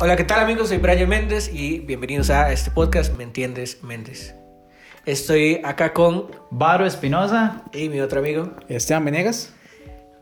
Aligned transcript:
Hola, 0.00 0.14
¿qué 0.14 0.22
tal 0.22 0.38
amigos? 0.38 0.68
Soy 0.68 0.78
Brian 0.78 1.08
Méndez 1.08 1.50
y 1.52 1.80
bienvenidos 1.80 2.30
a 2.30 2.52
este 2.52 2.70
podcast 2.70 3.16
¿Me 3.16 3.24
entiendes, 3.24 3.82
Méndez? 3.82 4.32
Estoy 5.06 5.60
acá 5.64 5.92
con 5.92 6.30
Varo 6.52 6.86
Espinosa 6.86 7.64
y 7.72 7.88
mi 7.88 8.00
otro 8.00 8.20
amigo 8.20 8.52
Esteban 8.68 9.04
Venegas. 9.04 9.52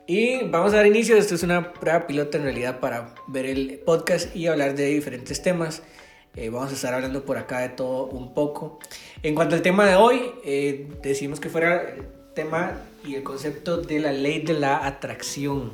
Y 0.07 0.45
vamos 0.45 0.73
a 0.73 0.77
dar 0.77 0.87
inicio. 0.87 1.15
Esto 1.19 1.35
es 1.35 1.43
una 1.43 1.75
prueba 1.75 2.07
piloto 2.07 2.39
en 2.39 2.45
realidad 2.45 2.81
para 2.81 3.15
ver 3.27 3.45
el 3.45 3.79
podcast 3.85 4.35
y 4.35 4.47
hablar 4.47 4.75
de 4.77 4.87
diferentes 4.87 5.43
temas. 5.43 5.83
Eh, 6.37 6.49
vamos 6.49 6.71
a 6.71 6.75
estar 6.75 6.95
hablando 6.95 7.27
por 7.27 7.37
acá 7.37 7.59
de 7.59 7.69
todo 7.69 8.07
un 8.07 8.33
poco. 8.33 8.79
En 9.23 9.35
cuanto 9.35 9.57
al 9.57 9.61
tema 9.61 9.85
de 9.85 9.97
hoy, 9.97 10.23
eh, 10.43 10.89
decimos 11.03 11.39
que 11.39 11.51
fuera 11.51 11.83
el 11.83 12.07
tema 12.35 12.81
y 13.05 13.15
el 13.15 13.23
concepto 13.23 13.77
de 13.77 14.01
la 14.01 14.13
ley 14.13 14.41
de 14.41 14.55
la 14.55 14.87
atracción. 14.87 15.73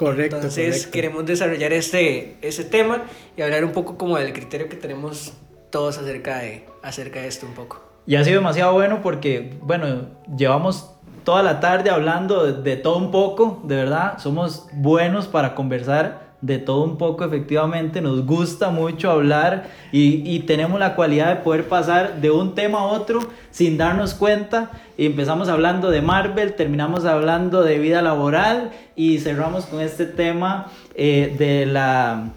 Correcto. 0.00 0.36
Entonces 0.36 0.86
queremos 0.86 1.26
desarrollar 1.26 1.74
este, 1.74 2.38
ese 2.40 2.64
tema 2.64 3.02
y 3.36 3.42
hablar 3.42 3.66
un 3.66 3.72
poco 3.72 3.98
como 3.98 4.16
del 4.16 4.32
criterio 4.32 4.66
que 4.66 4.76
tenemos 4.76 5.34
todos 5.68 5.98
acerca 5.98 6.38
de, 6.38 6.64
acerca 6.82 7.20
de 7.20 7.28
esto 7.28 7.44
un 7.46 7.52
poco. 7.52 7.84
Y 8.06 8.16
ha 8.16 8.24
sido 8.24 8.36
demasiado 8.38 8.72
bueno 8.72 9.02
porque, 9.02 9.58
bueno, 9.60 10.06
llevamos 10.34 10.90
toda 11.22 11.42
la 11.42 11.60
tarde 11.60 11.90
hablando 11.90 12.50
de, 12.50 12.76
todo 12.78 12.96
un 12.96 13.10
poco, 13.10 13.60
de 13.64 13.76
verdad, 13.76 14.16
somos 14.18 14.68
buenos 14.72 15.26
para 15.26 15.54
conversar 15.54 16.29
de 16.40 16.58
todo 16.58 16.84
un 16.84 16.96
poco 16.96 17.24
efectivamente, 17.24 18.00
nos 18.00 18.24
gusta 18.24 18.70
mucho 18.70 19.10
hablar 19.10 19.68
y, 19.92 20.38
tenemos 20.40 20.80
la 20.80 20.94
cualidad 20.94 21.36
de 21.36 21.42
poder 21.42 21.68
pasar 21.68 22.20
de 22.20 22.30
un 22.30 22.54
tema 22.54 22.80
a 22.80 22.84
otro 22.84 23.20
sin 23.50 23.76
darnos 23.76 24.14
cuenta 24.14 24.70
empezamos 24.96 25.48
hablando 25.48 25.90
de 25.90 26.00
Marvel, 26.02 26.54
terminamos 26.54 27.04
hablando 27.04 27.62
de 27.62 27.78
vida 27.78 28.02
laboral 28.02 28.70
y 28.96 29.18
cerramos 29.18 29.66
con 29.66 29.80
este 29.80 30.06
tema 30.06 30.70
eh, 30.94 31.34
de 31.38 31.66
la 31.66 32.30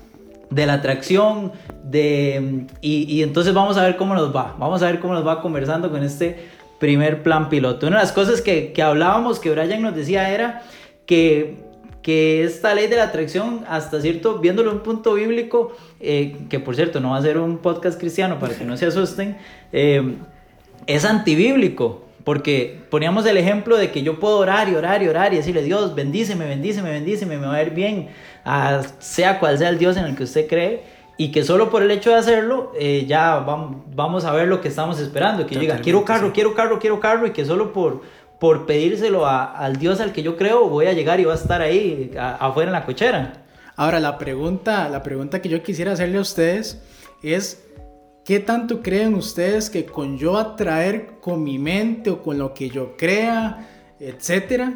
de 0.50 0.68
la 0.68 0.74
atracción, 0.74 1.52
de, 1.84 2.68
y, 2.80 3.12
y, 3.12 3.24
entonces 3.24 3.56
vamos 3.56 3.76
a 3.78 3.84
ver 3.84 3.98
cómo 3.98 4.14
nos 4.14 4.36
va, 4.36 4.56
vamos 4.60 4.84
a 4.84 4.86
ver 4.86 5.00
cómo 5.00 5.16
nos 5.16 5.26
va 5.26 5.42
conversando 5.42 5.90
con 5.90 6.04
este 6.04 6.48
primer 6.80 7.24
plan 7.24 7.50
piloto. 7.50 7.88
Una 7.88 7.98
de 7.98 8.04
las 8.04 8.12
cosas 8.12 8.42
que, 8.42 8.72
que 8.74 8.82
hablábamos, 8.84 9.40
que 9.40 9.50
Brian 9.50 9.82
nos 9.82 9.96
decía, 9.96 10.30
era 10.30 10.64
que, 11.06 11.73
que 12.04 12.44
esta 12.44 12.76
ley 12.76 12.88
de 12.88 12.98
la 12.98 13.06
atracción, 13.06 13.64
hasta 13.68 14.02
cierto, 14.02 14.38
viéndolo 14.40 14.72
en 14.72 14.78
un 14.78 14.84
punto 14.84 15.14
bíblico, 15.14 15.76
eh, 16.00 16.36
que 16.50 16.60
por 16.60 16.76
cierto 16.76 17.00
no 17.00 17.12
va 17.12 17.18
a 17.18 17.22
ser 17.22 17.38
un 17.38 17.58
podcast 17.58 17.98
cristiano 17.98 18.38
para 18.40 18.54
que 18.54 18.66
no 18.66 18.78
se 18.78 18.86
asusten, 18.86 19.38
eh, 19.72 20.16
es 20.86 21.06
antibíblico. 21.06 22.02
Porque 22.24 22.80
poníamos 22.90 23.26
el 23.26 23.36
ejemplo 23.36 23.76
de 23.76 23.92
que 23.92 24.02
yo 24.02 24.18
puedo 24.20 24.38
orar 24.38 24.70
y 24.70 24.76
orar 24.76 25.04
y 25.04 25.10
orar 25.10 25.34
y 25.34 25.38
decirle, 25.38 25.62
Dios, 25.62 25.94
bendíceme, 25.94 26.46
bendíceme, 26.46 26.90
bendíceme, 26.90 27.38
me 27.38 27.48
va 27.48 27.56
a 27.56 27.64
ir 27.64 27.72
bien, 27.72 28.08
a, 28.46 28.82
sea 29.00 29.40
cual 29.40 29.58
sea 29.58 29.68
el 29.68 29.78
Dios 29.78 29.98
en 29.98 30.06
el 30.06 30.16
que 30.16 30.24
usted 30.24 30.48
cree, 30.48 30.84
y 31.18 31.32
que 31.32 31.44
solo 31.44 31.70
por 31.70 31.84
el 31.84 31.92
hecho 31.92 32.12
de 32.12 32.16
hacerlo, 32.16 32.72
eh, 32.80 33.06
ya 33.08 33.40
vamos, 33.40 33.84
vamos 33.94 34.26
a 34.26 34.32
ver 34.32 34.48
lo 34.48 34.62
que 34.62 34.70
estamos 34.70 35.00
esperando, 35.00 35.46
que 35.46 35.56
llega, 35.56 35.78
quiero 35.80 36.06
carro, 36.06 36.28
sí. 36.28 36.34
quiero 36.34 36.54
carro, 36.56 36.80
quiero 36.80 37.00
carro, 37.02 37.28
y 37.28 37.32
que 37.32 37.44
solo 37.44 37.74
por, 37.74 38.02
por 38.44 38.66
pedírselo 38.66 39.26
a, 39.26 39.46
al 39.46 39.78
Dios 39.78 40.02
al 40.02 40.12
que 40.12 40.22
yo 40.22 40.36
creo, 40.36 40.68
voy 40.68 40.88
a 40.88 40.92
llegar 40.92 41.18
y 41.22 41.24
va 41.24 41.32
a 41.32 41.38
estar 41.38 41.62
ahí 41.62 42.12
afuera 42.18 42.72
en 42.72 42.74
la 42.74 42.86
cochera. 42.86 43.46
Ahora, 43.78 44.02
la 44.02 44.18
pregunta, 44.18 44.90
la 44.90 45.02
pregunta 45.02 45.42
que 45.42 45.48
yo 45.48 45.64
quisiera 45.64 45.94
hacerle 45.94 46.18
a 46.18 46.22
ustedes 46.22 46.84
es, 47.22 47.64
¿Qué 48.26 48.42
tanto 48.42 48.82
creen 48.82 49.14
ustedes 49.14 49.70
que 49.70 49.86
con 49.86 50.18
yo 50.18 50.38
atraer 50.38 51.22
con 51.22 51.42
mi 51.42 51.58
mente 51.58 52.10
o 52.10 52.22
con 52.22 52.38
lo 52.38 52.54
que 52.54 52.70
yo 52.70 52.98
crea, 52.98 53.66
etcétera, 53.98 54.74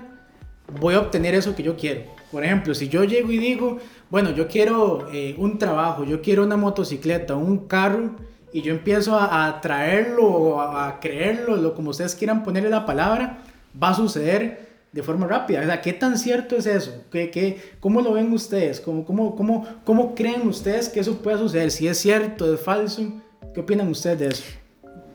voy 0.80 0.94
a 0.96 1.02
obtener 1.02 1.36
eso 1.36 1.54
que 1.54 1.64
yo 1.64 1.76
quiero? 1.76 2.04
Por 2.32 2.46
ejemplo, 2.46 2.74
si 2.74 2.88
yo 2.88 3.04
llego 3.04 3.32
y 3.32 3.38
digo, 3.38 3.80
bueno, 4.10 4.32
yo 4.32 4.48
quiero 4.48 5.10
eh, 5.12 5.36
un 5.38 5.58
trabajo, 5.58 6.06
yo 6.06 6.22
quiero 6.22 6.46
una 6.46 6.56
motocicleta, 6.56 7.36
un 7.36 7.68
carro, 7.68 8.12
y 8.54 8.62
yo 8.62 8.72
empiezo 8.72 9.18
a, 9.18 9.26
a 9.26 9.48
atraerlo 9.48 10.26
o 10.26 10.62
a, 10.62 10.88
a, 10.88 11.00
creerlo, 11.02 11.58
lo 11.58 11.74
como 11.74 11.90
ustedes 11.90 12.16
quieran 12.16 12.44
ponerle 12.44 12.70
la 12.70 12.86
palabra, 12.86 13.40
va 13.82 13.90
a 13.90 13.94
suceder 13.94 14.68
de 14.92 15.04
forma 15.04 15.28
rápida. 15.28 15.62
O 15.62 15.66
sea, 15.66 15.82
¿qué 15.82 15.94
tan 15.94 16.18
cierto 16.18 16.56
es 16.56 16.66
eso? 16.66 17.04
¿Qué, 17.12 17.30
qué, 17.30 17.62
¿Cómo 17.80 18.02
lo 18.02 18.14
ven 18.14 18.32
ustedes? 18.32 18.80
¿Cómo, 18.80 19.06
cómo, 19.06 19.36
cómo, 19.36 19.68
¿Cómo 19.84 20.16
creen 20.16 20.48
ustedes 20.48 20.90
que 20.90 21.00
eso 21.02 21.18
pueda 21.18 21.38
suceder? 21.38 21.72
Si 21.72 21.88
es 21.88 21.98
cierto, 21.98 22.54
es 22.54 22.62
falso. 22.62 23.14
¿Qué 23.54 23.60
opinan 23.60 23.88
ustedes 23.90 24.20
de 24.20 24.28
eso? 24.28 24.44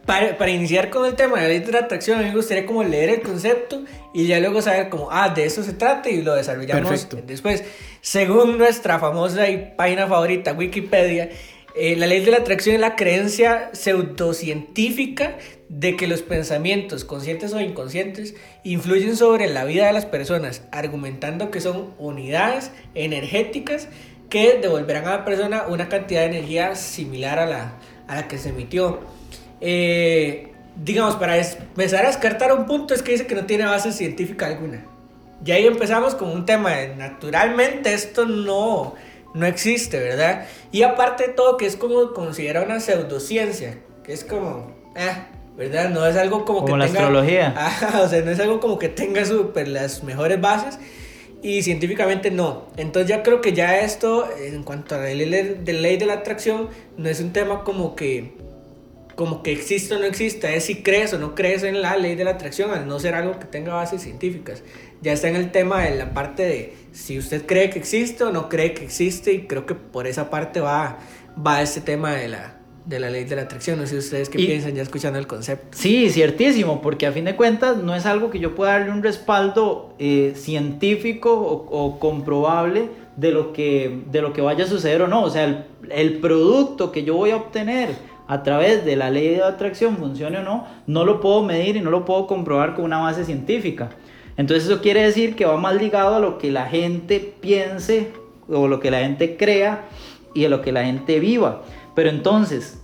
Para, 0.06 0.36
para, 0.36 0.50
iniciar 0.50 0.90
con 0.90 1.06
el 1.06 1.14
tema 1.14 1.36
de 1.36 1.42
la 1.42 1.48
ley 1.48 1.60
de 1.60 1.72
la 1.72 1.78
atracción, 1.80 2.18
a 2.18 2.22
mí 2.22 2.28
me 2.28 2.34
gustaría 2.34 2.66
como 2.66 2.82
leer 2.82 3.08
el 3.08 3.22
concepto 3.22 3.84
y 4.12 4.26
ya 4.26 4.40
luego 4.40 4.60
saber 4.60 4.88
como, 4.88 5.08
ah, 5.12 5.28
de 5.28 5.44
eso 5.44 5.62
se 5.62 5.74
trata 5.74 6.10
y 6.10 6.22
lo 6.22 6.34
desarrollamos 6.34 6.90
Perfecto. 6.90 7.18
después. 7.24 7.62
Según 8.00 8.58
nuestra 8.58 8.98
famosa 8.98 9.48
y 9.48 9.74
página 9.76 10.08
favorita, 10.08 10.54
Wikipedia, 10.54 11.30
eh, 11.76 11.96
la 11.96 12.06
ley 12.06 12.24
de 12.24 12.32
la 12.32 12.38
atracción 12.38 12.74
es 12.74 12.80
la 12.80 12.96
creencia 12.96 13.70
pseudocientífica 13.72 15.36
de 15.72 15.96
que 15.96 16.06
los 16.06 16.20
pensamientos, 16.20 17.06
conscientes 17.06 17.54
o 17.54 17.60
inconscientes, 17.60 18.34
influyen 18.62 19.16
sobre 19.16 19.46
la 19.46 19.64
vida 19.64 19.86
de 19.86 19.94
las 19.94 20.04
personas, 20.04 20.64
argumentando 20.70 21.50
que 21.50 21.62
son 21.62 21.94
unidades 21.98 22.72
energéticas 22.94 23.88
que 24.28 24.58
devolverán 24.60 25.06
a 25.06 25.16
la 25.16 25.24
persona 25.24 25.64
una 25.68 25.88
cantidad 25.88 26.20
de 26.20 26.26
energía 26.26 26.76
similar 26.76 27.38
a 27.38 27.46
la, 27.46 27.72
a 28.06 28.16
la 28.16 28.28
que 28.28 28.36
se 28.36 28.50
emitió. 28.50 29.00
Eh, 29.62 30.52
digamos, 30.76 31.16
para 31.16 31.38
empezar 31.38 32.04
a 32.04 32.08
descartar 32.08 32.52
un 32.52 32.66
punto 32.66 32.92
es 32.92 33.02
que 33.02 33.12
dice 33.12 33.26
que 33.26 33.34
no 33.34 33.46
tiene 33.46 33.64
base 33.64 33.92
científica 33.92 34.48
alguna. 34.48 34.84
Y 35.42 35.52
ahí 35.52 35.66
empezamos 35.66 36.14
con 36.14 36.28
un 36.28 36.44
tema 36.44 36.72
de 36.72 36.96
naturalmente 36.96 37.94
esto 37.94 38.26
no, 38.26 38.94
no 39.32 39.46
existe, 39.46 39.98
¿verdad? 39.98 40.46
Y 40.70 40.82
aparte 40.82 41.28
de 41.28 41.32
todo 41.32 41.56
que 41.56 41.64
es 41.64 41.76
como 41.76 42.12
considera 42.12 42.60
una 42.60 42.78
pseudociencia, 42.78 43.78
que 44.04 44.12
es 44.12 44.22
como, 44.22 44.76
eh, 44.96 45.31
¿verdad? 45.56 45.90
No 45.90 46.06
es 46.06 46.16
algo 46.16 46.44
como, 46.44 46.60
como 46.60 46.74
que 46.74 46.78
la 46.78 46.86
tenga... 46.86 47.00
astrología. 47.00 47.54
Ajá, 47.56 48.02
o 48.02 48.08
sea, 48.08 48.22
no 48.22 48.30
es 48.30 48.40
algo 48.40 48.60
como 48.60 48.78
que 48.78 48.88
tenga 48.88 49.24
super, 49.24 49.68
las 49.68 50.02
mejores 50.02 50.40
bases 50.40 50.78
y 51.42 51.62
científicamente 51.62 52.30
no. 52.30 52.68
Entonces 52.76 53.08
ya 53.08 53.22
creo 53.22 53.40
que 53.40 53.52
ya 53.52 53.80
esto, 53.80 54.28
en 54.38 54.62
cuanto 54.62 54.94
a 54.94 54.98
la 54.98 55.12
ley 55.12 55.28
de, 55.28 55.72
ley 55.72 55.96
de 55.96 56.06
la 56.06 56.14
atracción, 56.14 56.68
no 56.96 57.08
es 57.08 57.20
un 57.20 57.32
tema 57.32 57.64
como 57.64 57.96
que, 57.96 58.32
como 59.16 59.42
que 59.42 59.52
existe 59.52 59.94
o 59.94 59.98
no 59.98 60.04
existe, 60.04 60.54
es 60.56 60.64
si 60.64 60.82
crees 60.82 61.12
o 61.12 61.18
no 61.18 61.34
crees 61.34 61.64
en 61.64 61.82
la 61.82 61.96
ley 61.96 62.14
de 62.14 62.24
la 62.24 62.32
atracción, 62.32 62.70
al 62.70 62.86
no 62.86 62.98
ser 63.00 63.14
algo 63.14 63.38
que 63.38 63.44
tenga 63.46 63.74
bases 63.74 64.02
científicas. 64.02 64.62
Ya 65.02 65.12
está 65.12 65.28
en 65.28 65.36
el 65.36 65.50
tema 65.50 65.82
de 65.82 65.96
la 65.96 66.14
parte 66.14 66.44
de 66.44 66.74
si 66.92 67.18
usted 67.18 67.44
cree 67.44 67.70
que 67.70 67.80
existe 67.80 68.22
o 68.22 68.30
no 68.30 68.48
cree 68.48 68.72
que 68.72 68.84
existe, 68.84 69.32
y 69.32 69.46
creo 69.46 69.66
que 69.66 69.74
por 69.74 70.06
esa 70.06 70.30
parte 70.30 70.60
va, 70.60 71.00
va 71.44 71.60
este 71.60 71.80
tema 71.80 72.14
de 72.14 72.28
la, 72.28 72.61
de 72.84 73.00
la 73.00 73.10
ley 73.10 73.24
de 73.24 73.36
la 73.36 73.42
atracción. 73.42 73.78
No 73.78 73.86
sé 73.86 73.96
ustedes 73.96 74.28
qué 74.28 74.40
y, 74.40 74.46
piensan 74.46 74.74
ya 74.74 74.82
escuchando 74.82 75.18
el 75.18 75.26
concepto. 75.26 75.76
Sí, 75.76 76.10
ciertísimo, 76.10 76.80
porque 76.80 77.06
a 77.06 77.12
fin 77.12 77.24
de 77.24 77.36
cuentas 77.36 77.76
no 77.78 77.94
es 77.94 78.06
algo 78.06 78.30
que 78.30 78.38
yo 78.38 78.54
pueda 78.54 78.72
darle 78.72 78.92
un 78.92 79.02
respaldo 79.02 79.94
eh, 79.98 80.32
científico 80.36 81.32
o, 81.34 81.66
o, 81.70 81.98
comprobable 81.98 82.88
de 83.16 83.30
lo, 83.30 83.52
que, 83.52 84.02
de 84.10 84.22
lo 84.22 84.32
que 84.32 84.40
vaya 84.40 84.64
a 84.64 84.68
suceder 84.68 85.02
o 85.02 85.08
no. 85.08 85.22
O 85.22 85.30
sea, 85.30 85.44
el, 85.44 85.64
el, 85.90 86.18
producto 86.18 86.92
que 86.92 87.04
yo 87.04 87.14
voy 87.14 87.30
a 87.30 87.36
obtener 87.36 87.90
a 88.26 88.42
través 88.42 88.84
de 88.84 88.96
la 88.96 89.10
ley 89.10 89.28
de 89.28 89.42
atracción, 89.42 89.96
funcione 89.96 90.38
o 90.38 90.42
no, 90.42 90.66
no 90.86 91.04
lo 91.04 91.20
puedo 91.20 91.42
medir 91.42 91.76
y 91.76 91.80
no 91.80 91.90
lo 91.90 92.04
puedo 92.04 92.26
comprobar 92.26 92.74
con 92.74 92.84
una 92.84 92.98
base 92.98 93.24
científica. 93.24 93.90
Entonces 94.36 94.68
eso 94.68 94.80
quiere 94.80 95.02
decir 95.02 95.36
que 95.36 95.44
va 95.44 95.56
más 95.56 95.74
ligado 95.74 96.14
a 96.16 96.20
lo 96.20 96.38
que 96.38 96.50
la 96.50 96.66
gente 96.66 97.34
piense 97.40 98.10
o 98.48 98.68
lo 98.68 98.80
que 98.80 98.90
la 98.90 99.00
gente 99.00 99.36
crea 99.36 99.84
y 100.34 100.44
a 100.44 100.48
lo 100.48 100.62
que 100.62 100.72
la 100.72 100.84
gente 100.84 101.20
viva. 101.20 101.62
Pero 101.94 102.08
entonces, 102.08 102.80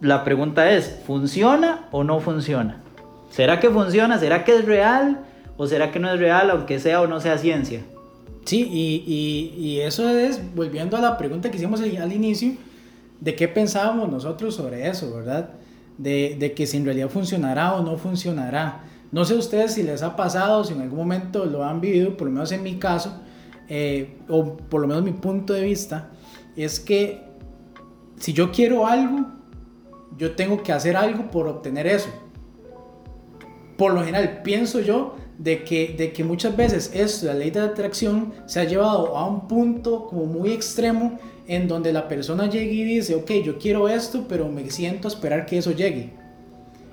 la 0.00 0.24
pregunta 0.24 0.70
es, 0.70 1.00
¿funciona 1.06 1.88
o 1.90 2.04
no 2.04 2.20
funciona? 2.20 2.82
¿Será 3.30 3.60
que 3.60 3.70
funciona? 3.70 4.18
¿Será 4.18 4.44
que 4.44 4.56
es 4.56 4.64
real? 4.64 5.24
¿O 5.56 5.66
será 5.66 5.90
que 5.90 5.98
no 5.98 6.10
es 6.12 6.18
real, 6.18 6.50
aunque 6.50 6.78
sea 6.78 7.00
o 7.00 7.06
no 7.06 7.20
sea 7.20 7.38
ciencia? 7.38 7.82
Sí, 8.44 8.68
y, 8.70 9.04
y, 9.06 9.62
y 9.62 9.80
eso 9.80 10.08
es, 10.08 10.40
volviendo 10.54 10.96
a 10.96 11.00
la 11.00 11.18
pregunta 11.18 11.50
que 11.50 11.56
hicimos 11.56 11.80
al 11.80 12.12
inicio, 12.12 12.52
de 13.20 13.34
qué 13.34 13.48
pensábamos 13.48 14.10
nosotros 14.10 14.54
sobre 14.54 14.88
eso, 14.88 15.12
¿verdad? 15.14 15.50
De, 15.98 16.36
de 16.38 16.52
que 16.52 16.66
si 16.66 16.76
en 16.76 16.84
realidad 16.84 17.08
funcionará 17.08 17.74
o 17.74 17.82
no 17.82 17.96
funcionará. 17.96 18.84
No 19.10 19.24
sé 19.24 19.34
ustedes 19.34 19.74
si 19.74 19.82
les 19.82 20.02
ha 20.02 20.16
pasado, 20.16 20.64
si 20.64 20.74
en 20.74 20.82
algún 20.82 20.98
momento 20.98 21.44
lo 21.44 21.64
han 21.64 21.80
vivido, 21.80 22.16
por 22.16 22.28
lo 22.28 22.34
menos 22.34 22.52
en 22.52 22.62
mi 22.62 22.76
caso, 22.76 23.20
eh, 23.68 24.16
o 24.28 24.56
por 24.56 24.80
lo 24.80 24.86
menos 24.86 25.02
mi 25.02 25.12
punto 25.12 25.52
de 25.52 25.62
vista, 25.62 26.10
es 26.56 26.78
que 26.78 27.27
si 28.18 28.32
yo 28.32 28.50
quiero 28.52 28.86
algo, 28.86 29.26
yo 30.16 30.32
tengo 30.32 30.62
que 30.62 30.72
hacer 30.72 30.96
algo 30.96 31.30
por 31.30 31.46
obtener 31.46 31.86
eso. 31.86 32.08
Por 33.76 33.94
lo 33.94 34.04
general, 34.04 34.42
pienso 34.42 34.80
yo 34.80 35.14
de 35.38 35.62
que, 35.62 35.94
de 35.96 36.12
que 36.12 36.24
muchas 36.24 36.56
veces 36.56 36.90
esto, 36.92 37.26
la 37.26 37.34
ley 37.34 37.50
de 37.50 37.60
atracción, 37.60 38.32
se 38.46 38.60
ha 38.60 38.64
llevado 38.64 39.16
a 39.16 39.26
un 39.26 39.46
punto 39.46 40.06
como 40.06 40.26
muy 40.26 40.50
extremo 40.50 41.18
en 41.46 41.68
donde 41.68 41.92
la 41.92 42.08
persona 42.08 42.48
llega 42.50 42.72
y 42.72 42.84
dice, 42.84 43.14
ok, 43.14 43.30
yo 43.44 43.58
quiero 43.58 43.88
esto, 43.88 44.26
pero 44.28 44.48
me 44.48 44.68
siento 44.70 45.06
a 45.06 45.10
esperar 45.10 45.46
que 45.46 45.58
eso 45.58 45.70
llegue. 45.70 46.12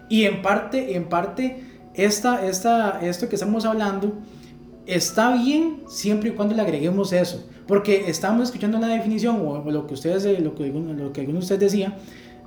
Y 0.09 0.23
en 0.23 0.41
parte, 0.43 0.95
en 0.95 1.09
parte, 1.09 1.63
esta, 1.95 2.45
esta, 2.45 2.99
esto 3.01 3.27
que 3.27 3.35
estamos 3.35 3.65
hablando 3.65 4.13
está 4.85 5.35
bien 5.35 5.83
siempre 5.87 6.29
y 6.29 6.33
cuando 6.33 6.55
le 6.55 6.61
agreguemos 6.61 7.11
eso. 7.11 7.49
Porque 7.67 8.09
estábamos 8.09 8.49
escuchando 8.49 8.77
una 8.77 8.87
definición, 8.87 9.41
o, 9.45 9.71
lo 9.71 9.87
que 9.87 9.95
ustedes, 9.95 10.39
lo 10.39 10.55
que, 10.55 10.67
lo 10.67 11.13
que 11.13 11.21
alguno 11.21 11.39
de 11.39 11.43
ustedes 11.43 11.61
decía, 11.61 11.97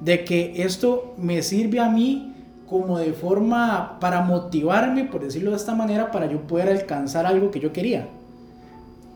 de 0.01 0.25
que 0.25 0.63
esto 0.63 1.15
me 1.19 1.43
sirve 1.43 1.81
a 1.81 1.89
mí 1.89 2.35
como 2.69 2.99
de 2.99 3.13
forma 3.13 3.99
para 3.99 4.21
motivarme, 4.21 5.05
por 5.05 5.23
decirlo 5.23 5.51
de 5.51 5.57
esta 5.57 5.75
manera, 5.75 6.11
para 6.11 6.27
yo 6.27 6.43
poder 6.43 6.69
alcanzar 6.69 7.27
algo 7.27 7.51
que 7.51 7.61
yo 7.61 7.73
quería. 7.73 8.09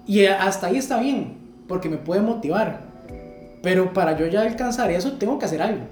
Y 0.07 0.25
hasta 0.25 0.69
ahí 0.69 0.77
está 0.77 1.01
bien, 1.01 1.35
porque 1.69 1.89
me 1.89 1.99
puede 1.99 2.23
motivar. 2.23 2.81
Pero 3.63 3.93
para 3.93 4.19
yo 4.19 4.27
ya 4.27 4.43
alcanzar 4.43 4.91
eso, 4.91 5.13
tengo 5.13 5.39
que 5.39 5.45
hacer 5.45 5.63
algo. 5.63 5.83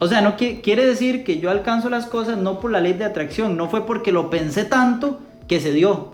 O 0.00 0.08
sea, 0.08 0.20
no 0.20 0.36
quiere 0.36 0.84
decir 0.84 1.22
que 1.22 1.38
yo 1.38 1.50
alcanzo 1.50 1.88
las 1.88 2.06
cosas 2.06 2.36
no 2.36 2.58
por 2.58 2.72
la 2.72 2.80
ley 2.80 2.94
de 2.94 3.04
atracción, 3.04 3.56
no 3.56 3.68
fue 3.68 3.86
porque 3.86 4.10
lo 4.10 4.30
pensé 4.30 4.64
tanto 4.64 5.20
que 5.46 5.60
se 5.60 5.70
dio. 5.70 6.10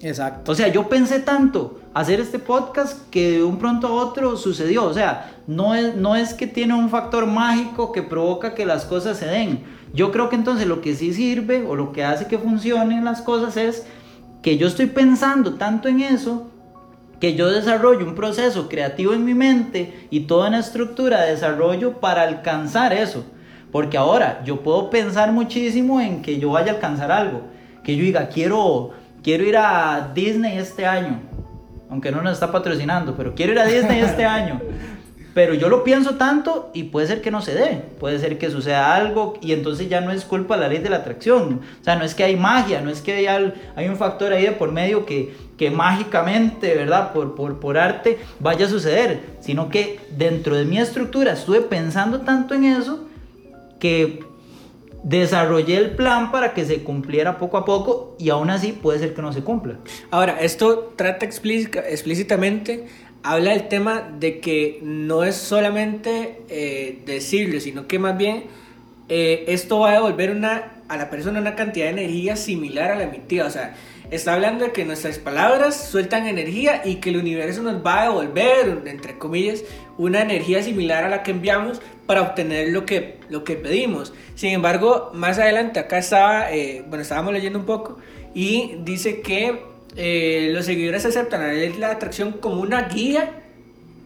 Exacto. 0.00 0.52
O 0.52 0.54
sea, 0.54 0.68
yo 0.68 0.88
pensé 0.88 1.18
tanto 1.18 1.80
hacer 1.98 2.20
este 2.20 2.38
podcast 2.38 3.10
que 3.10 3.32
de 3.32 3.42
un 3.42 3.58
pronto 3.58 3.88
a 3.88 3.92
otro 3.92 4.36
sucedió. 4.36 4.84
O 4.84 4.94
sea, 4.94 5.32
no 5.48 5.74
es, 5.74 5.96
no 5.96 6.14
es 6.14 6.32
que 6.32 6.46
tiene 6.46 6.74
un 6.74 6.90
factor 6.90 7.26
mágico 7.26 7.90
que 7.90 8.02
provoca 8.02 8.54
que 8.54 8.64
las 8.64 8.84
cosas 8.84 9.18
se 9.18 9.26
den. 9.26 9.64
Yo 9.92 10.12
creo 10.12 10.28
que 10.28 10.36
entonces 10.36 10.68
lo 10.68 10.80
que 10.80 10.94
sí 10.94 11.12
sirve 11.12 11.64
o 11.66 11.74
lo 11.74 11.90
que 11.90 12.04
hace 12.04 12.28
que 12.28 12.38
funcionen 12.38 13.04
las 13.04 13.20
cosas 13.20 13.56
es 13.56 13.84
que 14.42 14.56
yo 14.58 14.68
estoy 14.68 14.86
pensando 14.86 15.54
tanto 15.54 15.88
en 15.88 16.00
eso 16.02 16.48
que 17.18 17.34
yo 17.34 17.50
desarrollo 17.50 18.06
un 18.06 18.14
proceso 18.14 18.68
creativo 18.68 19.12
en 19.12 19.24
mi 19.24 19.34
mente 19.34 20.06
y 20.08 20.20
toda 20.20 20.50
una 20.50 20.60
estructura 20.60 21.22
de 21.22 21.32
desarrollo 21.32 21.94
para 21.94 22.22
alcanzar 22.22 22.92
eso. 22.92 23.24
Porque 23.72 23.98
ahora 23.98 24.40
yo 24.44 24.62
puedo 24.62 24.88
pensar 24.88 25.32
muchísimo 25.32 26.00
en 26.00 26.22
que 26.22 26.38
yo 26.38 26.50
vaya 26.50 26.70
a 26.70 26.74
alcanzar 26.76 27.10
algo. 27.10 27.42
Que 27.82 27.96
yo 27.96 28.04
diga, 28.04 28.28
quiero, 28.28 28.92
quiero 29.24 29.42
ir 29.42 29.56
a 29.56 30.12
Disney 30.14 30.58
este 30.58 30.86
año. 30.86 31.37
Aunque 31.90 32.10
no 32.10 32.22
nos 32.22 32.34
está 32.34 32.52
patrocinando, 32.52 33.14
pero 33.16 33.34
quiero 33.34 33.52
ir 33.52 33.58
a 33.58 33.66
Disney 33.66 34.00
este 34.00 34.24
año. 34.26 34.60
Pero 35.34 35.54
yo 35.54 35.68
lo 35.68 35.84
pienso 35.84 36.16
tanto 36.16 36.70
y 36.74 36.84
puede 36.84 37.06
ser 37.06 37.20
que 37.20 37.30
no 37.30 37.42
se 37.42 37.54
dé, 37.54 37.82
puede 38.00 38.18
ser 38.18 38.38
que 38.38 38.50
suceda 38.50 38.96
algo 38.96 39.34
y 39.40 39.52
entonces 39.52 39.88
ya 39.88 40.00
no 40.00 40.10
es 40.10 40.24
culpa 40.24 40.56
de 40.56 40.62
la 40.62 40.68
ley 40.68 40.78
de 40.78 40.90
la 40.90 40.96
atracción. 40.96 41.60
O 41.80 41.84
sea, 41.84 41.94
no 41.94 42.04
es 42.04 42.16
que 42.16 42.24
hay 42.24 42.34
magia, 42.34 42.80
no 42.80 42.90
es 42.90 43.02
que 43.02 43.28
hay, 43.28 43.54
hay 43.76 43.88
un 43.88 43.96
factor 43.96 44.32
ahí 44.32 44.46
de 44.46 44.52
por 44.52 44.72
medio 44.72 45.06
que, 45.06 45.32
que 45.56 45.70
mágicamente, 45.70 46.74
¿verdad? 46.74 47.12
Por, 47.12 47.36
por, 47.36 47.60
por 47.60 47.78
arte 47.78 48.18
vaya 48.40 48.66
a 48.66 48.68
suceder, 48.68 49.20
sino 49.40 49.68
que 49.68 50.00
dentro 50.10 50.56
de 50.56 50.64
mi 50.64 50.78
estructura 50.78 51.34
estuve 51.34 51.60
pensando 51.60 52.22
tanto 52.22 52.54
en 52.54 52.64
eso 52.64 53.06
que 53.78 54.24
desarrollé 55.02 55.76
el 55.76 55.90
plan 55.90 56.30
para 56.30 56.54
que 56.54 56.64
se 56.64 56.82
cumpliera 56.82 57.38
poco 57.38 57.56
a 57.56 57.64
poco 57.64 58.16
y 58.18 58.30
aún 58.30 58.50
así 58.50 58.72
puede 58.72 58.98
ser 58.98 59.14
que 59.14 59.22
no 59.22 59.32
se 59.32 59.42
cumpla. 59.42 59.78
Ahora, 60.10 60.40
esto 60.40 60.92
trata 60.96 61.24
explícitamente 61.24 62.86
habla 63.22 63.50
del 63.50 63.68
tema 63.68 64.10
de 64.18 64.40
que 64.40 64.80
no 64.82 65.24
es 65.24 65.36
solamente 65.36 66.42
eh, 66.48 67.02
decirlo, 67.04 67.60
sino 67.60 67.86
que 67.86 67.98
más 67.98 68.16
bien 68.16 68.44
eh, 69.08 69.44
esto 69.48 69.80
va 69.80 69.90
a 69.90 69.94
devolver 69.94 70.30
una, 70.30 70.82
a 70.88 70.96
la 70.96 71.10
persona 71.10 71.40
una 71.40 71.54
cantidad 71.54 71.86
de 71.86 71.92
energía 71.92 72.36
similar 72.36 72.90
a 72.90 72.94
la 72.96 73.04
emitida. 73.04 73.46
O 73.46 73.50
sea, 73.50 73.74
está 74.10 74.34
hablando 74.34 74.64
de 74.64 74.72
que 74.72 74.84
nuestras 74.84 75.18
palabras 75.18 75.88
sueltan 75.90 76.26
energía 76.26 76.82
y 76.84 76.96
que 76.96 77.10
el 77.10 77.16
universo 77.18 77.62
nos 77.62 77.84
va 77.84 78.02
a 78.02 78.04
devolver, 78.04 78.82
entre 78.86 79.18
comillas, 79.18 79.64
una 79.96 80.22
energía 80.22 80.62
similar 80.62 81.04
a 81.04 81.08
la 81.08 81.22
que 81.22 81.32
enviamos 81.32 81.80
para 82.08 82.22
obtener 82.22 82.70
lo 82.70 82.86
que, 82.86 83.18
lo 83.28 83.44
que 83.44 83.54
pedimos. 83.54 84.14
Sin 84.34 84.54
embargo, 84.54 85.10
más 85.12 85.38
adelante 85.38 85.78
acá 85.78 85.98
estaba, 85.98 86.50
eh, 86.50 86.82
bueno, 86.88 87.02
estábamos 87.02 87.34
leyendo 87.34 87.58
un 87.58 87.66
poco 87.66 87.98
y 88.34 88.76
dice 88.82 89.20
que 89.20 89.60
eh, 89.94 90.48
los 90.54 90.64
seguidores 90.64 91.04
aceptan 91.04 91.42
la 91.42 91.52
ley 91.52 91.68
de 91.68 91.78
la 91.78 91.90
atracción 91.90 92.32
como 92.32 92.62
una 92.62 92.88
guía 92.88 93.42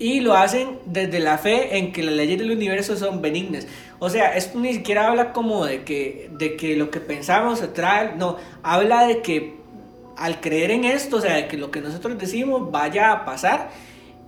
y 0.01 0.19
lo 0.19 0.35
hacen 0.35 0.81
desde 0.85 1.21
la 1.21 1.39
fe 1.39 1.79
en 1.79 1.93
que 1.93 2.03
las 2.03 2.15
leyes 2.15 2.41
del 2.41 2.51
universo 2.51 2.97
son 2.97 3.23
benignas. 3.23 3.69
O 4.01 4.11
sea, 4.11 4.37
esto 4.37 4.59
ni 4.59 4.75
siquiera 4.75 5.07
habla 5.07 5.33
como 5.33 5.65
de 5.65 5.85
que, 5.85 6.29
de 6.33 6.57
que 6.57 6.75
lo 6.75 6.91
que 6.91 6.99
pensamos 6.99 7.63
atrae, 7.63 8.17
no, 8.17 8.37
habla 8.65 9.07
de 9.07 9.23
que 9.23 9.55
al 10.17 10.41
creer 10.41 10.73
en 10.73 10.87
esto, 10.87 11.19
o 11.19 11.21
sea, 11.21 11.37
de 11.37 11.47
que 11.47 11.57
lo 11.57 11.71
que 11.71 11.81
nosotros 11.81 12.19
decimos 12.19 12.73
vaya 12.73 13.13
a 13.13 13.25
pasar 13.25 13.71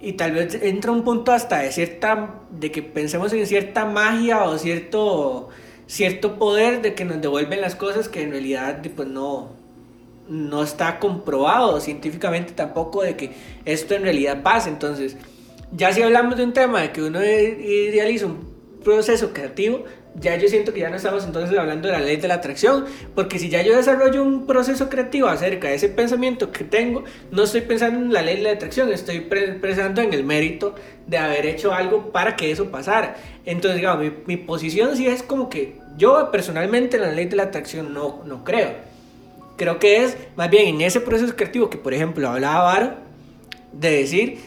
y 0.04 0.12
tal 0.12 0.32
vez 0.32 0.58
entra 0.62 0.92
un 0.92 1.02
punto 1.02 1.32
hasta 1.32 1.60
de 1.60 1.72
cierta, 1.72 2.40
de 2.50 2.70
que 2.70 2.82
pensemos 2.82 3.32
en 3.32 3.46
cierta 3.46 3.86
magia 3.86 4.44
o 4.44 4.58
cierto, 4.58 5.48
cierto 5.86 6.38
poder 6.38 6.82
de 6.82 6.94
que 6.94 7.06
nos 7.06 7.22
devuelven 7.22 7.62
las 7.62 7.74
cosas 7.74 8.08
que 8.10 8.22
en 8.22 8.30
realidad 8.30 8.82
pues 8.94 9.08
no, 9.08 9.52
no 10.28 10.62
está 10.62 10.98
comprobado 10.98 11.80
científicamente 11.80 12.52
tampoco 12.52 13.02
de 13.02 13.16
que 13.16 13.32
esto 13.64 13.94
en 13.94 14.02
realidad 14.02 14.42
pase. 14.42 14.68
Entonces, 14.68 15.16
ya 15.72 15.90
si 15.92 16.02
hablamos 16.02 16.36
de 16.36 16.44
un 16.44 16.52
tema 16.52 16.82
de 16.82 16.92
que 16.92 17.02
uno 17.02 17.24
idealiza 17.24 18.26
un 18.26 18.52
proceso 18.84 19.32
creativo, 19.32 19.84
ya 20.14 20.36
yo 20.36 20.48
siento 20.48 20.72
que 20.72 20.80
ya 20.80 20.90
no 20.90 20.96
estamos 20.96 21.24
entonces 21.24 21.58
hablando 21.58 21.88
de 21.88 21.92
la 21.92 22.00
ley 22.00 22.16
de 22.16 22.28
la 22.28 22.34
atracción, 22.34 22.84
porque 23.14 23.38
si 23.38 23.48
ya 23.48 23.62
yo 23.62 23.76
desarrollo 23.76 24.22
un 24.22 24.46
proceso 24.46 24.88
creativo 24.88 25.28
acerca 25.28 25.68
de 25.68 25.74
ese 25.74 25.88
pensamiento 25.88 26.52
que 26.52 26.64
tengo, 26.64 27.04
no 27.30 27.44
estoy 27.44 27.62
pensando 27.62 27.98
en 27.98 28.12
la 28.12 28.22
ley 28.22 28.36
de 28.36 28.42
la 28.42 28.50
atracción, 28.52 28.92
estoy 28.92 29.20
pensando 29.20 30.00
en 30.00 30.12
el 30.14 30.24
mérito 30.24 30.74
de 31.06 31.18
haber 31.18 31.46
hecho 31.46 31.72
algo 31.72 32.12
para 32.12 32.36
que 32.36 32.50
eso 32.50 32.70
pasara. 32.70 33.16
Entonces, 33.44 33.76
digamos, 33.76 34.04
mi, 34.04 34.12
mi 34.26 34.36
posición 34.36 34.96
sí 34.96 35.06
es 35.06 35.22
como 35.22 35.48
que 35.48 35.78
yo 35.96 36.30
personalmente 36.30 36.96
en 36.96 37.02
la 37.02 37.12
ley 37.12 37.26
de 37.26 37.36
la 37.36 37.44
atracción 37.44 37.92
no, 37.92 38.22
no 38.24 38.44
creo 38.44 38.94
creo 39.56 39.78
que 39.78 40.04
es 40.04 40.16
más 40.36 40.50
bien 40.50 40.74
en 40.74 40.80
ese 40.80 41.00
proceso 41.00 41.34
creativo 41.36 41.70
que, 41.70 41.78
por 41.78 41.94
ejemplo, 41.94 42.28
hablaba 42.28 42.64
Varo, 42.64 42.94
de 43.72 43.90
decir, 43.90 44.38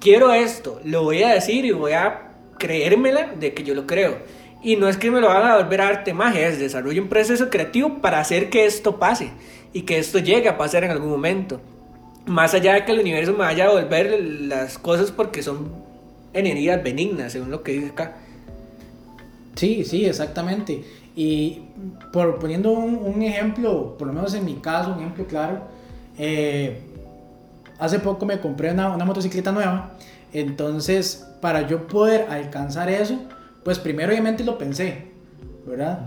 quiero 0.00 0.32
esto, 0.32 0.80
lo 0.84 1.02
voy 1.02 1.22
a 1.22 1.34
decir 1.34 1.64
y 1.64 1.72
voy 1.72 1.92
a 1.92 2.30
creérmela 2.58 3.32
de 3.38 3.52
que 3.54 3.62
yo 3.62 3.74
lo 3.74 3.86
creo. 3.86 4.18
Y 4.66 4.74
no 4.74 4.88
es 4.88 4.96
que 4.96 5.12
me 5.12 5.20
lo 5.20 5.30
haga 5.30 5.62
volver 5.62 5.80
a 5.80 5.86
arte 5.86 6.12
magia, 6.12 6.48
es 6.48 6.58
desarrollo 6.58 7.00
un 7.00 7.08
proceso 7.08 7.50
creativo 7.50 8.00
para 8.00 8.18
hacer 8.18 8.50
que 8.50 8.66
esto 8.66 8.98
pase 8.98 9.30
y 9.72 9.82
que 9.82 9.96
esto 9.96 10.18
llegue 10.18 10.48
a 10.48 10.58
pasar 10.58 10.82
en 10.82 10.90
algún 10.90 11.08
momento. 11.08 11.60
Más 12.26 12.52
allá 12.52 12.74
de 12.74 12.84
que 12.84 12.90
el 12.90 12.98
universo 12.98 13.30
me 13.30 13.44
vaya 13.44 13.66
a 13.66 13.68
devolver 13.68 14.20
las 14.20 14.76
cosas 14.76 15.12
porque 15.12 15.40
son 15.40 15.70
energías 16.32 16.82
benignas, 16.82 17.30
según 17.30 17.52
lo 17.52 17.62
que 17.62 17.74
dice 17.74 17.90
acá. 17.90 18.16
Sí, 19.54 19.84
sí, 19.84 20.04
exactamente. 20.04 20.82
Y 21.14 21.62
por 22.12 22.40
poniendo 22.40 22.72
un, 22.72 23.22
ejemplo, 23.22 23.96
por 23.96 24.08
lo 24.08 24.14
menos 24.14 24.34
en 24.34 24.44
mi 24.44 24.54
caso, 24.54 24.94
un 24.94 24.98
ejemplo 24.98 25.28
claro, 25.28 25.60
eh, 26.18 26.80
hace 27.78 28.00
poco 28.00 28.26
me 28.26 28.40
compré 28.40 28.72
una, 28.72 28.92
una, 28.92 29.04
motocicleta 29.04 29.52
nueva, 29.52 29.92
entonces 30.32 31.24
para 31.40 31.68
yo 31.68 31.86
poder 31.86 32.26
alcanzar 32.28 32.90
eso, 32.90 33.20
pues 33.66 33.78
primero 33.78 34.12
obviamente 34.12 34.44
lo 34.44 34.56
pensé, 34.56 35.08
¿verdad? 35.66 36.06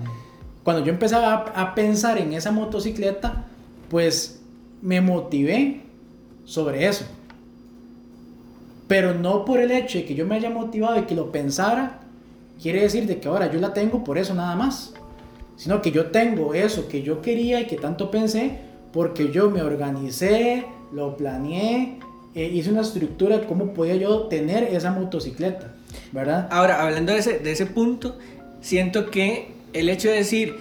Cuando 0.64 0.84
yo 0.84 0.92
empezaba 0.92 1.34
a, 1.34 1.62
a 1.62 1.76
pensar 1.76 2.18
en 2.18 2.32
esa 2.32 2.52
motocicleta, 2.52 3.46
pues 3.90 4.42
me 4.82 5.02
motivé 5.02 5.82
sobre 6.46 6.88
eso. 6.88 7.06
Pero 8.88 9.14
no 9.14 9.44
por 9.44 9.60
el 9.60 9.72
hecho 9.72 9.98
de 9.98 10.06
que 10.06 10.16
yo 10.16 10.26
me 10.26 10.36
haya 10.36 10.50
motivado 10.50 10.98
y 10.98 11.04
que 11.04 11.16
lo 11.16 11.32
pensara, 11.32 12.00
quiere 12.62 12.82
decir 12.82 13.06
de 13.06 13.20
que 13.20 13.28
ahora 13.28 13.52
yo 13.52 13.60
la 13.60 13.74
tengo 13.74 14.04
por 14.04 14.18
eso 14.18 14.34
nada 14.34 14.56
más 14.56 14.94
sino 15.60 15.82
que 15.82 15.92
yo 15.92 16.06
tengo 16.06 16.54
eso 16.54 16.88
que 16.88 17.02
yo 17.02 17.22
quería 17.22 17.60
y 17.60 17.68
que 17.68 17.76
tanto 17.76 18.10
pensé 18.10 18.60
porque 18.94 19.30
yo 19.30 19.52
me 19.52 19.62
organicé, 19.62 20.66
lo 20.94 21.18
planeé, 21.18 22.00
eh, 22.34 22.46
hice 22.46 22.72
una 22.72 22.80
estructura 22.80 23.40
de 23.40 23.46
cómo 23.46 23.74
podía 23.74 23.98
yo 23.98 24.28
tener 24.28 24.64
esa 24.64 24.94
motocicleta, 24.94 25.76
¿verdad? 26.12 26.48
Ahora, 26.52 26.82
hablando 26.82 27.14
de 27.14 27.20
ese, 27.20 27.40
de 27.40 27.52
ese 27.52 27.66
punto, 27.66 28.18
siento 28.62 29.10
que 29.10 29.52
el 29.74 29.90
hecho 29.90 30.10
de 30.10 30.16
decir, 30.16 30.56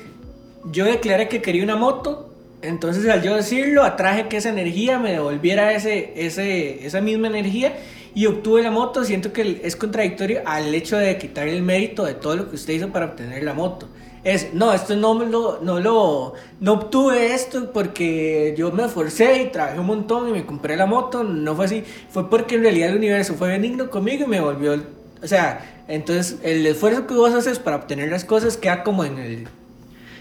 yo 0.70 0.84
declaré 0.84 1.28
que 1.28 1.42
quería 1.42 1.64
una 1.64 1.76
moto, 1.76 2.34
entonces 2.62 3.08
al 3.08 3.22
yo 3.22 3.34
decirlo, 3.34 3.84
atraje 3.84 4.28
que 4.28 4.36
esa 4.36 4.50
energía 4.50 4.98
me 4.98 5.12
devolviera 5.12 5.72
ese, 5.72 6.12
ese, 6.16 6.84
esa 6.86 7.00
misma 7.00 7.28
energía 7.28 7.76
y 8.14 8.26
obtuve 8.26 8.62
la 8.62 8.70
moto, 8.70 9.04
siento 9.04 9.32
que 9.32 9.60
es 9.62 9.76
contradictorio 9.76 10.42
al 10.44 10.74
hecho 10.74 10.96
de 10.96 11.16
quitar 11.18 11.46
el 11.46 11.62
mérito 11.62 12.04
de 12.04 12.14
todo 12.14 12.36
lo 12.36 12.50
que 12.50 12.56
usted 12.56 12.74
hizo 12.74 12.88
para 12.88 13.06
obtener 13.06 13.42
la 13.44 13.54
moto 13.54 13.88
es, 14.24 14.52
no, 14.52 14.72
esto 14.72 14.96
no 14.96 15.14
lo, 15.14 15.60
no 15.62 15.80
lo, 15.80 16.34
no 16.60 16.72
obtuve 16.72 17.34
esto 17.34 17.72
porque 17.72 18.54
yo 18.56 18.70
me 18.72 18.84
esforcé 18.84 19.42
y 19.42 19.46
trabajé 19.46 19.78
un 19.78 19.86
montón 19.86 20.28
y 20.28 20.32
me 20.32 20.44
compré 20.44 20.76
la 20.76 20.86
moto, 20.86 21.24
no 21.24 21.54
fue 21.54 21.66
así, 21.66 21.84
fue 22.10 22.28
porque 22.28 22.56
en 22.56 22.62
realidad 22.62 22.90
el 22.90 22.96
universo 22.96 23.34
fue 23.34 23.48
benigno 23.48 23.90
conmigo 23.90 24.24
y 24.24 24.28
me 24.28 24.40
volvió, 24.40 24.80
o 25.22 25.26
sea, 25.26 25.84
entonces 25.88 26.38
el 26.42 26.66
esfuerzo 26.66 27.06
que 27.06 27.14
vos 27.14 27.32
haces 27.34 27.58
para 27.58 27.76
obtener 27.76 28.10
las 28.10 28.24
cosas 28.24 28.56
queda 28.56 28.82
como 28.82 29.04
en 29.04 29.18
el... 29.18 29.48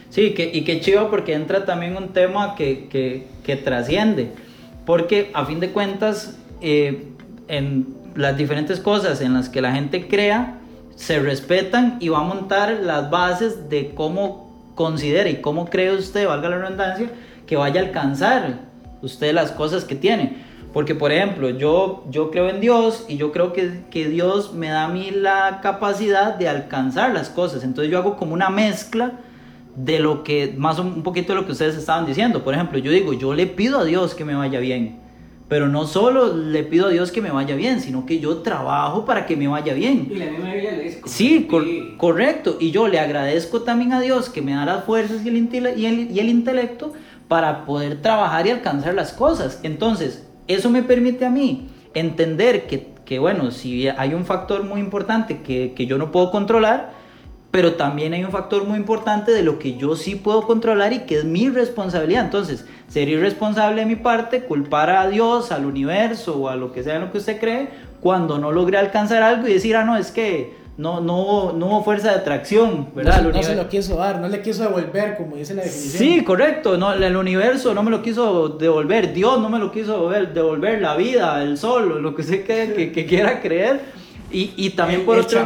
Sí, 0.09 0.33
que, 0.33 0.49
y 0.53 0.63
qué 0.63 0.79
chido 0.79 1.09
porque 1.09 1.33
entra 1.33 1.65
también 1.65 1.97
un 1.97 2.13
tema 2.13 2.55
que, 2.55 2.87
que, 2.87 3.27
que 3.43 3.57
trasciende, 3.57 4.31
porque 4.85 5.31
a 5.33 5.45
fin 5.45 5.59
de 5.59 5.71
cuentas, 5.71 6.37
eh, 6.61 7.09
en 7.49 7.93
las 8.15 8.37
diferentes 8.37 8.79
cosas 8.79 9.21
en 9.21 9.33
las 9.33 9.49
que 9.49 9.61
la 9.61 9.73
gente 9.73 10.07
crea, 10.07 10.59
se 10.95 11.19
respetan 11.19 11.97
y 11.99 12.09
va 12.09 12.19
a 12.19 12.23
montar 12.23 12.71
las 12.81 13.09
bases 13.09 13.69
de 13.69 13.93
cómo 13.93 14.71
considera 14.75 15.29
y 15.29 15.41
cómo 15.41 15.69
cree 15.69 15.93
usted, 15.93 16.27
valga 16.27 16.49
la 16.49 16.57
redundancia, 16.57 17.09
que 17.45 17.55
vaya 17.55 17.81
a 17.81 17.83
alcanzar 17.85 18.59
usted 19.01 19.33
las 19.33 19.51
cosas 19.51 19.83
que 19.83 19.95
tiene. 19.95 20.46
Porque, 20.73 20.95
por 20.95 21.11
ejemplo, 21.11 21.49
yo, 21.49 22.03
yo 22.09 22.29
creo 22.29 22.49
en 22.49 22.59
Dios 22.59 23.05
y 23.07 23.17
yo 23.17 23.31
creo 23.31 23.53
que, 23.53 23.85
que 23.89 24.09
Dios 24.09 24.53
me 24.53 24.67
da 24.67 24.85
a 24.85 24.87
mí 24.87 25.11
la 25.11 25.59
capacidad 25.61 26.35
de 26.35 26.49
alcanzar 26.49 27.13
las 27.13 27.29
cosas. 27.29 27.63
Entonces 27.63 27.91
yo 27.91 27.97
hago 27.97 28.17
como 28.17 28.33
una 28.33 28.49
mezcla 28.49 29.13
de 29.75 29.99
lo 29.99 30.23
que, 30.23 30.53
más 30.57 30.79
un 30.79 31.03
poquito 31.03 31.33
de 31.33 31.39
lo 31.39 31.45
que 31.45 31.53
ustedes 31.53 31.75
estaban 31.75 32.05
diciendo. 32.05 32.43
Por 32.43 32.53
ejemplo, 32.53 32.77
yo 32.79 32.91
digo, 32.91 33.13
yo 33.13 33.33
le 33.33 33.47
pido 33.47 33.79
a 33.79 33.85
Dios 33.85 34.13
que 34.13 34.25
me 34.25 34.35
vaya 34.35 34.59
bien. 34.59 34.99
Pero 35.47 35.69
no 35.69 35.87
solo 35.87 36.35
le 36.35 36.63
pido 36.63 36.87
a 36.87 36.89
Dios 36.89 37.11
que 37.11 37.21
me 37.21 37.31
vaya 37.31 37.55
bien, 37.55 37.79
sino 37.79 38.05
que 38.05 38.19
yo 38.19 38.39
trabajo 38.39 39.05
para 39.05 39.25
que 39.25 39.37
me 39.37 39.47
vaya 39.47 39.73
bien. 39.73 40.09
Y 40.11 40.15
la 40.15 40.25
misma 40.25 40.51
Biblia 40.51 40.71
le 40.71 40.83
dice. 40.83 41.01
Sí, 41.05 41.47
cor 41.49 41.63
correcto. 41.95 42.57
Y 42.59 42.71
yo 42.71 42.89
le 42.89 42.99
agradezco 42.99 43.61
también 43.61 43.93
a 43.93 44.01
Dios 44.01 44.29
que 44.29 44.41
me 44.41 44.53
da 44.53 44.65
las 44.65 44.83
fuerzas 44.83 45.23
y 45.23 45.29
el, 45.29 45.37
y, 45.77 45.85
el, 45.85 46.11
y 46.11 46.19
el 46.19 46.29
intelecto 46.29 46.93
para 47.29 47.65
poder 47.65 48.01
trabajar 48.01 48.45
y 48.47 48.49
alcanzar 48.49 48.93
las 48.93 49.13
cosas. 49.13 49.61
Entonces, 49.63 50.26
eso 50.47 50.69
me 50.69 50.83
permite 50.83 51.25
a 51.25 51.29
mí 51.29 51.69
entender 51.93 52.67
que, 52.67 52.89
que 53.05 53.19
bueno, 53.19 53.51
si 53.51 53.87
hay 53.87 54.13
un 54.13 54.25
factor 54.25 54.63
muy 54.63 54.79
importante 54.79 55.41
que, 55.41 55.73
que 55.75 55.85
yo 55.85 55.97
no 55.97 56.11
puedo 56.11 56.31
controlar, 56.31 56.91
pero 57.51 57.75
también 57.75 58.13
hay 58.13 58.23
un 58.23 58.31
factor 58.31 58.65
muy 58.65 58.77
importante 58.77 59.31
de 59.31 59.41
lo 59.41 59.57
que 59.57 59.77
yo 59.77 59.95
sí 59.95 60.15
puedo 60.15 60.43
controlar 60.43 60.93
y 60.93 60.99
que 60.99 61.17
es 61.17 61.25
mi 61.25 61.49
responsabilidad. 61.49 62.25
Entonces, 62.25 62.65
ser 62.87 63.09
irresponsable 63.09 63.81
de 63.81 63.87
mi 63.87 63.95
parte, 63.95 64.43
culpar 64.43 64.89
a 64.89 65.07
Dios, 65.07 65.51
al 65.51 65.65
universo 65.65 66.37
o 66.37 66.49
a 66.49 66.55
lo 66.55 66.71
que 66.71 66.83
sea 66.83 66.95
en 66.95 67.01
lo 67.01 67.11
que 67.11 67.17
usted 67.17 67.39
cree, 67.39 67.69
cuando 68.01 68.37
no 68.37 68.51
logré 68.51 68.77
alcanzar 68.77 69.23
algo 69.23 69.47
y 69.47 69.53
decir, 69.53 69.75
ah, 69.75 69.83
no, 69.83 69.97
es 69.97 70.11
que 70.11 70.55
no, 70.77 71.01
no, 71.01 71.53
no 71.53 71.65
hubo 71.65 71.83
fuerza 71.83 72.11
de 72.11 72.17
atracción, 72.17 72.89
¿verdad? 72.93 73.23
No, 73.23 73.31
no 73.31 73.43
se 73.43 73.55
lo 73.55 73.67
quiso 73.67 73.95
dar, 73.95 74.19
no 74.19 74.27
le 74.27 74.41
quiso 74.41 74.61
devolver, 74.63 75.17
como 75.17 75.35
dice 75.35 75.55
la 75.55 75.63
definición. 75.63 76.03
Sí, 76.03 76.23
correcto, 76.23 76.77
no, 76.77 76.93
el 76.93 77.17
universo 77.17 77.73
no 77.73 77.81
me 77.81 77.89
lo 77.89 78.03
quiso 78.03 78.49
devolver, 78.49 79.11
Dios 79.11 79.39
no 79.39 79.49
me 79.49 79.57
lo 79.57 79.71
quiso 79.71 79.93
devolver, 79.93 80.33
devolver 80.33 80.81
la 80.81 80.95
vida, 80.95 81.41
el 81.41 81.57
sol, 81.57 82.01
lo 82.01 82.15
que 82.15 82.21
usted 82.21 82.45
que, 82.45 82.91
que 82.91 83.05
quiera 83.05 83.41
creer. 83.41 83.97
Y, 84.29 84.53
y 84.57 84.71
también 84.71 85.05
por 85.05 85.17
otro 85.17 85.39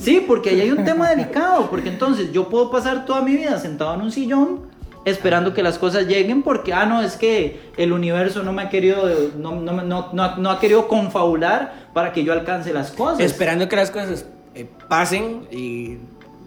Sí, 0.00 0.24
porque 0.26 0.50
ahí 0.50 0.60
hay 0.60 0.70
un 0.72 0.84
tema 0.84 1.08
delicado, 1.08 1.70
porque 1.70 1.88
entonces 1.88 2.32
yo 2.32 2.48
puedo 2.48 2.70
pasar 2.70 3.06
toda 3.06 3.22
mi 3.22 3.36
vida 3.36 3.58
sentado 3.58 3.94
en 3.94 4.02
un 4.02 4.10
sillón 4.10 4.74
esperando 5.04 5.52
que 5.52 5.62
las 5.62 5.78
cosas 5.78 6.06
lleguen 6.06 6.42
porque, 6.42 6.72
ah, 6.72 6.86
no, 6.86 7.02
es 7.02 7.16
que 7.16 7.70
el 7.76 7.92
universo 7.92 8.42
no 8.42 8.52
me 8.52 8.62
ha 8.62 8.68
querido, 8.70 9.08
no, 9.36 9.60
no, 9.60 9.82
no, 9.82 10.10
no, 10.12 10.50
ha 10.50 10.60
querido 10.60 10.88
confabular 10.88 11.88
para 11.92 12.12
que 12.12 12.24
yo 12.24 12.32
alcance 12.32 12.72
las 12.72 12.90
cosas. 12.90 13.20
Esperando 13.20 13.68
que 13.68 13.76
las 13.76 13.90
cosas 13.90 14.26
eh, 14.54 14.66
pasen 14.88 15.46
y 15.50 15.98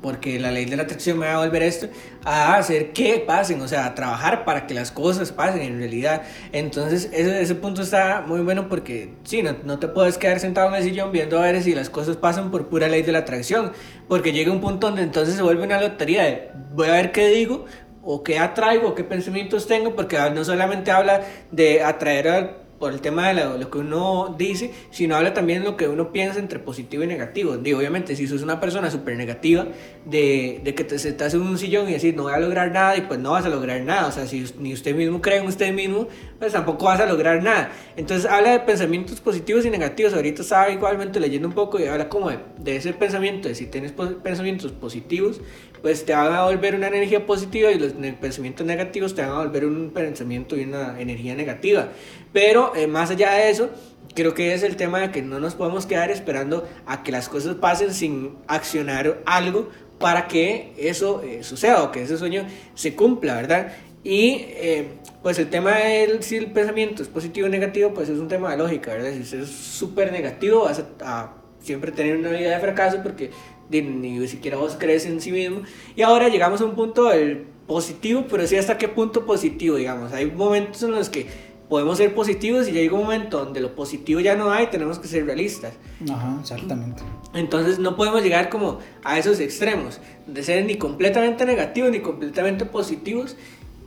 porque 0.01 0.39
la 0.39 0.51
ley 0.51 0.65
de 0.65 0.77
la 0.77 0.83
atracción 0.83 1.17
me 1.17 1.25
va 1.25 1.35
a 1.35 1.45
volver 1.45 1.63
esto, 1.63 1.87
a 2.23 2.55
hacer 2.55 2.93
que 2.93 3.19
pasen, 3.25 3.61
o 3.61 3.67
sea, 3.67 3.85
a 3.85 3.95
trabajar 3.95 4.45
para 4.45 4.67
que 4.67 4.73
las 4.73 4.91
cosas 4.91 5.31
pasen 5.31 5.61
en 5.61 5.79
realidad. 5.79 6.21
Entonces, 6.51 7.09
ese, 7.11 7.41
ese 7.41 7.55
punto 7.55 7.81
está 7.81 8.23
muy 8.25 8.41
bueno 8.41 8.69
porque, 8.69 9.13
sí, 9.23 9.41
no, 9.41 9.55
no, 9.63 9.79
te 9.79 9.87
puedes 9.87 10.17
quedar 10.17 10.39
sentado 10.39 10.69
en 10.69 10.75
el 10.75 10.83
sillón 10.83 11.11
viendo 11.11 11.39
a 11.39 11.41
ver 11.41 11.61
si 11.61 11.73
las 11.73 11.89
cosas 11.89 12.15
pasan 12.17 12.51
por 12.51 12.67
pura 12.67 12.87
ley 12.87 13.01
de 13.01 13.11
la 13.11 13.19
atracción, 13.19 13.71
porque 14.07 14.31
llega 14.31 14.51
un 14.51 14.61
punto 14.61 14.87
donde 14.87 15.03
entonces 15.03 15.35
se 15.35 15.41
vuelve 15.41 15.63
una 15.63 15.81
lotería 15.81 16.23
de 16.23 16.51
voy 16.73 16.87
a 16.87 16.93
ver 16.93 17.11
qué 17.11 17.27
digo 17.27 17.65
o 18.03 18.23
qué 18.23 18.39
atraigo, 18.39 18.95
qué 18.95 19.03
pensamientos 19.03 19.67
tengo, 19.67 19.95
porque 19.95 20.17
no 20.33 20.45
solamente 20.45 20.91
habla 20.91 21.23
de 21.51 21.83
atraer 21.83 22.27
a 22.29 22.66
por 22.79 22.93
el 22.93 23.01
tema 23.01 23.29
de 23.29 23.57
lo, 23.57 23.71
que 23.71 23.77
uno 23.79 24.35
dice, 24.37 24.71
sino 24.91 25.15
habla 25.15 25.33
también 25.33 25.63
de 25.63 25.69
lo 25.69 25.77
que 25.77 25.87
uno 25.87 26.11
piensa 26.11 26.39
entre 26.39 26.59
positivo 26.59 27.03
y 27.03 27.07
negativo. 27.07 27.57
Digo, 27.57 27.79
obviamente, 27.79 28.15
si 28.15 28.27
sos 28.27 28.43
una 28.43 28.59
persona 28.59 28.91
súper 28.91 29.17
negativa, 29.17 29.67
de, 30.05 30.61
de, 30.63 30.75
que 30.75 30.83
te 30.83 30.99
sentás 30.99 31.33
en 31.33 31.41
un 31.41 31.57
sillón 31.57 31.89
y 31.89 31.93
decís 31.93 32.15
no 32.15 32.23
voy 32.23 32.33
a 32.33 32.39
lograr 32.39 32.71
nada, 32.71 32.95
y 32.95 33.01
pues 33.01 33.19
no 33.19 33.31
vas 33.31 33.45
a 33.45 33.49
lograr 33.49 33.81
nada. 33.81 34.07
O 34.07 34.11
sea, 34.11 34.27
si 34.27 34.45
ni 34.59 34.73
usted 34.73 34.95
mismo 34.95 35.21
cree 35.21 35.37
en 35.37 35.47
usted 35.47 35.73
mismo, 35.73 36.07
pues 36.39 36.53
tampoco 36.53 36.85
vas 36.85 36.99
a 36.99 37.05
lograr 37.05 37.41
nada. 37.41 37.71
Entonces, 37.95 38.29
habla 38.29 38.51
de 38.51 38.59
pensamientos 38.59 39.19
positivos 39.21 39.65
y 39.65 39.69
negativos. 39.69 40.13
Ahorita 40.13 40.43
estaba 40.43 40.69
igualmente 40.69 41.19
leyendo 41.19 41.47
un 41.47 41.55
poco 41.55 41.79
y 41.79 41.85
habla 41.85 42.09
como 42.09 42.29
de, 42.29 42.39
de 42.59 42.75
ese 42.75 42.93
pensamiento, 42.93 43.47
de 43.47 43.55
si 43.55 43.65
tienes 43.65 43.91
pensamientos 43.91 44.71
positivos, 44.71 45.41
pues 45.81 46.05
te 46.05 46.13
van 46.13 46.33
a 46.33 46.45
volver 46.45 46.75
una 46.75 46.87
energía 46.87 47.25
positiva 47.25 47.71
y 47.71 47.79
los 47.79 47.93
pensamientos 48.19 48.65
negativos 48.65 49.15
te 49.15 49.21
van 49.21 49.31
a 49.31 49.37
volver 49.39 49.65
un 49.65 49.91
pensamiento 49.91 50.55
y 50.57 50.63
una 50.63 50.99
energía 50.99 51.35
negativa. 51.35 51.89
Pero 52.33 52.75
eh, 52.75 52.87
más 52.87 53.11
allá 53.11 53.33
de 53.33 53.49
eso, 53.49 53.69
creo 54.15 54.33
que 54.33 54.53
es 54.53 54.63
el 54.63 54.75
tema 54.75 54.99
de 54.99 55.11
que 55.11 55.21
no 55.21 55.39
nos 55.39 55.55
podemos 55.55 55.85
quedar 55.85 56.11
esperando 56.11 56.67
a 56.85 57.03
que 57.03 57.11
las 57.11 57.29
cosas 57.29 57.55
pasen 57.55 57.93
sin 57.93 58.35
accionar 58.47 59.21
algo 59.25 59.69
para 59.99 60.27
que 60.27 60.73
eso 60.77 61.21
eh, 61.23 61.43
suceda 61.43 61.83
o 61.83 61.91
que 61.91 62.03
ese 62.03 62.17
sueño 62.17 62.45
se 62.75 62.95
cumpla, 62.95 63.35
¿verdad? 63.35 63.73
Y 64.03 64.45
eh, 64.49 64.87
pues 65.21 65.39
el 65.39 65.49
tema 65.49 65.75
del 65.77 66.23
si 66.23 66.37
el 66.37 66.51
pensamiento 66.51 67.01
es 67.01 67.09
positivo 67.09 67.47
o 67.47 67.49
negativo, 67.49 67.93
pues 67.93 68.09
es 68.09 68.19
un 68.19 68.27
tema 68.27 68.51
de 68.51 68.57
lógica, 68.57 68.93
¿verdad? 68.93 69.11
Si 69.23 69.35
es 69.35 69.49
súper 69.49 70.11
negativo, 70.11 70.63
vas 70.63 70.83
a 71.01 71.33
siempre 71.59 71.91
tener 71.91 72.17
una 72.17 72.29
vida 72.29 72.51
de 72.51 72.59
fracaso 72.59 73.01
porque 73.03 73.31
ni 73.69 74.27
siquiera 74.27 74.57
vos 74.57 74.75
crees 74.79 75.05
en 75.05 75.21
sí 75.21 75.31
mismo. 75.31 75.61
Y 75.95 76.01
ahora 76.01 76.29
llegamos 76.29 76.61
a 76.61 76.65
un 76.65 76.75
punto 76.75 77.05
del 77.05 77.45
positivo, 77.67 78.25
pero 78.29 78.47
sí 78.47 78.55
hasta 78.55 78.77
qué 78.77 78.87
punto 78.87 79.25
positivo, 79.25 79.75
digamos. 79.75 80.13
Hay 80.13 80.31
momentos 80.31 80.81
en 80.83 80.91
los 80.91 81.09
que 81.09 81.27
podemos 81.69 81.97
ser 81.97 82.15
positivos 82.15 82.67
y 82.67 82.71
llega 82.71 82.95
un 82.95 83.01
momento 83.01 83.43
donde 83.43 83.59
lo 83.59 83.75
positivo 83.75 84.19
ya 84.19 84.35
no 84.35 84.51
hay, 84.51 84.67
tenemos 84.67 84.99
que 84.99 85.07
ser 85.07 85.25
realistas. 85.25 85.73
Ajá, 86.09 86.37
exactamente. 86.39 87.03
Entonces 87.33 87.77
no 87.79 87.95
podemos 87.95 88.23
llegar 88.23 88.49
como 88.49 88.79
a 89.03 89.19
esos 89.19 89.39
extremos, 89.39 89.99
de 90.25 90.43
ser 90.43 90.65
ni 90.65 90.75
completamente 90.75 91.45
negativos 91.45 91.91
ni 91.91 91.99
completamente 91.99 92.65
positivos 92.65 93.35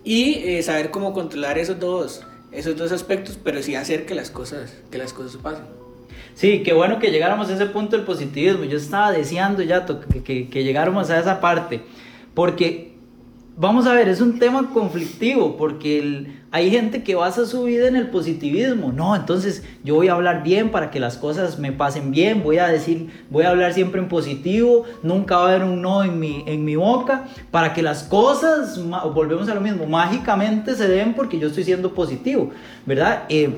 y 0.04 0.34
eh, 0.44 0.62
saber 0.62 0.90
cómo 0.90 1.12
controlar 1.12 1.58
esos 1.58 1.80
dos, 1.80 2.22
esos 2.52 2.76
dos 2.76 2.92
aspectos, 2.92 3.38
pero 3.42 3.62
sí 3.62 3.74
hacer 3.74 4.04
que 4.04 4.14
las 4.14 4.30
cosas, 4.30 4.74
que 4.90 4.98
las 4.98 5.12
cosas 5.12 5.40
pasen. 5.40 5.79
Sí, 6.40 6.62
qué 6.62 6.72
bueno 6.72 6.98
que 6.98 7.10
llegáramos 7.10 7.50
a 7.50 7.54
ese 7.54 7.66
punto 7.66 7.96
del 7.96 8.06
positivismo. 8.06 8.64
Yo 8.64 8.78
estaba 8.78 9.12
deseando 9.12 9.62
ya 9.62 9.84
que, 10.24 10.48
que, 10.48 10.64
llegáramos 10.64 11.10
a 11.10 11.20
esa 11.20 11.38
parte. 11.38 11.82
Porque, 12.32 12.94
vamos 13.58 13.86
a 13.86 13.92
ver, 13.92 14.08
es 14.08 14.22
un 14.22 14.38
tema 14.38 14.70
conflictivo. 14.72 15.58
Porque 15.58 16.28
hay 16.50 16.70
gente 16.70 17.02
que 17.02 17.14
basa 17.14 17.44
su 17.44 17.64
vida 17.64 17.88
en 17.88 17.94
el 17.94 18.08
positivismo. 18.08 18.90
No, 18.90 19.14
entonces 19.14 19.64
yo 19.84 19.96
voy 19.96 20.08
a 20.08 20.14
hablar 20.14 20.42
bien 20.42 20.70
para 20.70 20.90
que 20.90 20.98
las 20.98 21.18
cosas 21.18 21.58
me 21.58 21.72
pasen 21.72 22.10
bien. 22.10 22.42
Voy 22.42 22.56
a 22.56 22.68
decir, 22.68 23.10
voy 23.28 23.44
a 23.44 23.50
hablar 23.50 23.74
siempre 23.74 24.00
en 24.00 24.08
positivo. 24.08 24.84
Nunca 25.02 25.36
va 25.36 25.42
a 25.42 25.48
haber 25.50 25.64
un 25.64 25.82
no 25.82 26.02
en 26.04 26.18
mi, 26.18 26.42
en 26.46 26.64
mi 26.64 26.74
boca. 26.74 27.26
Para 27.50 27.74
que 27.74 27.82
las 27.82 28.02
cosas, 28.04 28.80
volvemos 29.12 29.46
a 29.50 29.54
lo 29.54 29.60
mismo, 29.60 29.84
mágicamente 29.84 30.74
se 30.74 30.88
den 30.88 31.12
porque 31.12 31.38
yo 31.38 31.48
estoy 31.48 31.64
siendo 31.64 31.92
positivo. 31.92 32.48
¿Verdad? 32.86 33.24
Eh, 33.28 33.50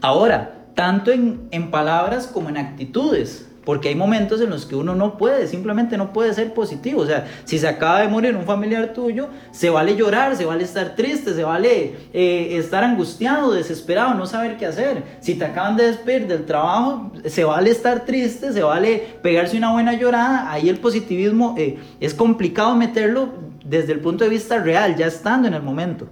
ahora 0.00 0.61
tanto 0.74 1.10
en, 1.10 1.70
palabras 1.70 2.26
como 2.26 2.48
en 2.48 2.56
actitudes. 2.56 3.48
Porque 3.64 3.90
hay 3.90 3.94
momentos 3.94 4.40
en 4.40 4.50
los 4.50 4.66
que 4.66 4.74
uno 4.74 4.96
no 4.96 5.16
puede, 5.16 5.46
simplemente 5.46 5.96
no 5.96 6.12
puede 6.12 6.34
ser 6.34 6.52
positivo. 6.52 7.02
O 7.02 7.06
sea, 7.06 7.28
si 7.44 7.60
se 7.60 7.68
acaba 7.68 8.00
de 8.00 8.08
morir 8.08 8.34
un 8.34 8.42
familiar 8.42 8.92
tuyo, 8.92 9.28
se 9.52 9.70
vale 9.70 9.94
llorar, 9.94 10.34
se 10.34 10.44
vale 10.44 10.64
estar 10.64 10.96
triste, 10.96 11.32
se 11.32 11.44
vale 11.44 11.94
eh, 12.12 12.56
estar 12.56 12.82
angustiado, 12.82 13.52
desesperado, 13.52 14.14
no 14.14 14.26
saber 14.26 14.56
qué 14.56 14.66
hacer. 14.66 15.04
Si 15.20 15.36
te 15.36 15.44
acaban 15.44 15.76
de 15.76 15.86
despedir 15.86 16.26
del 16.26 16.44
trabajo, 16.44 17.12
se 17.24 17.44
vale 17.44 17.70
estar 17.70 18.04
triste, 18.04 18.52
se 18.52 18.64
vale 18.64 19.18
pegarse 19.22 19.56
una 19.56 19.70
buena 19.70 19.92
llorada. 19.92 20.50
Ahí 20.50 20.68
el 20.68 20.80
positivismo 20.80 21.54
eh, 21.56 21.78
es 22.00 22.14
complicado 22.14 22.74
meterlo 22.74 23.28
desde 23.64 23.92
el 23.92 24.00
punto 24.00 24.24
de 24.24 24.30
vista 24.30 24.58
real, 24.58 24.96
ya 24.96 25.06
estando 25.06 25.46
en 25.46 25.54
el 25.54 25.62
momento 25.62 26.08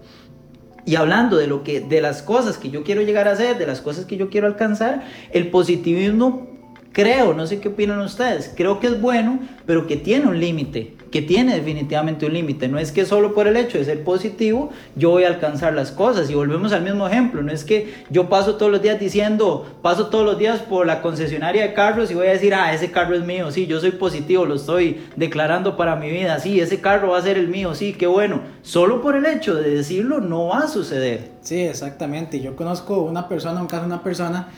y 0.84 0.96
hablando 0.96 1.36
de 1.36 1.46
lo 1.46 1.62
que 1.62 1.80
de 1.80 2.00
las 2.00 2.22
cosas 2.22 2.58
que 2.58 2.70
yo 2.70 2.84
quiero 2.84 3.02
llegar 3.02 3.28
a 3.28 3.32
hacer, 3.32 3.58
de 3.58 3.66
las 3.66 3.80
cosas 3.80 4.04
que 4.04 4.16
yo 4.16 4.30
quiero 4.30 4.46
alcanzar, 4.46 5.04
el 5.32 5.48
positivismo 5.50 6.49
creo, 6.92 7.34
no 7.34 7.46
sé 7.46 7.60
qué 7.60 7.68
opinan 7.68 8.00
ustedes, 8.00 8.52
creo 8.56 8.80
que 8.80 8.88
es 8.88 9.00
bueno, 9.00 9.38
pero 9.66 9.86
que 9.86 9.96
tiene 9.96 10.26
un 10.26 10.40
límite, 10.40 10.94
que 11.10 11.22
tiene 11.22 11.54
definitivamente 11.54 12.26
un 12.26 12.32
límite. 12.32 12.68
No 12.68 12.78
es 12.78 12.92
que 12.92 13.04
solo 13.04 13.34
por 13.34 13.46
el 13.46 13.56
hecho 13.56 13.78
de 13.78 13.84
ser 13.84 14.04
positivo 14.04 14.70
yo 14.96 15.10
voy 15.10 15.24
a 15.24 15.28
alcanzar 15.28 15.74
las 15.74 15.90
cosas. 15.90 16.30
Y 16.30 16.34
volvemos 16.34 16.72
al 16.72 16.82
mismo 16.82 17.06
ejemplo, 17.06 17.42
no 17.42 17.52
es 17.52 17.64
que 17.64 17.94
yo 18.10 18.28
paso 18.28 18.56
todos 18.56 18.72
los 18.72 18.82
días 18.82 18.98
diciendo, 18.98 19.66
paso 19.82 20.08
todos 20.08 20.24
los 20.24 20.38
días 20.38 20.60
por 20.60 20.86
la 20.86 21.02
concesionaria 21.02 21.62
de 21.62 21.74
carros 21.74 22.10
y 22.10 22.14
voy 22.14 22.26
a 22.26 22.30
decir, 22.30 22.54
ah, 22.54 22.72
ese 22.72 22.90
carro 22.90 23.14
es 23.14 23.24
mío, 23.24 23.50
sí, 23.50 23.66
yo 23.66 23.80
soy 23.80 23.92
positivo, 23.92 24.44
lo 24.44 24.54
estoy 24.56 25.02
declarando 25.16 25.76
para 25.76 25.96
mi 25.96 26.10
vida, 26.10 26.38
sí, 26.38 26.60
ese 26.60 26.80
carro 26.80 27.10
va 27.10 27.18
a 27.18 27.22
ser 27.22 27.38
el 27.38 27.48
mío, 27.48 27.74
sí, 27.74 27.92
qué 27.92 28.06
bueno. 28.06 28.40
Solo 28.62 29.00
por 29.00 29.16
el 29.16 29.26
hecho 29.26 29.54
de 29.54 29.70
decirlo 29.70 30.20
no 30.20 30.46
va 30.46 30.60
a 30.60 30.68
suceder. 30.68 31.30
Sí, 31.42 31.60
exactamente. 31.60 32.40
Yo 32.40 32.56
conozco 32.56 33.02
una 33.02 33.28
persona, 33.28 33.60
un 33.60 33.66
caso 33.66 33.82
de 33.82 33.86
una 33.86 34.02
persona 34.02 34.48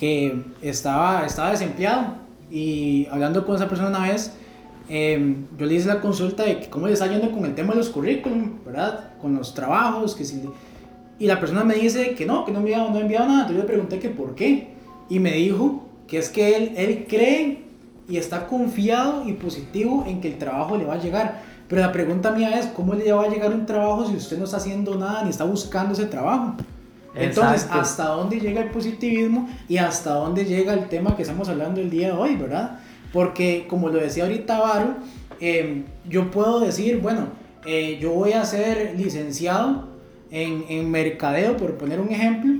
que 0.00 0.34
estaba, 0.62 1.26
estaba 1.26 1.50
desempleado 1.50 2.14
y 2.50 3.06
hablando 3.10 3.44
con 3.44 3.54
esa 3.54 3.68
persona 3.68 3.90
una 3.90 4.08
vez, 4.08 4.32
em, 4.88 5.44
yo 5.58 5.66
le 5.66 5.74
hice 5.74 5.88
la 5.88 6.00
consulta 6.00 6.42
de 6.42 6.70
cómo 6.70 6.86
le 6.86 6.94
está 6.94 7.06
yendo 7.06 7.30
con 7.30 7.44
el 7.44 7.54
tema 7.54 7.74
de 7.74 7.80
los 7.80 7.90
currículum, 7.90 8.64
¿verdad? 8.64 9.10
Con 9.20 9.36
los 9.36 9.52
trabajos, 9.52 10.16
que 10.16 10.24
si... 10.24 10.42
Y 11.18 11.26
la 11.26 11.38
persona 11.38 11.64
me 11.64 11.74
dice 11.74 12.14
que 12.14 12.24
no, 12.24 12.46
que 12.46 12.50
no 12.50 12.62
me 12.62 12.70
no 12.70 12.96
ha 12.96 13.00
enviado 13.00 13.26
nada. 13.26 13.40
Entonces 13.42 13.56
yo 13.56 13.62
le 13.62 13.68
pregunté 13.68 13.98
que 13.98 14.08
por 14.08 14.34
qué. 14.34 14.68
Y 15.10 15.18
me 15.18 15.32
dijo 15.32 15.84
que 16.06 16.16
es 16.16 16.30
que 16.30 16.56
él, 16.56 16.72
él 16.76 17.04
cree 17.06 17.58
y 18.08 18.16
está 18.16 18.46
confiado 18.46 19.28
y 19.28 19.34
positivo 19.34 20.04
en 20.08 20.22
que 20.22 20.28
el 20.28 20.38
trabajo 20.38 20.78
le 20.78 20.86
va 20.86 20.94
a 20.94 20.98
llegar. 20.98 21.42
Pero 21.68 21.82
la 21.82 21.92
pregunta 21.92 22.30
mía 22.30 22.58
es, 22.58 22.68
¿cómo 22.68 22.94
le 22.94 23.12
va 23.12 23.24
a 23.24 23.28
llegar 23.28 23.52
un 23.52 23.66
trabajo 23.66 24.06
si 24.06 24.16
usted 24.16 24.38
no 24.38 24.44
está 24.44 24.56
haciendo 24.56 24.94
nada 24.94 25.24
ni 25.24 25.28
está 25.30 25.44
buscando 25.44 25.92
ese 25.92 26.06
trabajo? 26.06 26.54
Entonces, 27.14 27.62
Exacto. 27.62 27.80
¿hasta 27.80 28.04
dónde 28.04 28.40
llega 28.40 28.62
el 28.62 28.70
positivismo 28.70 29.48
y 29.68 29.78
hasta 29.78 30.14
dónde 30.14 30.44
llega 30.44 30.74
el 30.74 30.88
tema 30.88 31.16
que 31.16 31.22
estamos 31.22 31.48
hablando 31.48 31.80
el 31.80 31.90
día 31.90 32.08
de 32.08 32.12
hoy, 32.12 32.36
verdad? 32.36 32.78
Porque, 33.12 33.66
como 33.68 33.88
lo 33.88 33.98
decía 33.98 34.24
ahorita 34.24 34.58
Varo, 34.60 34.94
eh, 35.40 35.84
yo 36.08 36.30
puedo 36.30 36.60
decir, 36.60 37.00
bueno, 37.00 37.28
eh, 37.66 37.98
yo 38.00 38.12
voy 38.12 38.32
a 38.32 38.44
ser 38.44 38.94
licenciado 38.96 39.88
en, 40.30 40.64
en 40.68 40.90
mercadeo, 40.90 41.56
por 41.56 41.76
poner 41.76 42.00
un 42.00 42.10
ejemplo, 42.10 42.52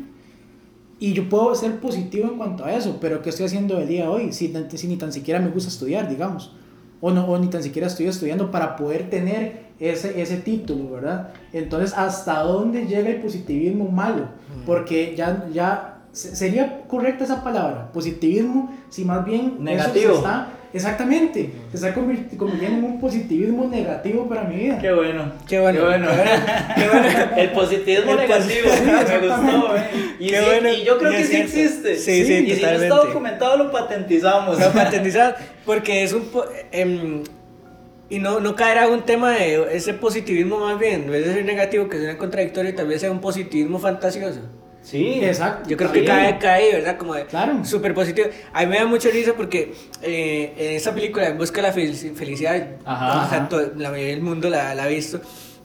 y 0.99 1.15
yo 1.15 1.29
puedo 1.29 1.55
ser 1.55 1.81
positivo 1.81 2.29
en 2.29 2.37
cuanto 2.37 2.65
a 2.65 2.75
eso, 2.75 2.99
pero 3.01 3.23
¿qué 3.23 3.31
estoy 3.31 3.47
haciendo 3.47 3.79
el 3.79 3.89
día 3.89 4.03
de 4.03 4.09
hoy? 4.09 4.33
Si 4.33 4.53
ni 4.87 4.97
tan 4.97 5.13
siquiera 5.13 5.41
me 5.41 5.49
gusta 5.49 5.71
estudiar, 5.71 6.09
digamos. 6.09 6.53
O, 7.01 7.11
no, 7.11 7.25
o 7.27 7.39
ni 7.39 7.47
tan 7.49 7.63
siquiera 7.63 7.87
estoy 7.89 8.07
estudiando 8.07 8.51
para 8.51 8.77
poder 8.77 9.09
tener 9.09 9.71
ese, 9.81 10.21
ese 10.21 10.37
título, 10.39 10.91
¿verdad? 10.91 11.31
Entonces, 11.53 11.95
¿hasta 11.97 12.41
dónde 12.43 12.87
llega 12.87 13.09
el 13.09 13.21
positivismo 13.23 13.89
malo? 13.89 14.29
Porque 14.67 15.15
ya, 15.17 15.47
ya 15.53 15.99
se- 16.13 16.37
sería 16.37 16.83
correcta 16.87 17.25
esa 17.25 17.43
palabra, 17.43 17.91
positivismo, 17.93 18.71
si 18.91 19.05
más 19.05 19.25
bien 19.25 19.47
eso 19.47 19.57
se 19.59 19.63
Negativo. 19.63 20.15
está, 20.15 20.49
exactamente, 20.73 21.51
se 21.71 21.77
está 21.77 21.95
convirti- 21.95 22.37
convirtiendo 22.37 22.79
en 22.79 22.85
un 22.85 23.01
positivismo 23.01 23.67
negativo 23.69 24.29
para 24.29 24.45
mi 24.45 24.57
vida. 24.57 24.79
Qué 24.79 24.93
bueno. 24.93 25.33
Qué 25.49 25.61
bueno, 25.61 25.81
Qué 25.81 25.87
bueno. 25.87 26.07
qué 26.77 26.89
bueno. 26.89 27.09
El 27.37 27.51
positivismo 27.51 28.11
El 28.13 28.17
negativo. 28.19 28.69
posi- 28.69 29.21
me 29.21 29.29
gustó, 29.29 29.77
eh. 29.77 29.81
Y, 30.19 30.29
Qué 30.29 30.39
sí, 30.39 30.45
bueno, 30.47 30.69
y 30.73 30.85
yo 30.85 30.99
creo 30.99 31.13
y 31.13 31.17
que 31.17 31.23
es 31.23 31.29
sí 31.29 31.37
existe. 31.37 31.97
Sí, 31.97 32.25
sí, 32.25 32.33
Y 32.35 32.37
si 32.39 32.47
no 32.47 32.53
está 32.55 32.67
totalmente. 32.73 33.07
documentado, 33.09 33.57
lo 33.57 33.71
patentizamos. 33.71 34.59
No, 34.59 34.67
patentizado, 34.73 35.35
porque 35.65 36.03
es 36.03 36.13
un... 36.13 36.27
po- 36.27 36.47
em, 36.73 37.23
y 38.09 38.19
no, 38.19 38.41
no 38.41 38.57
caerá 38.57 38.89
un 38.89 39.03
tema 39.03 39.31
de 39.33 39.77
ese 39.77 39.95
positivismo 39.95 40.59
más 40.59 40.79
bien, 40.81 41.05
en 41.05 41.11
vez 41.13 41.25
de 41.27 41.33
ser 41.33 41.45
negativo, 41.45 41.89
que 41.89 41.99
sea 41.99 42.19
contradictorio, 42.19 42.75
tal 42.75 42.89
vez 42.89 43.01
sea 43.01 43.11
un 43.13 43.21
positivismo 43.21 43.79
fantasioso. 43.79 44.41
Sí. 44.83 45.21
Exacto. 45.23 45.69
Yo 45.69 45.77
creo 45.77 45.93
que 45.93 46.05
cae, 46.05 46.39
cae, 46.39 46.73
¿verdad? 46.73 46.97
Como 46.97 47.15
de 47.15 47.27
Claro. 47.27 47.65
súper 47.65 47.95
positivo. 47.95 48.29
A 48.53 48.61
mí 48.63 48.67
me 48.67 48.77
da 48.79 48.87
mucha 48.87 49.11
risa 49.11 49.35
porque 49.35 49.75
eh, 50.03 50.55
en 50.57 50.77
esa 50.77 50.95
película, 50.95 51.29
En 51.29 51.39
Busca 51.39 51.61
de 51.61 51.69
la 51.69 51.75
Fel- 51.75 52.15
Felicidad, 52.15 52.67
Ajá. 52.85 53.27
o 53.27 53.29
sea, 53.31 53.49
to- 53.49 53.73
la 53.77 53.91
mayoría 53.91 54.15
del 54.15 54.23
mundo 54.23 54.49
la, 54.51 54.75
la 54.75 54.85
ha 54.85 54.89
visto. 54.89 55.21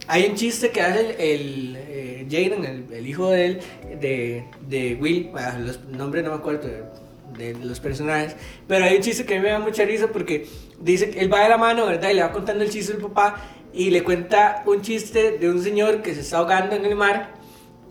Hay 0.07 0.25
un 0.29 0.35
chiste 0.35 0.69
que 0.69 0.81
hace 0.81 0.99
el, 1.01 1.15
el, 1.17 1.77
eh, 1.79 2.27
Jaden, 2.29 2.65
el, 2.65 2.93
el 2.93 3.07
hijo 3.07 3.31
de 3.31 3.45
él, 3.45 3.59
de, 3.99 4.43
de 4.67 4.95
Will, 5.01 5.31
ah, 5.35 5.57
los 5.59 5.83
nombres 5.85 6.23
no 6.23 6.29
me 6.31 6.35
acuerdo 6.35 6.67
de, 6.67 7.53
de 7.53 7.65
los 7.65 7.79
personajes, 7.79 8.35
pero 8.67 8.85
hay 8.85 8.97
un 8.97 9.01
chiste 9.01 9.25
que 9.25 9.33
a 9.35 9.37
mí 9.37 9.43
me 9.43 9.49
da 9.49 9.59
mucha 9.59 9.83
risa 9.85 10.07
porque 10.07 10.45
dice 10.79 11.09
que 11.09 11.19
él 11.21 11.33
va 11.33 11.41
de 11.43 11.49
la 11.49 11.57
mano, 11.57 11.87
¿verdad? 11.87 12.09
Y 12.11 12.13
le 12.15 12.21
va 12.21 12.31
contando 12.31 12.63
el 12.63 12.69
chiste 12.69 12.93
al 12.93 12.99
papá 12.99 13.41
y 13.73 13.89
le 13.89 14.03
cuenta 14.03 14.61
un 14.67 14.81
chiste 14.81 15.37
de 15.39 15.49
un 15.49 15.63
señor 15.63 16.01
que 16.03 16.13
se 16.13 16.21
está 16.21 16.37
ahogando 16.37 16.75
en 16.75 16.85
el 16.85 16.95
mar 16.95 17.33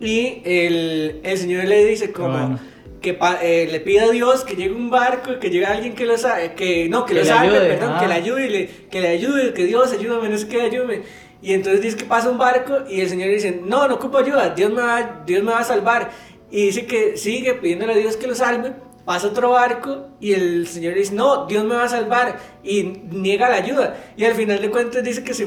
y 0.00 0.42
el, 0.44 1.20
el 1.22 1.38
señor 1.38 1.64
le 1.64 1.84
dice 1.84 2.12
como 2.12 2.28
bueno. 2.30 2.60
que 3.00 3.14
pa- 3.14 3.38
eh, 3.42 3.68
le 3.70 3.80
pide 3.80 4.00
a 4.00 4.10
Dios 4.10 4.44
que 4.44 4.56
llegue 4.56 4.74
un 4.74 4.90
barco, 4.90 5.38
que 5.38 5.50
llegue 5.50 5.66
alguien 5.66 5.94
que 5.94 6.04
lo 6.06 6.16
sabe, 6.18 6.54
que 6.54 6.88
no, 6.88 7.04
que, 7.04 7.12
Que 7.14 7.20
lo 7.20 7.24
le 7.24 7.28
salve, 7.28 7.56
ayude, 7.56 7.68
perdón, 7.74 7.92
ah. 7.96 8.00
que 8.00 8.06
le 8.08 8.14
ayude, 8.14 8.50
le- 8.50 8.68
que 8.90 9.00
le 9.00 9.08
ayude, 9.08 9.52
que 9.54 9.64
Dios 9.64 9.92
ayúdame, 9.92 10.28
no 10.28 10.48
qué, 10.48 10.62
ayúdame. 10.62 11.02
Y 11.42 11.52
entonces 11.52 11.82
dice 11.82 11.96
que 11.98 12.04
pasa 12.04 12.30
un 12.30 12.38
barco 12.38 12.78
y 12.90 13.00
el 13.02 13.08
señor 13.08 13.28
dice, 13.30 13.60
no, 13.64 13.86
no 13.86 13.94
ocupo 13.96 14.16
ayuda, 14.18 14.50
Dios 14.54 14.72
me 14.72 14.80
va, 14.82 15.22
Dios 15.26 15.42
me 15.42 15.52
va 15.52 15.58
a 15.60 15.64
salvar. 15.64 16.10
Y 16.50 16.66
dice 16.66 16.86
que 16.86 17.16
sigue 17.16 17.54
pidiéndole 17.54 17.92
a 17.92 17.96
Dios 17.96 18.16
que 18.16 18.26
lo 18.26 18.34
salve, 18.34 18.72
pasa 19.04 19.26
otro 19.26 19.50
barco 19.50 20.08
y 20.20 20.32
el 20.32 20.66
señor 20.66 20.94
dice, 20.94 21.14
no, 21.14 21.44
Dios 21.46 21.62
me 21.64 21.74
va 21.74 21.84
a 21.84 21.88
salvar 21.88 22.38
y 22.62 22.84
niega 23.10 23.50
la 23.50 23.56
ayuda. 23.56 23.96
Y 24.16 24.24
al 24.24 24.34
final 24.34 24.62
de 24.62 24.70
cuentas 24.70 25.04
dice 25.04 25.22
que 25.22 25.34
se- 25.34 25.46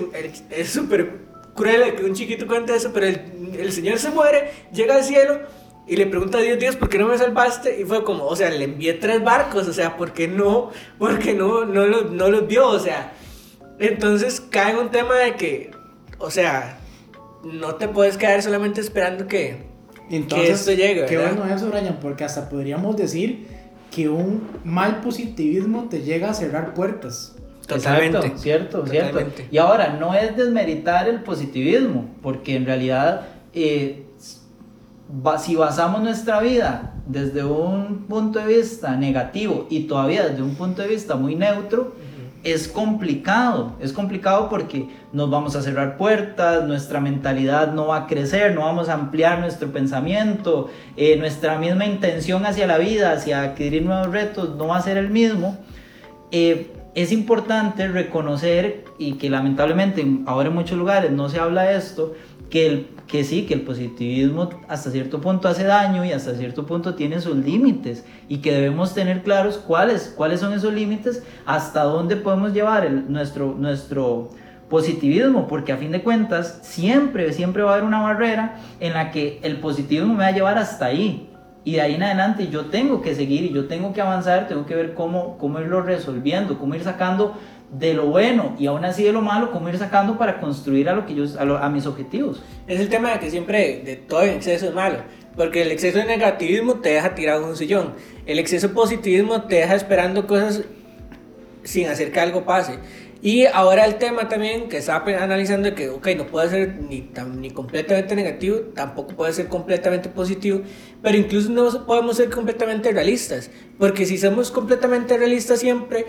es 0.51 0.69
súper 0.69 1.11
cruel 1.57 1.95
que 1.95 2.05
un 2.05 2.13
chiquito 2.13 2.47
cuente 2.47 2.73
eso, 2.73 2.91
pero 2.93 3.07
el, 3.07 3.19
el 3.59 3.73
señor 3.73 3.99
se 3.99 4.11
muere, 4.11 4.51
llega 4.71 4.95
al 4.95 5.03
cielo 5.03 5.41
y 5.87 5.95
le 5.95 6.05
pregunta 6.05 6.37
a 6.37 6.41
Dios, 6.41 6.59
Dios, 6.59 6.75
¿por 6.75 6.89
qué 6.89 6.97
no 6.97 7.07
me 7.07 7.17
salvaste? 7.17 7.79
Y 7.79 7.85
fue 7.85 8.03
como, 8.03 8.25
o 8.25 8.35
sea, 8.35 8.49
le 8.49 8.65
envié 8.65 8.93
tres 8.93 9.23
barcos, 9.23 9.67
o 9.67 9.73
sea, 9.73 9.95
¿por 9.95 10.11
qué 10.11 10.27
no? 10.27 10.71
Porque 10.99 11.33
no, 11.33 11.65
no, 11.65 11.85
los, 11.85 12.11
no 12.11 12.29
los 12.29 12.45
vio, 12.45 12.67
o 12.67 12.79
sea. 12.79 13.13
Entonces 13.79 14.41
cae 14.41 14.71
en 14.71 14.77
un 14.77 14.91
tema 14.91 15.15
de 15.15 15.35
que, 15.35 15.71
o 16.19 16.29
sea, 16.29 16.79
no 17.43 17.75
te 17.75 17.87
puedes 17.87 18.17
quedar 18.17 18.41
solamente 18.43 18.81
esperando 18.81 19.27
que, 19.27 19.63
que 20.09 20.51
esto 20.51 20.71
llegue, 20.71 21.05
qué 21.05 21.15
¿verdad? 21.15 21.37
bueno 21.37 21.55
eso, 21.55 21.69
Brian, 21.69 21.99
porque 22.01 22.25
hasta 22.25 22.49
podríamos 22.49 22.97
decir 22.97 23.47
que 23.89 24.09
un 24.09 24.45
mal 24.65 24.99
positivismo 24.99 25.87
te 25.89 26.01
llega 26.01 26.29
a 26.29 26.33
cerrar 26.33 26.73
puertas. 26.73 27.35
Totalmente. 27.67 28.17
Exacto, 28.17 28.37
cierto, 28.39 28.87
cierto. 28.87 29.11
Totalmente. 29.11 29.47
Y 29.51 29.57
ahora, 29.57 29.97
no 29.99 30.13
es 30.13 30.35
desmeritar 30.35 31.07
el 31.07 31.21
positivismo, 31.21 32.05
porque 32.21 32.55
en 32.55 32.65
realidad, 32.65 33.27
eh, 33.53 34.05
si 35.39 35.55
basamos 35.55 36.01
nuestra 36.01 36.39
vida 36.39 36.93
desde 37.05 37.43
un 37.43 38.05
punto 38.07 38.39
de 38.39 38.57
vista 38.57 38.95
negativo 38.95 39.67
y 39.69 39.81
todavía 39.81 40.27
desde 40.27 40.41
un 40.41 40.55
punto 40.55 40.81
de 40.81 40.87
vista 40.87 41.15
muy 41.15 41.35
neutro, 41.35 41.95
es 42.43 42.67
complicado, 42.67 43.73
es 43.81 43.91
complicado 43.91 44.47
porque 44.49 44.87
nos 45.11 45.29
vamos 45.29 45.55
a 45.55 45.61
cerrar 45.61 45.97
puertas, 45.97 46.65
nuestra 46.65 47.01
mentalidad 47.01 47.73
no 47.73 47.87
va 47.87 47.97
a 47.97 48.07
crecer, 48.07 48.53
no 48.55 48.61
vamos 48.61 48.87
a 48.87 48.93
ampliar 48.93 49.39
nuestro 49.39 49.71
pensamiento, 49.71 50.69
eh, 50.95 51.17
nuestra 51.17 51.57
misma 51.57 51.85
intención 51.85 52.45
hacia 52.45 52.65
la 52.67 52.77
vida, 52.77 53.11
hacia 53.11 53.41
adquirir 53.41 53.83
nuevos 53.83 54.11
retos, 54.11 54.55
no 54.55 54.67
va 54.67 54.77
a 54.77 54.81
ser 54.81 54.97
el 54.97 55.09
mismo. 55.09 55.57
Eh, 56.31 56.71
es 56.97 57.11
importante 57.11 57.87
reconocer 57.87 58.83
y 58.97 59.13
que 59.13 59.29
lamentablemente 59.29 60.03
ahora 60.25 60.49
en 60.49 60.55
muchos 60.55 60.79
lugares 60.79 61.11
no 61.11 61.29
se 61.29 61.39
habla 61.39 61.61
de 61.61 61.77
esto, 61.77 62.15
que, 62.49 62.65
el, 62.65 62.87
que 63.05 63.23
sí, 63.23 63.45
que 63.45 63.53
el 63.53 63.61
positivismo 63.61 64.49
hasta 64.67 64.89
cierto 64.89 65.21
punto 65.21 65.47
hace 65.47 65.63
daño 65.63 66.03
y 66.03 66.11
hasta 66.11 66.33
cierto 66.33 66.65
punto 66.65 66.95
tiene 66.95 67.21
sus 67.21 67.37
límites 67.37 68.03
y 68.27 68.37
que 68.39 68.51
debemos 68.51 68.95
tener 68.95 69.21
claros 69.21 69.59
cuáles, 69.59 70.11
cuáles 70.17 70.39
son 70.39 70.53
esos 70.53 70.73
límites, 70.73 71.21
hasta 71.45 71.83
dónde 71.83 72.15
podemos 72.15 72.51
llevar 72.51 72.89
nuestro, 72.89 73.53
nuestro 73.55 74.31
positivismo, 74.67 75.47
porque 75.47 75.73
a 75.73 75.77
fin 75.77 75.91
de 75.91 76.01
cuentas 76.01 76.61
siempre, 76.63 77.31
siempre 77.31 77.61
va 77.61 77.69
a 77.69 77.73
haber 77.73 77.85
una 77.85 78.01
barrera 78.01 78.57
en 78.79 78.93
la 78.93 79.11
que 79.11 79.39
el 79.43 79.57
positivismo 79.57 80.13
me 80.13 80.23
va 80.23 80.27
a 80.27 80.31
llevar 80.31 80.57
hasta 80.57 80.87
ahí. 80.87 81.29
Y 81.67 81.73
de 81.73 81.81
ahí 81.81 81.95
en 81.95 82.03
adelante 82.03 82.47
yo 82.47 82.67
tengo 82.67 83.01
que 83.01 83.13
seguir 83.13 83.43
y 83.43 83.51
yo 83.53 83.67
tengo 83.67 83.91
que 83.91 83.99
avanzar, 83.99 84.47
tengo 84.47 84.65
que 84.65 84.73
ver 84.73 84.93
cómo, 84.93 85.37
cómo 85.37 85.59
irlo 85.59 85.81
resolviendo, 85.81 86.57
cómo 86.57 86.75
ir 86.75 86.83
sacando 86.83 87.35
de 87.77 87.93
lo 87.93 88.05
bueno 88.05 88.55
y 88.57 88.67
aún 88.67 88.85
así 88.85 89.03
de 89.03 89.11
lo 89.11 89.21
malo, 89.21 89.51
cómo 89.51 89.67
ir 89.67 89.77
sacando 89.77 90.17
para 90.17 90.39
construir 90.39 90.87
a, 90.87 90.93
lo 90.93 91.05
que 91.05 91.13
yo, 91.13 91.25
a, 91.37 91.43
lo- 91.43 91.57
a 91.57 91.67
mis 91.69 91.85
objetivos. 91.85 92.41
Es 92.67 92.79
el 92.79 92.87
tema 92.87 93.11
de 93.11 93.19
que 93.19 93.29
siempre 93.29 93.81
de 93.83 93.97
todo 93.97 94.21
exceso 94.21 94.67
es 94.67 94.73
malo. 94.73 94.99
Porque 95.35 95.61
el 95.63 95.71
exceso 95.73 95.97
de 95.97 96.05
negativismo 96.05 96.75
te 96.75 96.89
deja 96.89 97.13
tirado 97.15 97.43
en 97.43 97.49
un 97.49 97.55
sillón. 97.57 97.95
El 98.25 98.39
exceso 98.39 98.69
de 98.69 98.73
positivismo 98.73 99.41
te 99.41 99.55
deja 99.57 99.75
esperando 99.75 100.25
cosas 100.25 100.63
sin 101.63 101.87
hacer 101.89 102.13
que 102.13 102.19
algo 102.21 102.45
pase. 102.45 102.79
Y 103.21 103.45
ahora 103.45 103.85
el 103.85 103.95
tema 103.95 104.29
también 104.29 104.69
que 104.69 104.77
estaba 104.77 105.03
analizando 105.21 105.73
que, 105.73 105.89
ok, 105.89 106.07
no 106.15 106.27
puede 106.27 106.49
ser 106.49 106.75
ni, 106.81 107.01
tan- 107.01 107.41
ni 107.41 107.49
completamente 107.49 108.15
negativo, 108.15 108.57
tampoco 108.75 109.15
puede 109.15 109.33
ser 109.33 109.47
completamente 109.47 110.07
positivo, 110.09 110.61
pero 111.01 111.17
incluso 111.17 111.49
no 111.49 111.85
podemos 111.87 112.17
ser 112.17 112.29
completamente 112.29 112.91
realistas, 112.91 113.49
porque 113.79 114.05
si 114.05 114.17
somos 114.19 114.51
completamente 114.51 115.17
realistas 115.17 115.59
siempre, 115.59 116.05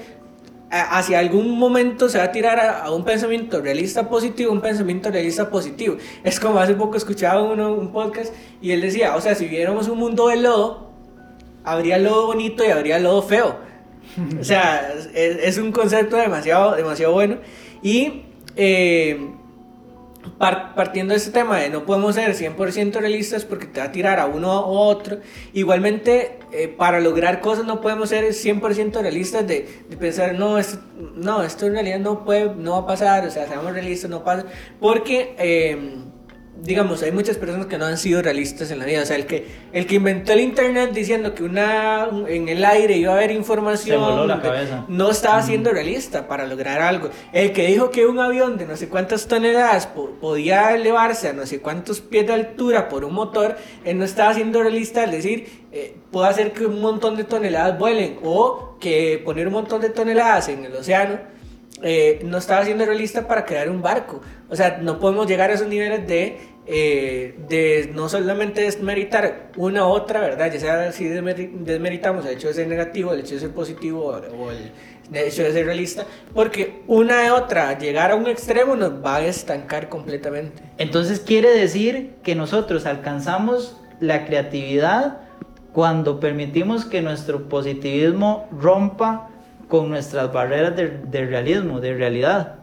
a- 0.71 0.99
hacia 0.99 1.19
algún 1.19 1.59
momento 1.59 2.11
se 2.11 2.19
va 2.19 2.25
a 2.25 2.33
tirar 2.33 2.61
a, 2.61 2.83
a 2.85 2.91
un 2.93 3.05
pensamiento 3.07 3.63
realista 3.63 4.09
positivo, 4.11 4.53
un 4.53 4.61
pensamiento 4.61 5.11
realista 5.11 5.49
positivo. 5.49 5.97
Es 6.25 6.39
como 6.39 6.59
hace 6.61 6.75
poco 6.75 6.99
escuchaba 6.99 7.43
uno 7.43 7.73
un 7.73 7.91
podcast 7.91 8.35
y 8.61 8.73
él 8.73 8.83
decía, 8.83 9.17
o 9.17 9.21
sea, 9.23 9.35
si 9.35 9.47
viéramos 9.47 9.89
un 9.89 9.99
mundo 9.99 10.29
de 10.29 10.37
lodo, 10.37 10.93
habría 11.65 11.99
lodo 11.99 12.27
bonito 12.27 12.65
y 12.67 12.69
habría 12.69 12.99
lodo 12.99 13.23
feo. 13.23 13.67
O 14.41 14.45
sea, 14.45 14.93
es, 15.15 15.37
es 15.45 15.59
un 15.59 15.73
concepto 15.73 16.17
demasiado, 16.17 16.75
demasiado 16.77 17.13
bueno. 17.13 17.39
Y 17.83 18.23
eh, 18.57 19.31
par- 20.39 20.75
partiendo 20.75 21.13
de 21.13 21.19
este 21.19 21.31
tema 21.31 21.59
de 21.59 21.71
no 21.71 21.85
podemos 21.87 22.15
ser 22.15 22.35
100% 22.35 22.99
realistas 23.01 23.45
porque 23.45 23.67
te 23.67 23.81
va 23.81 23.87
a 23.87 23.93
tirar 23.93 24.19
a 24.19 24.27
uno 24.27 24.67
u 24.67 24.77
otro, 24.77 25.19
igualmente 25.53 26.39
eh, 26.53 26.69
para 26.69 27.01
lograr 27.01 27.41
cosas 27.41 27.65
no 27.67 27.81
podemos 27.81 28.09
ser 28.09 28.25
100% 28.33 29.01
realistas 29.01 29.47
de, 29.47 29.69
de 29.89 29.97
pensar, 29.97 30.35
no 30.35 30.59
esto, 30.59 30.81
no, 31.17 31.43
esto 31.43 31.67
en 31.67 31.73
realidad 31.75 32.01
no, 32.01 32.25
puede, 32.25 32.55
no 32.55 32.73
va 32.73 32.79
a 32.79 32.87
pasar, 32.87 33.27
o 33.27 33.31
sea, 33.31 33.47
seamos 33.47 33.73
realistas, 33.73 34.11
no 34.11 34.25
pasa, 34.25 34.47
porque... 34.81 35.35
eh, 35.39 36.05
digamos, 36.63 37.03
hay 37.03 37.13
muchas 37.13 37.37
personas 37.37 37.67
que 37.67 37.79
no 37.79 37.87
han 37.87 37.97
sido 37.99 38.21
realistas 38.21 38.71
en 38.71 38.79
la 38.79 38.85
vida. 38.85 39.03
O 39.03 39.07
sea, 39.07 39.17
el 39.17 39.27
que, 39.27 39.47
el 39.73 39.87
que 39.87 39.95
inventó 39.95 40.33
el 40.33 40.41
internet 40.41 40.91
diciendo 40.93 41.35
que 41.35 41.43
una 41.45 42.09
en 42.27 42.49
el 42.49 42.65
aire 42.65 42.97
iba 42.97 43.13
a 43.13 43.17
haber 43.17 43.31
información, 43.31 43.99
Se 44.01 44.05
voló 44.05 44.27
la 44.27 44.43
cabeza. 44.43 44.85
no 44.89 45.11
estaba 45.11 45.41
siendo 45.43 45.71
realista 45.71 46.27
para 46.29 46.47
lograr 46.47 46.81
algo. 46.81 47.11
El 47.33 47.53
que 47.53 47.67
dijo 47.67 47.91
que 47.91 48.07
un 48.07 48.19
avión 48.19 48.59
de 48.59 48.67
no 48.67 48.77
sé 48.77 48.89
cuántas 48.89 49.27
toneladas 49.29 49.87
po- 49.87 50.11
podía 50.21 50.75
elevarse 50.75 51.29
a 51.29 51.33
no 51.33 51.47
sé 51.47 51.61
cuántos 51.61 52.01
pies 52.01 52.27
de 52.27 52.33
altura 52.35 52.89
por 52.89 53.05
un 53.05 53.15
motor, 53.15 53.57
él 53.85 53.99
no 53.99 54.05
estaba 54.05 54.35
siendo 54.35 54.61
realista 54.63 55.05
al 55.05 55.11
decir, 55.11 55.67
eh, 55.73 55.97
puedo 56.11 56.27
hacer 56.27 56.53
que 56.53 56.67
un 56.67 56.81
montón 56.81 57.17
de 57.17 57.25
toneladas 57.25 57.79
vuelen 57.79 58.19
o 58.25 58.77
que 58.81 59.21
poner 59.25 59.47
un 59.47 59.53
montón 59.55 59.81
de 59.81 59.91
toneladas 59.91 60.49
en 60.49 60.65
el 60.65 60.75
océano 60.75 61.19
eh, 61.83 62.21
no 62.25 62.39
estaba 62.39 62.65
siendo 62.65 62.85
realista 62.85 63.27
para 63.29 63.45
crear 63.45 63.71
un 63.71 63.83
barco. 63.83 64.21
O 64.49 64.57
sea, 64.57 64.79
no 64.83 64.99
podemos 64.99 65.27
llegar 65.27 65.51
a 65.51 65.55
esos 65.55 65.69
niveles 65.69 66.07
de 66.07 66.39
eh, 66.71 67.35
de 67.49 67.93
no 67.95 68.11
solamente 68.11 68.61
desmeritar 68.61 69.53
una 69.57 69.87
u 69.87 69.89
otra, 69.89 70.21
¿verdad? 70.21 70.53
Ya 70.53 70.61
sea 70.61 70.93
si 70.93 71.09
desmeritamos 71.09 72.27
el 72.27 72.35
hecho 72.35 72.49
de 72.49 72.53
ser 72.53 72.69
negativo, 72.69 73.15
el 73.15 73.21
hecho 73.21 73.37
de 73.37 73.41
ser 73.41 73.53
positivo 73.53 74.05
o 74.39 74.51
el 74.51 74.71
hecho 75.15 75.45
de 75.45 75.53
ser 75.53 75.65
realista, 75.65 76.05
porque 76.35 76.83
una 76.87 77.25
y 77.25 77.31
otra, 77.31 77.79
llegar 77.79 78.11
a 78.11 78.17
un 78.17 78.27
extremo 78.27 78.77
nos 78.77 79.03
va 79.03 79.17
a 79.17 79.27
estancar 79.27 79.89
completamente. 79.89 80.63
Entonces 80.77 81.21
quiere 81.21 81.49
decir 81.55 82.17
que 82.23 82.35
nosotros 82.35 82.85
alcanzamos 82.85 83.75
la 84.01 84.27
creatividad 84.27 85.21
cuando 85.73 86.21
permitimos 86.21 86.85
que 86.85 87.01
nuestro 87.01 87.49
positivismo 87.49 88.47
rompa 88.53 89.31
con 89.69 89.91
nuestras 89.91 90.33
barreras 90.33 90.75
de, 90.77 90.89
de 90.89 91.27
realismo, 91.27 91.81
de 91.81 91.95
realidad. 91.95 92.55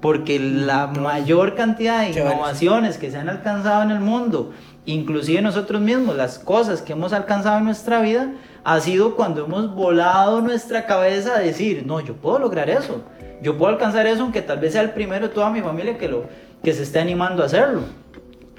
Porque 0.00 0.38
la 0.38 0.86
mayor 0.86 1.54
cantidad 1.54 2.02
de 2.02 2.10
innovaciones 2.10 2.98
que 2.98 3.10
se 3.10 3.18
han 3.18 3.28
alcanzado 3.28 3.82
en 3.82 3.90
el 3.90 4.00
mundo, 4.00 4.52
inclusive 4.84 5.42
nosotros 5.42 5.80
mismos, 5.80 6.16
las 6.16 6.38
cosas 6.38 6.82
que 6.82 6.92
hemos 6.92 7.12
alcanzado 7.12 7.58
en 7.58 7.64
nuestra 7.64 8.00
vida, 8.00 8.32
ha 8.62 8.80
sido 8.80 9.16
cuando 9.16 9.44
hemos 9.44 9.74
volado 9.74 10.40
nuestra 10.40 10.86
cabeza 10.86 11.36
a 11.36 11.38
decir, 11.40 11.84
no, 11.86 12.00
yo 12.00 12.14
puedo 12.14 12.38
lograr 12.38 12.68
eso, 12.68 13.02
yo 13.42 13.56
puedo 13.56 13.72
alcanzar 13.72 14.06
eso, 14.06 14.22
aunque 14.22 14.42
tal 14.42 14.58
vez 14.58 14.72
sea 14.72 14.82
el 14.82 14.90
primero 14.90 15.28
de 15.28 15.34
toda 15.34 15.50
mi 15.50 15.60
familia 15.60 15.96
que, 15.98 16.08
lo, 16.08 16.24
que 16.62 16.72
se 16.72 16.82
esté 16.82 17.00
animando 17.00 17.42
a 17.42 17.46
hacerlo. 17.46 17.82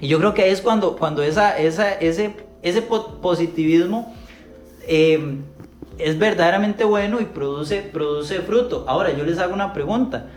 Y 0.00 0.08
yo 0.08 0.18
creo 0.18 0.34
que 0.34 0.50
es 0.50 0.60
cuando, 0.60 0.96
cuando 0.96 1.22
esa, 1.22 1.58
esa, 1.58 1.92
ese, 1.92 2.34
ese 2.62 2.82
positivismo 2.82 4.14
eh, 4.86 5.38
es 5.98 6.18
verdaderamente 6.18 6.84
bueno 6.84 7.20
y 7.20 7.24
produce, 7.24 7.82
produce 7.82 8.40
fruto. 8.40 8.84
Ahora, 8.88 9.12
yo 9.16 9.24
les 9.24 9.38
hago 9.38 9.54
una 9.54 9.72
pregunta 9.72 10.28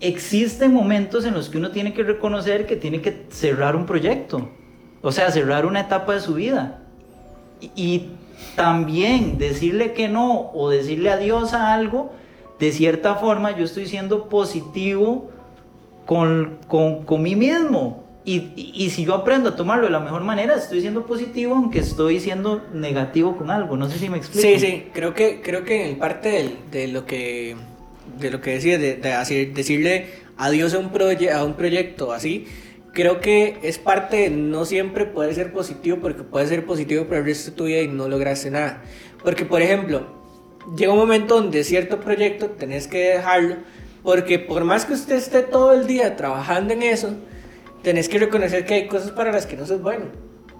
existen 0.00 0.72
momentos 0.72 1.24
en 1.24 1.34
los 1.34 1.48
que 1.48 1.58
uno 1.58 1.70
tiene 1.70 1.94
que 1.94 2.02
reconocer 2.02 2.66
que 2.66 2.76
tiene 2.76 3.00
que 3.00 3.26
cerrar 3.30 3.76
un 3.76 3.86
proyecto, 3.86 4.48
o 5.02 5.12
sea, 5.12 5.30
cerrar 5.30 5.66
una 5.66 5.80
etapa 5.80 6.14
de 6.14 6.20
su 6.20 6.34
vida. 6.34 6.82
Y, 7.74 8.10
también 8.54 9.38
decirle 9.38 9.92
que 9.94 10.08
no 10.08 10.50
o 10.52 10.68
decirle 10.68 11.10
adiós 11.10 11.54
a 11.54 11.72
algo, 11.72 12.12
de 12.58 12.70
cierta 12.70 13.14
forma 13.14 13.56
yo 13.56 13.64
estoy 13.64 13.86
siendo 13.86 14.28
positivo 14.28 15.30
con, 16.04 16.58
con, 16.68 17.04
con 17.04 17.22
mí 17.22 17.34
mismo. 17.34 18.04
Y, 18.28 18.52
y, 18.56 18.90
si 18.90 19.04
yo 19.04 19.14
aprendo 19.14 19.50
a 19.50 19.56
tomarlo 19.56 19.84
de 19.84 19.92
la 19.92 20.00
mejor 20.00 20.24
manera, 20.24 20.56
estoy 20.56 20.80
siendo 20.80 21.06
positivo 21.06 21.54
aunque 21.54 21.78
estoy 21.78 22.18
siendo 22.18 22.66
negativo 22.74 23.36
con 23.36 23.52
algo. 23.52 23.76
No 23.76 23.88
sé 23.88 24.00
si 24.00 24.08
me 24.08 24.16
explico. 24.16 24.48
Sí, 24.48 24.58
sí, 24.58 24.88
creo 24.92 25.14
que, 25.14 25.40
creo 25.40 25.62
que 25.62 25.88
en 25.88 25.96
parte 25.96 26.56
de 26.72 26.88
lo 26.88 27.06
que 27.06 27.54
de 28.18 28.30
lo 28.30 28.40
que 28.40 28.52
decía, 28.52 28.78
de, 28.78 28.96
decirle 29.54 30.06
adiós 30.36 30.74
a 30.74 30.78
un, 30.78 30.90
a 31.32 31.44
un 31.44 31.54
proyecto 31.54 32.12
así, 32.12 32.46
creo 32.92 33.20
que 33.20 33.58
es 33.62 33.78
parte, 33.78 34.30
no 34.30 34.64
siempre 34.64 35.04
puede 35.04 35.34
ser 35.34 35.52
positivo, 35.52 35.98
porque 36.00 36.22
puede 36.22 36.46
ser 36.46 36.64
positivo 36.64 37.04
para 37.04 37.18
el 37.18 37.26
resto 37.26 37.50
de 37.50 37.56
tu 37.56 37.64
vida 37.64 37.80
y 37.80 37.88
no 37.88 38.08
lograste 38.08 38.50
nada. 38.50 38.82
Porque, 39.22 39.44
por 39.44 39.62
ejemplo, 39.62 40.06
llega 40.76 40.92
un 40.92 40.98
momento 40.98 41.34
donde 41.34 41.62
cierto 41.64 42.00
proyecto 42.00 42.50
tenés 42.50 42.88
que 42.88 42.98
dejarlo, 42.98 43.56
porque 44.02 44.38
por 44.38 44.64
más 44.64 44.84
que 44.84 44.94
usted 44.94 45.16
esté 45.16 45.42
todo 45.42 45.74
el 45.74 45.86
día 45.86 46.16
trabajando 46.16 46.72
en 46.72 46.82
eso, 46.82 47.14
tenés 47.86 48.08
que 48.08 48.18
reconocer 48.18 48.64
que 48.64 48.74
hay 48.74 48.88
cosas 48.88 49.12
para 49.12 49.30
las 49.30 49.46
que 49.46 49.56
no 49.56 49.64
sos 49.64 49.80
bueno. 49.80 50.06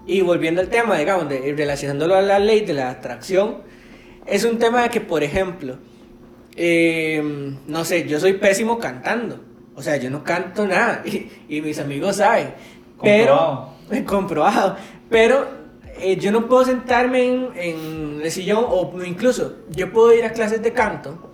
Y 0.05 0.21
volviendo 0.21 0.61
al 0.61 0.69
tema, 0.69 0.97
digamos, 0.97 1.27
de, 1.27 1.53
relacionándolo 1.57 2.15
a 2.15 2.21
la 2.21 2.39
ley 2.39 2.61
de 2.61 2.71
la 2.71 2.89
atracción, 2.89 3.57
es 4.25 4.45
un 4.45 4.57
tema 4.59 4.83
de 4.83 4.89
que, 4.89 5.01
por 5.01 5.23
ejemplo, 5.23 5.77
eh, 6.55 7.21
no 7.67 7.83
sé, 7.83 8.07
yo 8.07 8.21
soy 8.21 8.35
pésimo 8.35 8.79
cantando. 8.79 9.41
O 9.75 9.81
sea, 9.81 9.97
yo 9.97 10.09
no 10.09 10.23
canto 10.23 10.65
nada. 10.65 11.03
Y, 11.49 11.59
mis 11.59 11.79
amigos 11.79 12.15
saben. 12.15 12.53
Comprobado. 12.95 13.73
Pero, 13.89 14.05
comprobado. 14.05 14.77
Pero 15.09 15.47
eh, 15.99 16.15
yo 16.15 16.31
no 16.31 16.47
puedo 16.47 16.63
sentarme 16.63 17.25
en, 17.25 17.49
en 17.57 18.21
el 18.23 18.31
sillón 18.31 18.63
o 18.69 19.03
incluso 19.05 19.65
yo 19.71 19.91
puedo 19.91 20.13
ir 20.13 20.23
a 20.23 20.31
clases 20.31 20.63
de 20.63 20.71
canto 20.71 21.33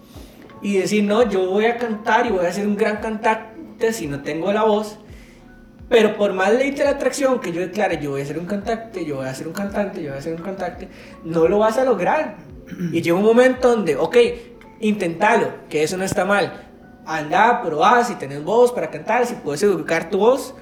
y 0.60 0.78
decir, 0.78 1.04
no, 1.04 1.30
yo 1.30 1.52
voy 1.52 1.66
a 1.66 1.78
cantar 1.78 2.26
y 2.26 2.32
voy 2.32 2.48
a 2.48 2.52
ser 2.52 2.66
un 2.66 2.76
gran 2.76 2.98
cantante 2.98 3.94
si 3.94 4.08
no 4.08 4.24
tengo 4.24 4.52
la 4.52 4.64
voz. 4.64 4.98
Pero 5.90 6.16
por 6.18 6.34
más 6.34 6.54
ley 6.54 6.72
de 6.72 6.84
la 6.84 6.92
atracción 6.92 7.40
que 7.40 7.52
yo 7.52 7.62
declare, 7.62 8.00
yo 8.02 8.12
voy 8.12 8.22
a 8.22 8.26
ser 8.26 8.40
un 8.40 8.46
cantante, 8.46 9.06
yo 9.06 9.18
voy 9.18 9.28
a 9.28 9.34
ser 9.34 9.48
un 9.48 9.54
cantante, 9.54 10.02
yo 10.02 10.10
voy 10.10 10.20
a 10.20 10.22
ser 10.22 10.34
un 10.34 10.42
cantante, 10.42 10.88
no 11.24 11.48
lo 11.48 11.60
vas 11.60 11.78
a 11.78 11.84
lograr. 11.84 12.38
Y 12.92 13.02
llega 13.02 13.16
un 13.16 13.24
momento 13.24 13.70
donde, 13.70 13.96
ok, 13.96 14.18
intentalo, 14.80 15.48
que 15.70 15.84
eso 15.84 15.98
no 15.98 16.04
está 16.04 16.26
mal. 16.26 16.70
Anda, 17.06 17.62
probá 17.62 18.04
si 18.04 18.16
tenés 18.16 18.44
voz 18.44 18.72
para 18.72 18.90
cantar, 18.90 19.26
si 19.26 19.36
puedes 19.36 19.62
educar 19.64 20.10
tu 20.10 20.20
voz. 20.20 20.56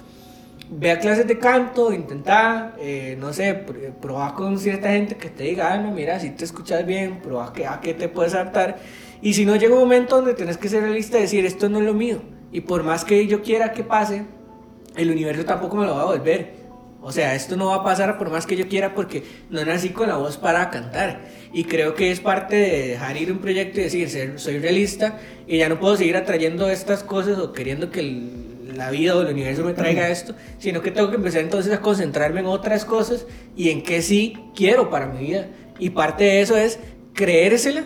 Ve 0.73 0.89
a 0.89 0.99
clases 0.99 1.27
de 1.27 1.37
canto, 1.37 1.91
intenta, 1.91 2.73
eh, 2.79 3.17
no 3.19 3.33
sé, 3.33 3.53
probá 4.01 4.33
con 4.33 4.57
cierta 4.57 4.89
gente 4.89 5.17
que 5.17 5.29
te 5.29 5.43
diga, 5.43 5.73
ah, 5.73 5.77
no, 5.77 5.91
mira, 5.91 6.17
si 6.19 6.29
te 6.29 6.45
escuchas 6.45 6.85
bien, 6.85 7.19
probá 7.21 7.51
que, 7.51 7.67
a 7.67 7.81
qué 7.81 7.93
te 7.93 8.07
puedes 8.07 8.33
adaptar. 8.33 8.77
Y 9.21 9.33
si 9.33 9.45
no 9.45 9.57
llega 9.57 9.73
un 9.73 9.81
momento 9.81 10.15
donde 10.15 10.33
tenés 10.33 10.57
que 10.57 10.69
ser 10.69 10.83
realista 10.83 11.17
y 11.17 11.23
decir, 11.23 11.45
esto 11.45 11.67
no 11.67 11.79
es 11.79 11.85
lo 11.85 11.93
mío. 11.93 12.21
Y 12.53 12.61
por 12.61 12.83
más 12.83 13.03
que 13.03 13.27
yo 13.27 13.41
quiera 13.41 13.73
que 13.73 13.83
pase, 13.83 14.23
el 14.95 15.11
universo 15.11 15.45
tampoco 15.45 15.77
me 15.77 15.85
lo 15.85 15.95
va 15.95 16.03
a 16.03 16.05
volver. 16.05 16.61
O 17.03 17.11
sea, 17.11 17.33
esto 17.33 17.55
no 17.55 17.67
va 17.67 17.77
a 17.77 17.83
pasar 17.83 18.19
por 18.19 18.29
más 18.29 18.45
que 18.45 18.55
yo 18.55 18.67
quiera 18.67 18.93
porque 18.93 19.23
no 19.49 19.65
nací 19.65 19.89
con 19.89 20.07
la 20.07 20.17
voz 20.17 20.37
para 20.37 20.69
cantar. 20.69 21.21
Y 21.51 21.63
creo 21.63 21.95
que 21.95 22.11
es 22.11 22.19
parte 22.19 22.55
de 22.55 22.87
dejar 22.89 23.17
ir 23.17 23.31
un 23.31 23.39
proyecto 23.39 23.79
y 23.79 23.83
decir, 23.83 24.33
soy 24.35 24.59
realista 24.59 25.17
y 25.47 25.57
ya 25.57 25.67
no 25.67 25.79
puedo 25.79 25.97
seguir 25.97 26.15
atrayendo 26.15 26.69
estas 26.69 27.03
cosas 27.03 27.39
o 27.39 27.53
queriendo 27.53 27.89
que 27.89 28.03
la 28.75 28.91
vida 28.91 29.15
o 29.15 29.21
el 29.21 29.33
universo 29.33 29.63
me 29.63 29.73
traiga 29.73 30.09
esto, 30.09 30.35
sino 30.59 30.81
que 30.81 30.91
tengo 30.91 31.09
que 31.09 31.15
empezar 31.15 31.41
entonces 31.41 31.73
a 31.73 31.81
concentrarme 31.81 32.41
en 32.41 32.45
otras 32.45 32.85
cosas 32.85 33.25
y 33.55 33.69
en 33.69 33.81
qué 33.81 34.03
sí 34.03 34.37
quiero 34.55 34.91
para 34.91 35.07
mi 35.07 35.25
vida. 35.25 35.47
Y 35.79 35.89
parte 35.89 36.23
de 36.23 36.41
eso 36.41 36.55
es 36.55 36.79
creérsela 37.13 37.83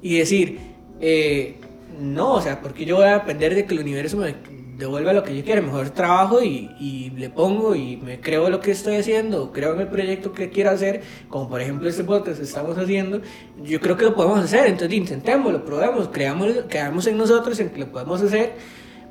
y 0.00 0.18
decir, 0.18 0.58
eh, 1.00 1.56
no, 2.00 2.32
o 2.32 2.40
sea, 2.40 2.60
porque 2.60 2.86
yo 2.86 2.96
voy 2.96 3.04
a 3.04 3.18
depender 3.18 3.54
de 3.54 3.66
que 3.66 3.74
el 3.74 3.80
universo 3.80 4.16
me 4.16 4.34
devuelva 4.76 5.12
lo 5.12 5.22
que 5.22 5.36
yo 5.36 5.44
quiero, 5.44 5.62
mejor 5.62 5.90
trabajo 5.90 6.42
y, 6.42 6.70
y, 6.78 7.10
le 7.10 7.30
pongo 7.30 7.74
y 7.74 7.96
me 7.96 8.20
creo 8.20 8.50
lo 8.50 8.60
que 8.60 8.70
estoy 8.70 8.96
haciendo, 8.96 9.52
creo 9.52 9.74
en 9.74 9.80
el 9.80 9.88
proyecto 9.88 10.32
que 10.32 10.50
quiero 10.50 10.70
hacer, 10.70 11.02
como 11.28 11.48
por 11.48 11.60
ejemplo 11.60 11.88
este 11.88 12.04
podcast 12.04 12.38
que 12.38 12.44
estamos 12.44 12.76
haciendo, 12.76 13.20
yo 13.62 13.80
creo 13.80 13.96
que 13.96 14.04
lo 14.04 14.14
podemos 14.14 14.40
hacer, 14.40 14.66
entonces 14.66 14.96
intentémoslo, 14.96 15.64
probemos, 15.64 16.08
creamos, 16.12 16.48
creamos 16.68 17.06
en 17.06 17.16
nosotros 17.16 17.58
en 17.60 17.70
que 17.70 17.80
lo 17.80 17.92
podemos 17.92 18.20
hacer, 18.22 18.54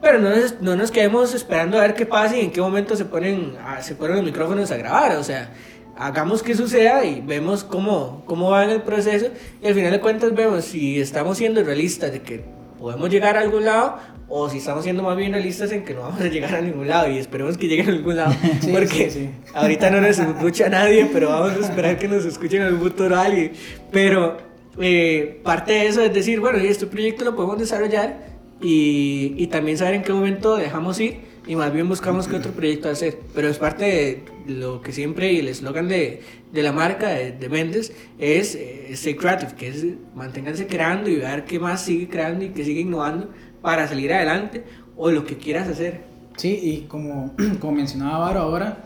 pero 0.02 0.20
no 0.20 0.30
nos, 0.30 0.62
no 0.62 0.76
nos 0.76 0.92
quedemos 0.92 1.34
esperando 1.34 1.78
a 1.78 1.82
ver 1.82 1.94
qué 1.94 2.06
pasa 2.06 2.38
y 2.38 2.42
en 2.42 2.52
qué 2.52 2.60
momento 2.60 2.96
se 2.96 3.06
ponen, 3.06 3.56
se 3.82 3.96
ponen 3.96 4.18
los 4.18 4.26
micrófonos 4.26 4.70
a 4.72 4.78
grabar, 4.78 5.16
o 5.18 5.24
sea, 5.24 5.54
hagamos 5.96 6.44
que 6.44 6.56
suceda 6.56 7.06
y 7.06 7.22
vemos 7.22 7.64
cómo, 7.64 8.24
cómo 8.26 8.52
va 8.52 8.64
en 8.64 8.72
el 8.72 8.82
proceso 8.82 9.28
y 9.62 9.68
al 9.68 9.74
final 9.74 9.92
de 9.92 10.02
cuentas 10.02 10.34
vemos 10.34 10.66
si 10.66 11.00
estamos 11.00 11.38
siendo 11.38 11.64
realistas 11.64 12.12
de 12.12 12.22
que 12.22 12.63
podemos 12.84 13.10
llegar 13.10 13.38
a 13.38 13.40
algún 13.40 13.64
lado 13.64 13.96
o 14.28 14.50
si 14.50 14.58
estamos 14.58 14.84
siendo 14.84 15.04
más 15.04 15.16
bien 15.16 15.32
realistas 15.32 15.72
en 15.72 15.86
que 15.86 15.94
no 15.94 16.02
vamos 16.02 16.20
a 16.20 16.28
llegar 16.28 16.54
a 16.54 16.60
ningún 16.60 16.86
lado 16.86 17.10
y 17.10 17.18
esperemos 17.18 17.58
que 17.58 17.70
lleguen 17.70 17.88
a 17.88 17.92
algún 17.94 18.18
lado 18.18 18.36
porque 18.74 19.30
ahorita 19.54 19.90
no 19.90 20.02
nos 20.02 20.20
escucha 20.20 20.68
nadie 20.68 21.10
pero 21.14 21.30
vamos 21.30 21.54
a 21.54 21.60
esperar 21.62 21.98
que 21.98 22.10
nos 22.10 22.26
escuchen 22.26 22.60
en 22.60 22.68
algún 22.68 22.90
futuro 22.90 23.18
alguien. 23.18 23.54
Pero 23.90 24.36
eh, 24.82 25.40
parte 25.46 25.72
de 25.72 25.88
eso 25.88 26.02
es 26.02 26.14
decir 26.14 26.42
bueno 26.42 26.58
este 26.58 26.86
proyecto 26.86 27.24
lo 27.24 27.38
podemos 27.38 27.58
desarrollar 27.58 28.18
y, 28.62 29.34
y, 29.38 29.48
también 29.48 29.78
saber 29.78 29.94
en 29.94 30.04
qué 30.04 30.12
momento 30.12 30.58
dejamos 30.58 31.00
ir 31.00 31.22
y 31.48 31.56
más 31.56 31.72
bien 31.72 31.88
buscamos 31.88 32.28
qué 32.28 32.36
otro 32.36 32.52
proyecto 32.52 32.90
hacer. 32.90 33.18
Pero 33.34 33.48
es 33.48 33.60
parte 33.60 33.86
de 33.86 34.24
lo 34.48 34.82
que 34.82 34.92
siempre 34.92 35.34
y 35.34 35.40
el 35.40 35.48
eslogan 35.48 35.88
de, 35.88 36.22
de, 36.52 36.64
la 36.64 36.72
marca 36.72 37.10
de, 37.10 37.32
de 37.32 37.50
Mendes 37.50 37.94
es 38.20 38.56
eh, 38.56 38.88
Stay 38.92 39.16
Creative 39.16 39.54
que 39.56 39.68
es 39.68 39.86
manténganse 40.16 40.68
creando 40.68 41.10
y 41.10 41.18
ver 41.18 41.46
qué 41.46 41.60
más 41.60 41.82
sigue 41.82 42.10
creando 42.10 42.46
y 42.46 42.50
que 42.50 42.64
sigue 42.64 42.82
innovando 42.82 43.30
para 43.62 43.88
salir 43.88 44.14
adelante 44.14 44.64
o 44.96 45.10
lo 45.12 45.26
que 45.26 45.38
quieras 45.38 45.68
hacer. 45.68 46.02
Sí, 46.38 46.60
y 46.62 46.82
como, 46.88 47.34
como 47.60 47.74
mencionaba 47.74 48.20
Varo 48.20 48.42
ahora, 48.42 48.84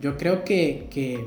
yo 0.00 0.16
creo 0.16 0.44
que, 0.44 0.88
que, 0.90 1.26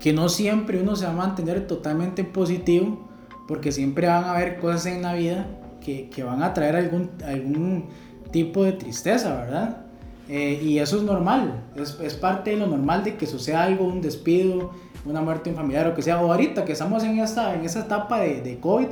que, 0.00 0.12
no 0.12 0.28
siempre 0.28 0.80
uno 0.80 0.96
se 0.96 1.06
va 1.06 1.12
a 1.12 1.16
mantener 1.16 1.66
totalmente 1.66 2.24
positivo, 2.24 3.08
porque 3.48 3.72
siempre 3.72 4.06
van 4.06 4.24
a 4.24 4.32
haber 4.32 4.58
cosas 4.58 4.86
en 4.86 5.02
la 5.02 5.14
vida 5.14 5.46
que, 5.80 6.08
que 6.08 6.22
van 6.22 6.42
a 6.42 6.54
traer 6.54 6.76
algún, 6.76 7.10
algún 7.24 7.88
tipo 8.30 8.64
de 8.64 8.72
tristeza, 8.72 9.34
¿verdad? 9.34 9.81
Eh, 10.34 10.62
y 10.62 10.78
eso 10.78 10.96
es 10.96 11.02
normal, 11.02 11.62
es, 11.76 11.98
es, 12.02 12.14
parte 12.14 12.52
de 12.52 12.56
lo 12.56 12.66
normal 12.66 13.04
de 13.04 13.16
que 13.18 13.26
suceda 13.26 13.64
algo, 13.64 13.84
un 13.84 14.00
despido, 14.00 14.70
una 15.04 15.20
muerte 15.20 15.50
un 15.50 15.56
familiar 15.56 15.86
o 15.88 15.94
que 15.94 16.00
sea, 16.00 16.22
o 16.22 16.32
ahorita 16.32 16.64
que 16.64 16.72
estamos 16.72 17.04
en 17.04 17.18
esta, 17.18 17.54
en 17.54 17.66
esta 17.66 17.80
etapa 17.80 18.20
de, 18.20 18.40
de 18.40 18.58
COVID, 18.58 18.86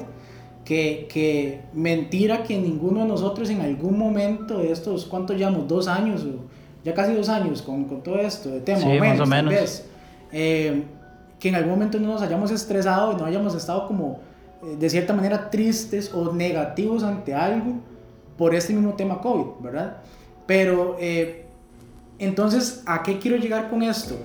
que, 0.66 1.08
que, 1.10 1.62
mentira 1.72 2.42
que 2.42 2.58
ninguno 2.58 3.00
de 3.00 3.06
nosotros 3.06 3.48
en 3.48 3.62
algún 3.62 3.98
momento 3.98 4.58
de 4.58 4.70
estos, 4.70 5.06
¿cuántos 5.06 5.38
llevamos? 5.38 5.66
Dos 5.66 5.88
años, 5.88 6.24
o 6.24 6.44
ya 6.84 6.92
casi 6.92 7.14
dos 7.14 7.30
años 7.30 7.62
con, 7.62 7.84
con 7.84 8.02
todo 8.02 8.18
esto 8.18 8.50
de 8.50 8.60
tema, 8.60 8.80
sí, 8.80 8.98
o 8.98 9.00
menos, 9.00 9.26
más 9.26 9.42
o 9.42 9.46
menos. 9.46 9.84
Eh, 10.32 10.82
que 11.38 11.48
en 11.48 11.54
algún 11.54 11.70
momento 11.70 11.98
no 11.98 12.08
nos 12.08 12.20
hayamos 12.20 12.50
estresado 12.50 13.12
y 13.12 13.16
no 13.16 13.24
hayamos 13.24 13.54
estado 13.54 13.86
como 13.86 14.20
eh, 14.62 14.76
de 14.78 14.90
cierta 14.90 15.14
manera 15.14 15.48
tristes 15.48 16.12
o 16.12 16.34
negativos 16.34 17.02
ante 17.02 17.32
algo 17.32 17.76
por 18.36 18.54
este 18.54 18.74
mismo 18.74 18.92
tema 18.92 19.22
COVID, 19.22 19.62
¿verdad? 19.62 19.96
Pero 20.50 20.96
eh, 20.98 21.44
Entonces, 22.18 22.82
¿a 22.86 23.02
qué 23.04 23.18
quiero 23.20 23.36
llegar 23.36 23.70
con 23.70 23.82
esto? 23.84 24.16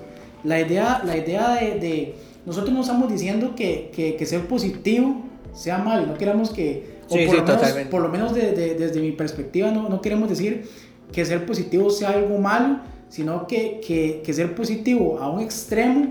La 0.42 0.60
idea, 0.60 1.00
la 1.04 1.16
idea 1.16 1.54
de, 1.54 1.78
de 1.78 2.14
nosotros 2.44 2.72
no 2.74 2.80
estamos 2.80 3.08
diciendo 3.10 3.54
que, 3.54 3.90
que, 3.94 4.16
que, 4.16 4.26
ser 4.26 4.40
positivo 4.48 5.22
sea 5.54 5.78
malo, 5.78 6.04
no 6.06 6.14
queremos 6.14 6.50
que, 6.50 6.96
o 7.08 7.14
Sí, 7.14 7.26
por, 7.26 7.34
sí, 7.36 7.40
lo 7.40 7.46
menos, 7.46 7.88
por 7.92 8.02
lo 8.02 8.08
menos 8.08 8.34
de- 8.34 8.52
de- 8.52 8.74
desde 8.74 9.00
mi 9.00 9.12
perspectiva, 9.12 9.70
no, 9.70 9.88
no 9.88 10.00
queremos 10.00 10.28
decir 10.28 10.68
que 11.12 11.24
ser 11.24 11.46
positivo 11.46 11.90
sea 11.90 12.10
algo 12.10 12.36
malo, 12.38 12.80
sino 13.08 13.46
que, 13.46 13.80
que, 13.86 14.20
que 14.24 14.32
ser 14.34 14.48
positivo 14.56 15.18
a 15.20 15.30
un 15.30 15.40
extremo 15.40 16.08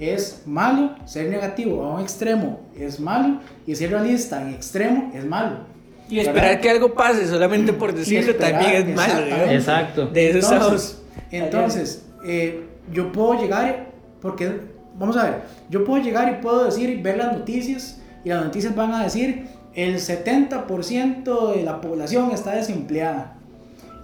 es 0.00 0.42
malo, 0.44 0.96
ser 1.06 1.30
negativo 1.30 1.84
a 1.84 1.94
un 1.94 2.00
extremo 2.02 2.48
es 2.76 2.98
malo, 3.00 3.38
y 3.66 3.74
ser 3.76 3.90
realista 3.90 4.42
en 4.42 4.48
extremo 4.54 5.12
es 5.14 5.24
malo. 5.24 5.75
Y 6.08 6.20
esperar 6.20 6.60
que 6.60 6.70
algo 6.70 6.94
pase 6.94 7.26
solamente 7.26 7.72
por 7.72 7.92
decirlo 7.94 8.30
esperar, 8.30 8.62
también 8.62 8.88
es 8.90 8.96
malo. 8.96 9.26
Exacto. 9.50 10.06
De 10.06 10.30
eso 10.30 10.52
Entonces, 10.54 11.02
entonces 11.30 12.04
eh, 12.24 12.66
yo 12.92 13.10
puedo 13.12 13.40
llegar, 13.40 13.86
porque 14.20 14.60
vamos 14.98 15.16
a 15.16 15.24
ver, 15.24 15.42
yo 15.68 15.84
puedo 15.84 16.02
llegar 16.02 16.32
y 16.32 16.40
puedo 16.42 16.64
decir 16.64 16.88
y 16.90 17.02
ver 17.02 17.16
las 17.18 17.32
noticias, 17.32 18.00
y 18.24 18.28
las 18.28 18.44
noticias 18.44 18.74
van 18.74 18.92
a 18.94 19.02
decir 19.04 19.46
el 19.74 19.96
70% 19.96 21.54
de 21.54 21.62
la 21.62 21.80
población 21.80 22.30
está 22.30 22.52
desempleada. 22.52 23.34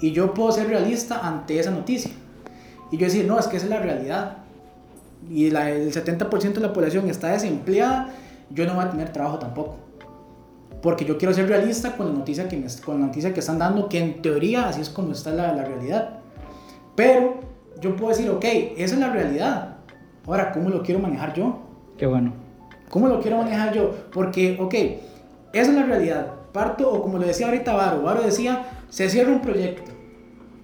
Y 0.00 0.12
yo 0.12 0.34
puedo 0.34 0.50
ser 0.52 0.68
realista 0.68 1.20
ante 1.26 1.58
esa 1.58 1.70
noticia. 1.70 2.10
Y 2.90 2.98
yo 2.98 3.06
decir, 3.06 3.24
no, 3.26 3.38
es 3.38 3.46
que 3.46 3.56
esa 3.56 3.66
es 3.66 3.70
la 3.70 3.78
realidad. 3.78 4.38
Y 5.30 5.50
la- 5.50 5.70
el 5.70 5.92
70% 5.92 6.60
de 6.60 6.66
la 6.66 6.72
población 6.72 7.08
está 7.08 7.28
desempleada, 7.28 8.10
yo 8.50 8.66
no 8.66 8.74
voy 8.74 8.84
a 8.84 8.90
tener 8.90 9.12
trabajo 9.12 9.38
tampoco. 9.38 9.76
Porque 10.82 11.04
yo 11.04 11.16
quiero 11.16 11.32
ser 11.32 11.48
realista 11.48 11.96
con 11.96 12.08
la 12.08 12.12
noticia 12.12 12.48
que, 12.48 12.56
me, 12.56 12.66
con 12.84 13.00
la 13.00 13.06
noticia 13.06 13.32
que 13.32 13.40
están 13.40 13.58
dando, 13.58 13.88
que 13.88 13.98
en 13.98 14.20
teoría 14.20 14.68
así 14.68 14.80
es 14.80 14.90
como 14.90 15.12
está 15.12 15.30
la, 15.30 15.54
la 15.54 15.64
realidad. 15.64 16.18
Pero 16.96 17.40
yo 17.80 17.96
puedo 17.96 18.10
decir, 18.10 18.28
ok, 18.30 18.44
esa 18.76 18.94
es 18.94 19.00
la 19.00 19.10
realidad. 19.10 19.76
Ahora, 20.26 20.52
¿cómo 20.52 20.70
lo 20.70 20.82
quiero 20.82 21.00
manejar 21.00 21.34
yo? 21.34 21.60
Qué 21.96 22.06
bueno. 22.06 22.32
¿Cómo 22.90 23.08
lo 23.08 23.20
quiero 23.20 23.38
manejar 23.38 23.72
yo? 23.72 23.90
Porque, 24.12 24.58
ok, 24.60 24.74
esa 25.52 25.70
es 25.70 25.74
la 25.74 25.84
realidad. 25.84 26.26
Parto, 26.52 26.90
o 26.90 27.02
como 27.02 27.18
lo 27.18 27.26
decía 27.26 27.46
ahorita 27.46 27.72
Varo, 27.72 28.02
Varo 28.02 28.22
decía, 28.22 28.66
se 28.90 29.08
cierra 29.08 29.32
un 29.32 29.40
proyecto 29.40 29.92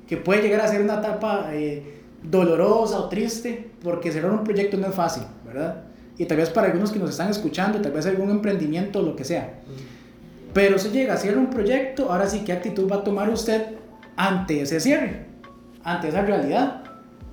que 0.07 0.17
puede 0.17 0.43
llegar 0.43 0.61
a 0.61 0.69
ser 0.69 0.83
una 0.83 0.99
etapa 0.99 1.49
eh, 1.53 2.03
dolorosa 2.23 2.99
o 2.99 3.09
triste, 3.09 3.71
porque 3.83 4.11
cerrar 4.11 4.33
un 4.33 4.45
proyecto 4.45 4.77
no 4.77 4.89
es 4.89 4.95
fácil, 4.95 5.23
¿verdad? 5.45 5.85
Y 6.17 6.25
tal 6.25 6.39
vez 6.39 6.51
para 6.51 6.67
algunos 6.67 6.91
que 6.91 6.99
nos 6.99 7.11
están 7.11 7.31
escuchando, 7.31 7.81
tal 7.81 7.93
vez 7.93 8.07
algún 8.07 8.31
emprendimiento 8.31 9.01
o 9.01 9.03
lo 9.03 9.15
que 9.15 9.25
sea. 9.25 9.61
Pero 10.53 10.79
se 10.79 10.91
llega 10.91 11.15
a 11.15 11.17
cierre 11.17 11.39
un 11.39 11.51
proyecto, 11.51 12.11
ahora 12.11 12.27
sí, 12.27 12.41
¿qué 12.45 12.53
actitud 12.53 12.91
va 12.91 12.97
a 12.97 13.05
tomar 13.05 13.29
usted 13.31 13.77
ante 14.17 14.63
ese 14.63 14.81
cierre? 14.81 15.27
Ante 15.85 16.09
esa 16.09 16.23
realidad. 16.23 16.83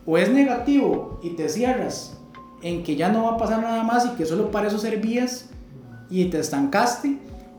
O 0.05 0.17
es 0.17 0.29
negativo 0.29 1.19
y 1.23 1.31
te 1.31 1.49
cierras 1.49 2.17
en 2.61 2.83
que 2.83 2.95
ya 2.95 3.09
no 3.09 3.23
va 3.23 3.31
a 3.31 3.37
pasar 3.37 3.61
nada 3.61 3.83
más 3.83 4.05
y 4.05 4.09
que 4.15 4.25
solo 4.25 4.51
para 4.51 4.67
eso 4.67 4.77
servías 4.77 5.49
y 6.09 6.25
te 6.25 6.39
estancaste, 6.39 7.17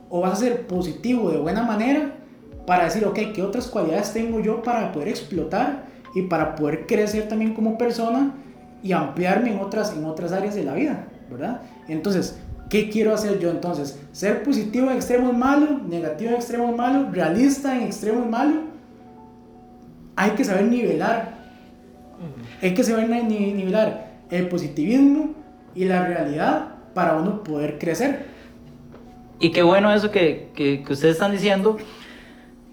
o 0.08 0.20
vas 0.20 0.34
a 0.34 0.36
ser 0.36 0.66
positivo 0.66 1.30
de 1.30 1.38
buena 1.38 1.62
manera 1.62 2.12
para 2.66 2.84
decir, 2.84 3.04
ok, 3.04 3.18
¿qué 3.34 3.42
otras 3.42 3.66
cualidades 3.66 4.12
tengo 4.12 4.40
yo 4.40 4.62
para 4.62 4.92
poder 4.92 5.08
explotar 5.08 5.86
y 6.14 6.22
para 6.22 6.54
poder 6.54 6.86
crecer 6.86 7.28
también 7.28 7.54
como 7.54 7.76
persona 7.78 8.34
y 8.82 8.92
ampliarme 8.92 9.52
en 9.52 9.60
otras, 9.60 9.96
en 9.96 10.04
otras 10.04 10.32
áreas 10.32 10.54
de 10.54 10.64
la 10.64 10.74
vida, 10.74 11.08
¿verdad? 11.30 11.62
Entonces, 11.88 12.38
¿qué 12.68 12.88
quiero 12.90 13.14
hacer 13.14 13.38
yo 13.38 13.50
entonces? 13.50 13.98
¿Ser 14.12 14.42
positivo 14.42 14.90
en 14.90 14.96
extremo 14.96 15.30
es 15.30 15.36
malo? 15.36 15.80
¿Negativo 15.88 16.30
en 16.30 16.36
extremo 16.36 16.70
es 16.70 16.76
malo? 16.76 17.08
¿Realista 17.12 17.76
en 17.76 17.84
extremo 17.84 18.22
es 18.24 18.30
malo? 18.30 18.60
Hay 20.16 20.30
que 20.30 20.44
saber 20.44 20.64
nivelar. 20.64 21.36
Hay 22.62 22.72
que 22.74 22.82
saber 22.82 23.08
ni- 23.08 23.22
ni- 23.22 23.52
nivelar 23.52 24.06
el 24.30 24.48
positivismo 24.48 25.30
y 25.74 25.84
la 25.84 26.06
realidad 26.06 26.68
para 26.94 27.16
uno 27.16 27.42
poder 27.42 27.78
crecer. 27.78 28.24
Y 29.38 29.52
qué 29.52 29.62
bueno 29.62 29.92
eso 29.92 30.10
que, 30.10 30.48
que, 30.54 30.82
que 30.82 30.92
ustedes 30.92 31.14
están 31.16 31.32
diciendo, 31.32 31.76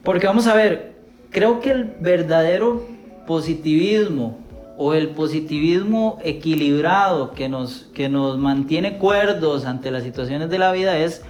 porque 0.03 0.25
vamos 0.27 0.47
a 0.47 0.55
ver, 0.55 0.93
creo 1.29 1.59
que 1.59 1.71
el 1.71 1.83
verdadero 1.99 2.87
positivismo 3.27 4.37
o 4.77 4.93
el 4.93 5.09
positivismo 5.09 6.19
equilibrado 6.23 7.31
que 7.31 7.49
nos, 7.49 7.87
que 7.93 8.09
nos 8.09 8.37
mantiene 8.37 8.97
cuerdos 8.97 9.65
ante 9.65 9.91
las 9.91 10.03
situaciones 10.03 10.49
de 10.49 10.57
la 10.57 10.71
vida 10.71 10.97
es 10.97 11.23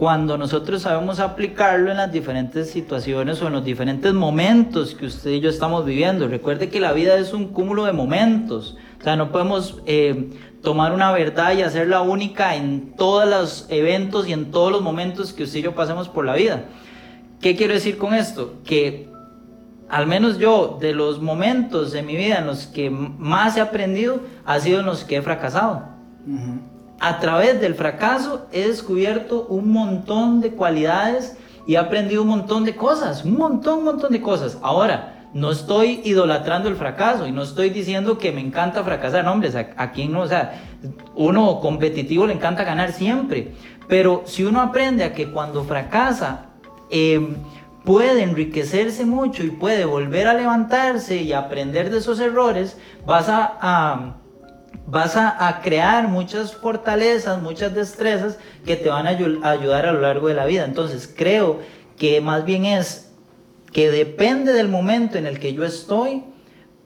cuando 0.00 0.38
nosotros 0.38 0.80
sabemos 0.80 1.20
aplicarlo 1.20 1.90
en 1.90 1.98
las 1.98 2.10
diferentes 2.10 2.70
situaciones 2.70 3.42
o 3.42 3.48
en 3.48 3.52
los 3.52 3.64
diferentes 3.64 4.14
momentos 4.14 4.94
que 4.94 5.04
usted 5.04 5.32
y 5.32 5.40
yo 5.40 5.50
estamos 5.50 5.84
viviendo. 5.84 6.26
Recuerde 6.26 6.70
que 6.70 6.80
la 6.80 6.92
vida 6.92 7.18
es 7.18 7.34
un 7.34 7.48
cúmulo 7.48 7.84
de 7.84 7.92
momentos. 7.92 8.78
O 8.98 9.04
sea, 9.04 9.16
no 9.16 9.30
podemos 9.30 9.82
eh, 9.84 10.30
tomar 10.62 10.92
una 10.92 11.12
verdad 11.12 11.52
y 11.52 11.60
hacerla 11.60 12.00
única 12.00 12.56
en 12.56 12.94
todos 12.96 13.28
los 13.28 13.66
eventos 13.68 14.26
y 14.26 14.32
en 14.32 14.50
todos 14.50 14.72
los 14.72 14.80
momentos 14.80 15.34
que 15.34 15.42
usted 15.42 15.58
y 15.58 15.62
yo 15.64 15.74
pasemos 15.74 16.08
por 16.08 16.24
la 16.24 16.34
vida. 16.34 16.64
¿Qué 17.42 17.54
quiero 17.54 17.74
decir 17.74 17.98
con 17.98 18.14
esto? 18.14 18.54
Que 18.64 19.09
al 19.90 20.06
menos 20.06 20.38
yo, 20.38 20.78
de 20.80 20.92
los 20.92 21.20
momentos 21.20 21.92
de 21.92 22.02
mi 22.02 22.16
vida 22.16 22.38
en 22.38 22.46
los 22.46 22.66
que 22.66 22.90
más 22.90 23.56
he 23.56 23.60
aprendido, 23.60 24.20
ha 24.46 24.60
sido 24.60 24.80
en 24.80 24.86
los 24.86 25.04
que 25.04 25.16
he 25.16 25.22
fracasado. 25.22 25.82
A 27.00 27.18
través 27.18 27.60
del 27.60 27.74
fracaso 27.74 28.46
he 28.52 28.68
descubierto 28.68 29.46
un 29.48 29.72
montón 29.72 30.40
de 30.40 30.52
cualidades 30.52 31.36
y 31.66 31.74
he 31.74 31.78
aprendido 31.78 32.22
un 32.22 32.28
montón 32.28 32.64
de 32.64 32.76
cosas, 32.76 33.24
un 33.24 33.36
montón, 33.36 33.78
un 33.78 33.84
montón 33.84 34.12
de 34.12 34.20
cosas. 34.20 34.58
Ahora, 34.62 35.26
no 35.32 35.50
estoy 35.50 36.00
idolatrando 36.04 36.68
el 36.68 36.76
fracaso 36.76 37.26
y 37.26 37.32
no 37.32 37.42
estoy 37.42 37.70
diciendo 37.70 38.18
que 38.18 38.32
me 38.32 38.40
encanta 38.40 38.84
fracasar, 38.84 39.24
no, 39.24 39.32
hombre, 39.32 39.50
a, 39.56 39.82
a 39.82 39.92
quién 39.92 40.12
no, 40.12 40.20
o 40.20 40.26
sea, 40.26 40.60
uno 41.14 41.60
competitivo 41.60 42.26
le 42.26 42.34
encanta 42.34 42.64
ganar 42.64 42.92
siempre, 42.92 43.54
pero 43.88 44.22
si 44.24 44.44
uno 44.44 44.60
aprende 44.60 45.04
a 45.04 45.12
que 45.12 45.30
cuando 45.30 45.64
fracasa, 45.64 46.46
eh, 46.90 47.34
puede 47.90 48.22
enriquecerse 48.22 49.04
mucho 49.04 49.42
y 49.42 49.50
puede 49.50 49.84
volver 49.84 50.28
a 50.28 50.34
levantarse 50.34 51.16
y 51.16 51.32
aprender 51.32 51.90
de 51.90 51.98
esos 51.98 52.20
errores, 52.20 52.76
vas 53.04 53.28
a, 53.28 54.14
vas 54.86 55.16
a, 55.16 55.60
crear 55.60 56.06
muchas 56.06 56.54
fortalezas, 56.54 57.42
muchas 57.42 57.74
destrezas 57.74 58.38
que 58.64 58.76
te 58.76 58.90
van 58.90 59.08
a 59.08 59.50
ayudar 59.50 59.86
a 59.86 59.92
lo 59.92 60.02
largo 60.02 60.28
de 60.28 60.34
la 60.34 60.46
vida. 60.46 60.64
Entonces 60.64 61.12
creo 61.12 61.58
que 61.98 62.20
más 62.20 62.44
bien 62.44 62.64
es 62.64 63.10
que 63.72 63.90
depende 63.90 64.52
del 64.52 64.68
momento 64.68 65.18
en 65.18 65.26
el 65.26 65.40
que 65.40 65.52
yo 65.52 65.64
estoy, 65.64 66.22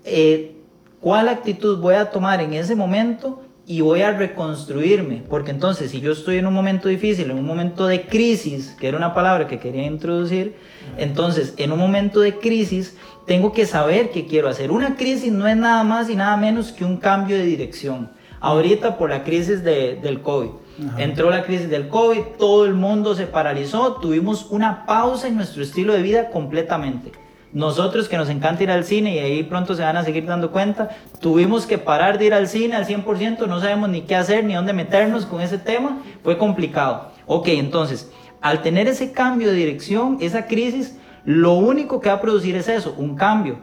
eh, 0.07 0.57
cuál 1.03 1.29
actitud 1.29 1.83
voy 1.83 1.97
a 1.97 2.11
tomar 2.13 2.41
en 2.41 2.55
ese 2.55 2.75
momento 2.75 3.44
y 3.67 3.81
voy 3.81 4.03
a 4.03 4.13
reconstruirme. 4.13 5.23
Porque 5.29 5.51
entonces 5.51 5.91
si 5.91 6.01
yo 6.01 6.13
estoy 6.13 6.37
en 6.39 6.47
un 6.47 6.55
momento 6.55 6.89
difícil, 6.89 7.31
en 7.31 7.39
un 7.39 7.47
momento 7.47 7.87
de 7.87 8.03
crisis, 8.07 8.77
que 8.79 8.89
era 8.89 8.97
una 8.99 9.15
palabra 9.15 9.47
que 9.47 9.59
quería 9.59 9.85
introducir, 9.87 10.57
entonces 10.99 11.55
en 11.57 11.73
un 11.73 11.79
momento 11.79 12.21
de 12.21 12.39
crisis 12.39 12.97
tengo 13.27 13.53
que 13.53 13.65
saber 13.67 14.11
qué 14.11 14.27
quiero 14.27 14.49
hacer. 14.49 14.71
Una 14.71 14.97
crisis 14.97 15.33
no 15.33 15.47
es 15.47 15.57
nada 15.57 15.83
más 15.85 16.11
y 16.11 16.17
nada 16.17 16.37
menos 16.37 16.73
que 16.73 16.85
un 16.85 16.99
cambio 16.99 17.37
de 17.37 17.45
dirección. 17.45 18.11
Ahorita 18.41 18.99
por 18.99 19.09
la 19.09 19.25
crisis 19.25 19.65
de- 19.65 19.97
del 20.03 20.21
COVID. 20.21 20.51
Ajá. 20.89 21.03
Entró 21.03 21.31
la 21.31 21.45
crisis 21.45 21.71
del 21.71 21.89
COVID, 21.89 22.21
todo 22.39 22.67
el 22.67 22.75
mundo 22.75 23.15
se 23.15 23.27
paralizó, 23.27 23.95
tuvimos 23.95 24.47
una 24.51 24.85
pausa 24.85 25.29
en 25.29 25.37
nuestro 25.37 25.63
estilo 25.63 25.95
de 25.95 26.03
vida 26.03 26.29
completamente. 26.31 27.13
Nosotros 27.55 28.09
que 28.09 28.19
nos 28.19 28.29
encanta 28.29 28.65
ir 28.65 28.71
al 28.73 28.85
cine 28.85 29.15
y 29.15 29.19
ahí 29.21 29.43
pronto 29.45 29.77
se 29.77 29.83
van 29.83 29.97
a 29.97 30.03
seguir 30.03 30.27
dando 30.27 30.51
cuenta, 30.51 30.91
tuvimos 31.21 31.67
que 31.67 31.79
parar 31.79 32.19
de 32.19 32.27
ir 32.27 32.35
al 32.35 32.49
cine 32.49 32.75
al 32.75 32.85
100%, 32.85 33.47
no 33.47 33.61
sabemos 33.61 33.89
ni 33.89 34.03
qué 34.03 34.17
hacer 34.17 34.45
ni 34.45 34.55
dónde 34.55 34.73
meternos 34.73 35.25
con 35.25 35.41
ese 35.41 35.57
tema, 35.57 36.03
fue 36.25 36.37
complicado. 36.37 37.13
Ok, 37.27 37.47
entonces, 37.49 38.11
al 38.41 38.61
tener 38.61 38.89
ese 38.89 39.13
cambio 39.13 39.49
de 39.49 39.55
dirección, 39.55 40.19
esa 40.21 40.47
crisis, 40.47 40.99
lo 41.25 41.53
único 41.55 42.01
que 42.01 42.09
va 42.09 42.17
a 42.17 42.21
producir 42.21 42.57
es 42.57 42.69
eso, 42.69 42.95
un 42.99 43.15
cambio. 43.15 43.59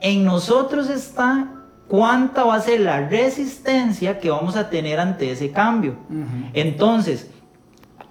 En 0.00 0.24
nosotros 0.24 0.88
está 0.88 1.50
cuánta 1.88 2.44
va 2.44 2.54
a 2.54 2.60
ser 2.60 2.80
la 2.80 3.08
resistencia 3.08 4.20
que 4.20 4.30
vamos 4.30 4.54
a 4.54 4.70
tener 4.70 5.00
ante 5.00 5.32
ese 5.32 5.50
cambio. 5.50 5.96
Entonces, 6.52 7.28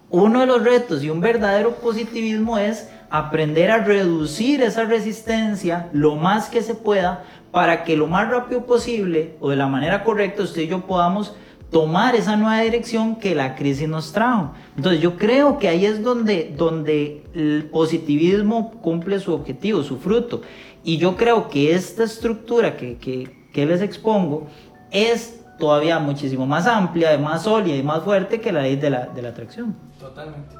uno 0.10 0.41
de 0.41 0.46
los 0.46 0.62
retos 0.62 1.04
y 1.04 1.10
un 1.10 1.22
verdadero 1.22 1.76
positivismo 1.78 2.58
es 2.58 2.89
aprender 3.13 3.69
a 3.69 3.78
reducir 3.78 4.63
esa 4.63 4.86
resistencia 4.86 5.88
lo 5.93 6.15
más 6.15 6.49
que 6.49 6.63
se 6.63 6.73
pueda 6.73 7.23
para 7.52 7.84
que 7.84 7.95
lo 7.95 8.08
más 8.08 8.28
rápido 8.28 8.65
posible 8.65 9.36
o 9.39 9.52
de 9.52 9.56
la 9.56 9.67
manera 9.67 10.04
correcta 10.04 10.41
usted 10.41 10.63
y 10.63 10.67
yo 10.67 10.88
podamos 10.88 11.36
tomar 11.69 12.15
esa 12.15 12.36
nueva 12.38 12.60
dirección 12.62 13.17
que 13.17 13.36
la 13.36 13.54
crisis 13.54 13.88
nos 13.88 14.13
trajo. 14.13 14.54
Entonces 14.76 14.99
yo 14.99 15.15
creo 15.15 15.60
que 15.60 15.67
ahí 15.67 15.86
es 15.86 16.02
donde, 16.02 16.56
donde 16.58 17.23
el 17.36 17.69
positivismo 17.71 18.71
cumple 18.82 19.19
su 19.19 19.32
objetivo, 19.32 19.84
su 19.84 19.99
fruto. 19.99 20.41
Y 20.84 20.97
yo 20.97 21.15
creo 21.15 21.49
que 21.49 21.76
esta 21.76 22.06
estructura 22.06 22.78
que, 22.78 22.97
que, 22.97 23.45
que 23.54 23.67
les 23.67 23.82
expongo 23.82 24.47
es 24.89 25.39
todavía 25.60 25.99
muchísimo 25.99 26.47
más 26.47 26.65
amplia, 26.65 27.15
más 27.19 27.43
sólida 27.43 27.76
y 27.76 27.84
más 27.84 28.02
fuerte 28.02 28.41
que 28.41 28.52
la 28.52 28.63
ley 28.63 28.76
de 28.76 28.89
la, 28.89 29.06
de 29.06 29.21
la 29.21 29.30
atracción. 29.30 29.76
Totalmente. 29.99 30.56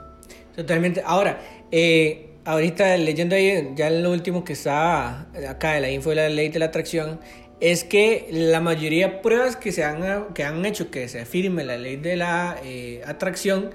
Totalmente. 0.55 1.03
Ahora, 1.03 1.39
eh, 1.71 2.29
ahorita 2.45 2.97
leyendo 2.97 3.36
ahí, 3.36 3.71
ya 3.75 3.89
lo 3.89 4.12
último 4.12 4.43
que 4.43 4.53
está 4.53 5.27
acá 5.47 5.73
de 5.73 5.82
la 5.82 5.89
info 5.89 6.10
de 6.10 6.15
la 6.15 6.29
ley 6.29 6.49
de 6.49 6.60
la 6.60 6.65
atracción, 6.65 7.19
es 7.60 7.84
que 7.84 8.27
la 8.32 8.60
mayoría 8.60 9.08
de 9.08 9.13
pruebas 9.19 9.56
que, 9.56 9.71
se 9.71 9.84
han, 9.84 10.34
que 10.34 10.43
han 10.43 10.65
hecho 10.65 10.91
que 10.91 11.08
se 11.08 11.21
afirme 11.21 11.63
la 11.63 11.77
ley 11.77 11.95
de 11.95 12.17
la 12.17 12.58
eh, 12.63 13.01
atracción 13.06 13.71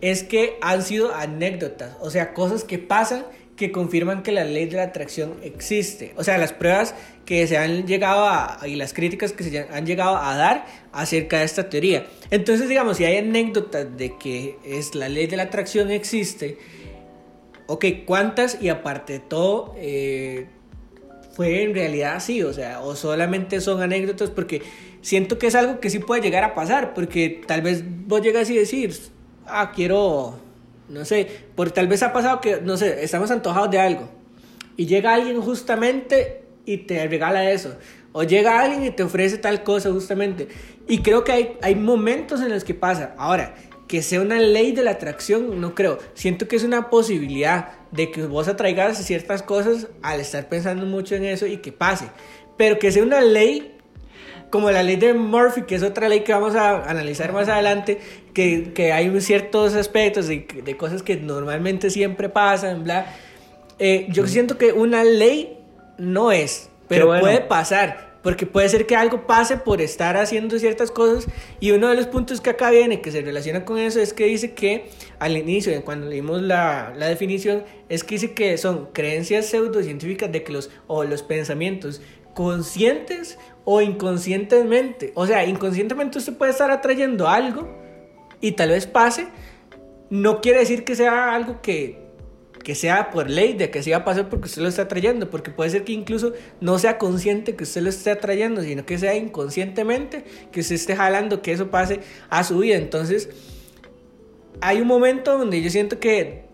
es 0.00 0.22
que 0.22 0.58
han 0.60 0.82
sido 0.82 1.14
anécdotas, 1.14 1.96
o 2.00 2.10
sea, 2.10 2.34
cosas 2.34 2.64
que 2.64 2.78
pasan 2.78 3.24
que 3.56 3.70
confirman 3.70 4.22
que 4.22 4.32
la 4.32 4.44
ley 4.44 4.66
de 4.66 4.76
la 4.76 4.84
atracción 4.84 5.36
existe. 5.42 6.14
O 6.16 6.24
sea, 6.24 6.38
las 6.38 6.52
pruebas 6.52 6.94
que 7.24 7.46
se 7.46 7.58
han 7.58 7.86
llegado 7.86 8.26
a, 8.26 8.58
y 8.66 8.76
las 8.76 8.92
críticas 8.94 9.32
que 9.32 9.44
se 9.44 9.66
han 9.70 9.86
llegado 9.86 10.16
a 10.16 10.34
dar 10.36 10.66
acerca 10.90 11.38
de 11.38 11.44
esta 11.44 11.68
teoría. 11.68 12.06
Entonces, 12.30 12.68
digamos, 12.68 12.96
si 12.96 13.04
hay 13.04 13.18
anécdotas 13.18 13.96
de 13.96 14.16
que 14.18 14.56
es 14.64 14.94
la 14.94 15.08
ley 15.08 15.26
de 15.26 15.36
la 15.36 15.44
atracción 15.44 15.90
existe, 15.90 16.58
ok, 17.72 17.84
¿cuántas? 18.04 18.60
Y 18.60 18.68
aparte 18.68 19.14
de 19.14 19.18
todo, 19.20 19.74
eh, 19.78 20.46
fue 21.32 21.62
en 21.62 21.74
realidad 21.74 22.16
así, 22.16 22.42
o 22.42 22.52
sea, 22.52 22.80
o 22.82 22.94
solamente 22.94 23.60
son 23.60 23.82
anécdotas 23.82 24.30
porque 24.30 24.62
siento 25.00 25.38
que 25.38 25.46
es 25.46 25.54
algo 25.54 25.80
que 25.80 25.88
sí 25.88 25.98
puede 25.98 26.20
llegar 26.20 26.44
a 26.44 26.54
pasar, 26.54 26.92
porque 26.92 27.42
tal 27.46 27.62
vez 27.62 27.82
vos 28.06 28.20
llegas 28.20 28.50
y 28.50 28.56
decís, 28.56 29.10
ah, 29.46 29.72
quiero 29.74 30.38
no 30.88 31.06
sé, 31.06 31.26
porque 31.54 31.72
tal 31.72 31.88
vez 31.88 32.02
ha 32.02 32.12
pasado 32.12 32.40
que, 32.40 32.60
no 32.60 32.76
sé, 32.76 33.02
estamos 33.02 33.30
antojados 33.30 33.70
de 33.70 33.78
algo 33.78 34.08
y 34.76 34.86
llega 34.86 35.14
alguien 35.14 35.40
justamente 35.40 36.42
y 36.66 36.78
te 36.78 37.06
regala 37.08 37.50
eso. 37.50 37.76
O 38.12 38.24
llega 38.24 38.60
alguien 38.60 38.84
y 38.84 38.90
te 38.90 39.02
ofrece 39.02 39.38
tal 39.38 39.62
cosa 39.62 39.90
justamente. 39.90 40.48
Y 40.86 40.98
creo 40.98 41.24
que 41.24 41.32
hay, 41.32 41.56
hay 41.62 41.74
momentos 41.74 42.42
en 42.42 42.50
los 42.50 42.62
que 42.62 42.74
pasa. 42.74 43.14
Ahora, 43.16 43.54
que 43.92 44.00
sea 44.00 44.22
una 44.22 44.40
ley 44.40 44.72
de 44.72 44.82
la 44.82 44.92
atracción, 44.92 45.60
no 45.60 45.74
creo. 45.74 45.98
Siento 46.14 46.48
que 46.48 46.56
es 46.56 46.64
una 46.64 46.88
posibilidad 46.88 47.72
de 47.90 48.10
que 48.10 48.24
vos 48.24 48.48
atraigas 48.48 48.96
ciertas 49.04 49.42
cosas 49.42 49.88
al 50.02 50.18
estar 50.18 50.48
pensando 50.48 50.86
mucho 50.86 51.14
en 51.14 51.26
eso 51.26 51.44
y 51.44 51.58
que 51.58 51.72
pase. 51.72 52.06
Pero 52.56 52.78
que 52.78 52.90
sea 52.90 53.02
una 53.02 53.20
ley 53.20 53.76
como 54.48 54.70
la 54.70 54.82
ley 54.82 54.96
de 54.96 55.12
Murphy, 55.12 55.64
que 55.64 55.74
es 55.74 55.82
otra 55.82 56.08
ley 56.08 56.20
que 56.20 56.32
vamos 56.32 56.54
a 56.54 56.88
analizar 56.88 57.34
más 57.34 57.50
adelante, 57.50 58.00
que, 58.32 58.72
que 58.72 58.94
hay 58.94 59.20
ciertos 59.20 59.74
aspectos 59.74 60.26
de, 60.26 60.46
de, 60.64 60.76
cosas 60.78 61.02
que 61.02 61.16
normalmente 61.16 61.90
siempre 61.90 62.30
pasan, 62.30 62.84
bla. 62.84 63.14
Eh, 63.78 64.06
yo 64.08 64.26
siento 64.26 64.56
que 64.56 64.72
una 64.72 65.04
ley 65.04 65.58
no 65.98 66.32
es, 66.32 66.70
pero 66.88 67.08
puede 67.08 67.42
pasar. 67.42 68.11
Porque 68.22 68.46
puede 68.46 68.68
ser 68.68 68.86
que 68.86 68.94
algo 68.94 69.26
pase 69.26 69.56
por 69.56 69.80
estar 69.80 70.16
haciendo 70.16 70.58
ciertas 70.58 70.90
cosas. 70.90 71.26
Y 71.58 71.72
uno 71.72 71.88
de 71.88 71.96
los 71.96 72.06
puntos 72.06 72.40
que 72.40 72.50
acá 72.50 72.70
viene, 72.70 73.00
que 73.00 73.10
se 73.10 73.20
relaciona 73.22 73.64
con 73.64 73.78
eso, 73.78 74.00
es 74.00 74.12
que 74.12 74.26
dice 74.26 74.52
que 74.52 74.90
al 75.18 75.36
inicio, 75.36 75.84
cuando 75.84 76.06
leímos 76.06 76.40
la, 76.40 76.92
la 76.96 77.06
definición, 77.06 77.64
es 77.88 78.04
que 78.04 78.14
dice 78.14 78.32
que 78.32 78.56
son 78.58 78.90
creencias 78.92 79.46
pseudocientíficas 79.46 80.30
de 80.30 80.44
que 80.44 80.52
los, 80.52 80.70
o 80.86 81.04
los 81.04 81.22
pensamientos 81.22 82.00
conscientes 82.34 83.38
o 83.64 83.80
inconscientemente. 83.80 85.12
O 85.14 85.26
sea, 85.26 85.44
inconscientemente 85.44 86.18
usted 86.18 86.34
puede 86.34 86.52
estar 86.52 86.70
atrayendo 86.70 87.28
algo 87.28 87.68
y 88.40 88.52
tal 88.52 88.70
vez 88.70 88.86
pase. 88.86 89.28
No 90.10 90.40
quiere 90.40 90.60
decir 90.60 90.84
que 90.84 90.94
sea 90.94 91.34
algo 91.34 91.62
que, 91.62 92.01
que 92.62 92.74
sea 92.74 93.10
por 93.10 93.28
ley, 93.28 93.54
de 93.54 93.70
que 93.70 93.82
se 93.82 93.90
va 93.90 93.98
a 93.98 94.04
pasar 94.04 94.28
porque 94.28 94.46
usted 94.46 94.62
lo 94.62 94.68
está 94.68 94.82
atrayendo, 94.82 95.30
porque 95.30 95.50
puede 95.50 95.70
ser 95.70 95.84
que 95.84 95.92
incluso 95.92 96.32
no 96.60 96.78
sea 96.78 96.98
consciente 96.98 97.56
que 97.56 97.64
usted 97.64 97.82
lo 97.82 97.90
esté 97.90 98.10
atrayendo, 98.10 98.62
sino 98.62 98.86
que 98.86 98.98
sea 98.98 99.14
inconscientemente 99.16 100.24
que 100.52 100.60
usted 100.60 100.76
esté 100.76 100.96
jalando 100.96 101.42
que 101.42 101.52
eso 101.52 101.70
pase 101.70 102.00
a 102.30 102.44
su 102.44 102.58
vida. 102.58 102.76
Entonces, 102.76 103.30
hay 104.60 104.80
un 104.80 104.86
momento 104.86 105.36
donde 105.36 105.60
yo 105.60 105.70
siento 105.70 105.98
que 105.98 106.44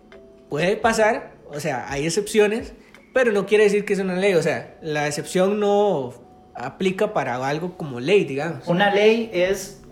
puede 0.48 0.76
pasar, 0.76 1.34
o 1.50 1.60
sea, 1.60 1.90
hay 1.90 2.06
excepciones, 2.06 2.72
pero 3.12 3.32
no 3.32 3.46
quiere 3.46 3.64
decir 3.64 3.84
que 3.84 3.92
es 3.92 3.98
una 3.98 4.16
ley, 4.16 4.34
o 4.34 4.42
sea, 4.42 4.78
la 4.80 5.06
excepción 5.06 5.60
no 5.60 6.14
aplica 6.54 7.12
para 7.12 7.36
algo 7.46 7.76
como 7.76 8.00
ley, 8.00 8.24
digamos. 8.24 8.66
Una 8.66 8.92
ley 8.92 9.30
es 9.32 9.82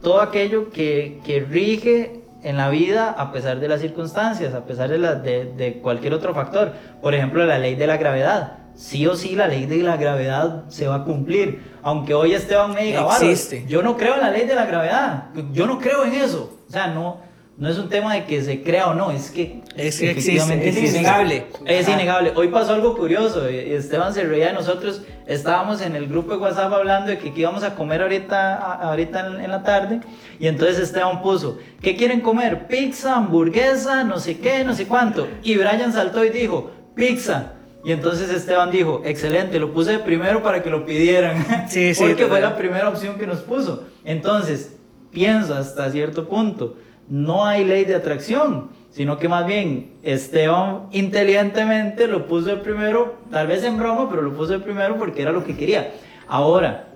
todo 0.00 0.20
aquello 0.20 0.70
que, 0.70 1.18
que 1.24 1.40
rige 1.40 2.21
en 2.42 2.56
la 2.56 2.68
vida 2.70 3.10
a 3.10 3.32
pesar 3.32 3.60
de 3.60 3.68
las 3.68 3.80
circunstancias, 3.80 4.54
a 4.54 4.64
pesar 4.64 4.90
de, 4.90 4.98
la, 4.98 5.14
de, 5.14 5.44
de, 5.44 5.74
cualquier 5.80 6.14
otro 6.14 6.34
factor. 6.34 6.72
Por 7.00 7.14
ejemplo, 7.14 7.44
la 7.46 7.58
ley 7.58 7.74
de 7.74 7.86
la 7.86 7.96
gravedad. 7.96 8.58
Sí 8.74 9.06
o 9.06 9.16
sí 9.16 9.36
la 9.36 9.48
ley 9.48 9.66
de 9.66 9.78
la 9.78 9.96
gravedad 9.96 10.64
se 10.68 10.88
va 10.88 10.96
a 10.96 11.04
cumplir. 11.04 11.62
Aunque 11.82 12.14
hoy 12.14 12.32
Esteban 12.32 12.72
me 12.72 12.84
diga, 12.84 13.06
Existe. 13.06 13.64
yo 13.66 13.82
no 13.82 13.96
creo 13.96 14.14
en 14.14 14.20
la 14.20 14.30
ley 14.30 14.46
de 14.46 14.54
la 14.54 14.66
gravedad. 14.66 15.24
Yo 15.52 15.66
no 15.66 15.78
creo 15.78 16.04
en 16.04 16.14
eso. 16.14 16.58
O 16.68 16.72
sea, 16.72 16.86
no, 16.88 17.18
no 17.62 17.68
es 17.68 17.78
un 17.78 17.88
tema 17.88 18.14
de 18.14 18.24
que 18.24 18.42
se 18.42 18.60
crea 18.60 18.88
o 18.88 18.94
no, 18.94 19.12
es 19.12 19.30
que 19.30 19.62
es, 19.76 20.02
efectivamente 20.02 20.68
es, 20.68 20.78
innegable. 20.78 21.46
Es 21.64 21.88
innegable. 21.88 22.32
Hoy 22.34 22.48
pasó 22.48 22.72
algo 22.72 22.96
curioso. 22.96 23.46
Esteban 23.46 24.12
se 24.12 24.24
reía 24.24 24.48
de 24.48 24.54
nosotros. 24.54 25.02
Estábamos 25.28 25.80
en 25.80 25.94
el 25.94 26.08
grupo 26.08 26.32
de 26.32 26.38
WhatsApp 26.38 26.72
hablando 26.72 27.12
de 27.12 27.18
que, 27.18 27.32
íbamos 27.36 27.62
a 27.62 27.76
comer 27.76 28.02
ahorita, 28.02 28.56
ahorita 28.56 29.44
en, 29.44 29.48
la 29.48 29.62
tarde. 29.62 30.00
Y 30.40 30.48
entonces 30.48 30.80
Esteban 30.80 31.22
puso, 31.22 31.58
¿qué 31.80 31.94
quieren 31.94 32.20
comer? 32.20 32.66
Pizza, 32.66 33.14
hamburguesa, 33.14 34.02
no 34.02 34.18
sé 34.18 34.40
qué, 34.40 34.64
no 34.64 34.74
sé 34.74 34.88
cuánto. 34.88 35.28
Y 35.44 35.54
Brian 35.54 35.92
saltó 35.92 36.24
y 36.24 36.30
dijo, 36.30 36.72
pizza. 36.96 37.52
Y 37.84 37.92
entonces 37.92 38.28
Esteban 38.30 38.72
dijo, 38.72 39.02
excelente, 39.04 39.60
lo 39.60 39.72
puse 39.72 40.00
primero 40.00 40.42
para 40.42 40.64
que 40.64 40.70
lo 40.70 40.84
pidieran. 40.84 41.68
Sí, 41.68 41.94
sí. 41.94 42.02
Porque 42.02 42.26
fue 42.26 42.40
la 42.40 42.56
primera 42.56 42.88
opción 42.88 43.20
que 43.20 43.26
nos 43.28 43.38
puso. 43.38 43.84
Entonces, 44.04 44.74
pienso 45.12 45.54
hasta 45.54 45.88
cierto 45.92 46.28
punto 46.28 46.76
no 47.12 47.44
hay 47.44 47.62
ley 47.66 47.84
de 47.84 47.94
atracción, 47.94 48.70
sino 48.90 49.18
que 49.18 49.28
más 49.28 49.46
bien 49.46 49.92
Esteban 50.02 50.84
inteligentemente 50.92 52.06
lo 52.06 52.26
puso 52.26 52.46
de 52.46 52.56
primero, 52.56 53.18
tal 53.30 53.48
vez 53.48 53.62
en 53.64 53.76
broma, 53.76 54.08
pero 54.08 54.22
lo 54.22 54.32
puso 54.32 54.52
de 54.52 54.60
primero 54.60 54.96
porque 54.96 55.20
era 55.20 55.30
lo 55.30 55.44
que 55.44 55.54
quería. 55.54 55.92
Ahora, 56.26 56.88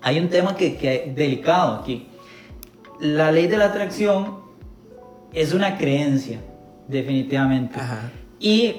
hay 0.00 0.18
un 0.18 0.30
tema 0.30 0.56
que, 0.56 0.76
que 0.76 1.12
delicado 1.14 1.74
aquí. 1.74 2.06
La 2.98 3.30
ley 3.30 3.46
de 3.46 3.58
la 3.58 3.66
atracción 3.66 4.38
es 5.34 5.52
una 5.52 5.76
creencia, 5.76 6.40
definitivamente. 6.88 7.78
Y 8.40 8.76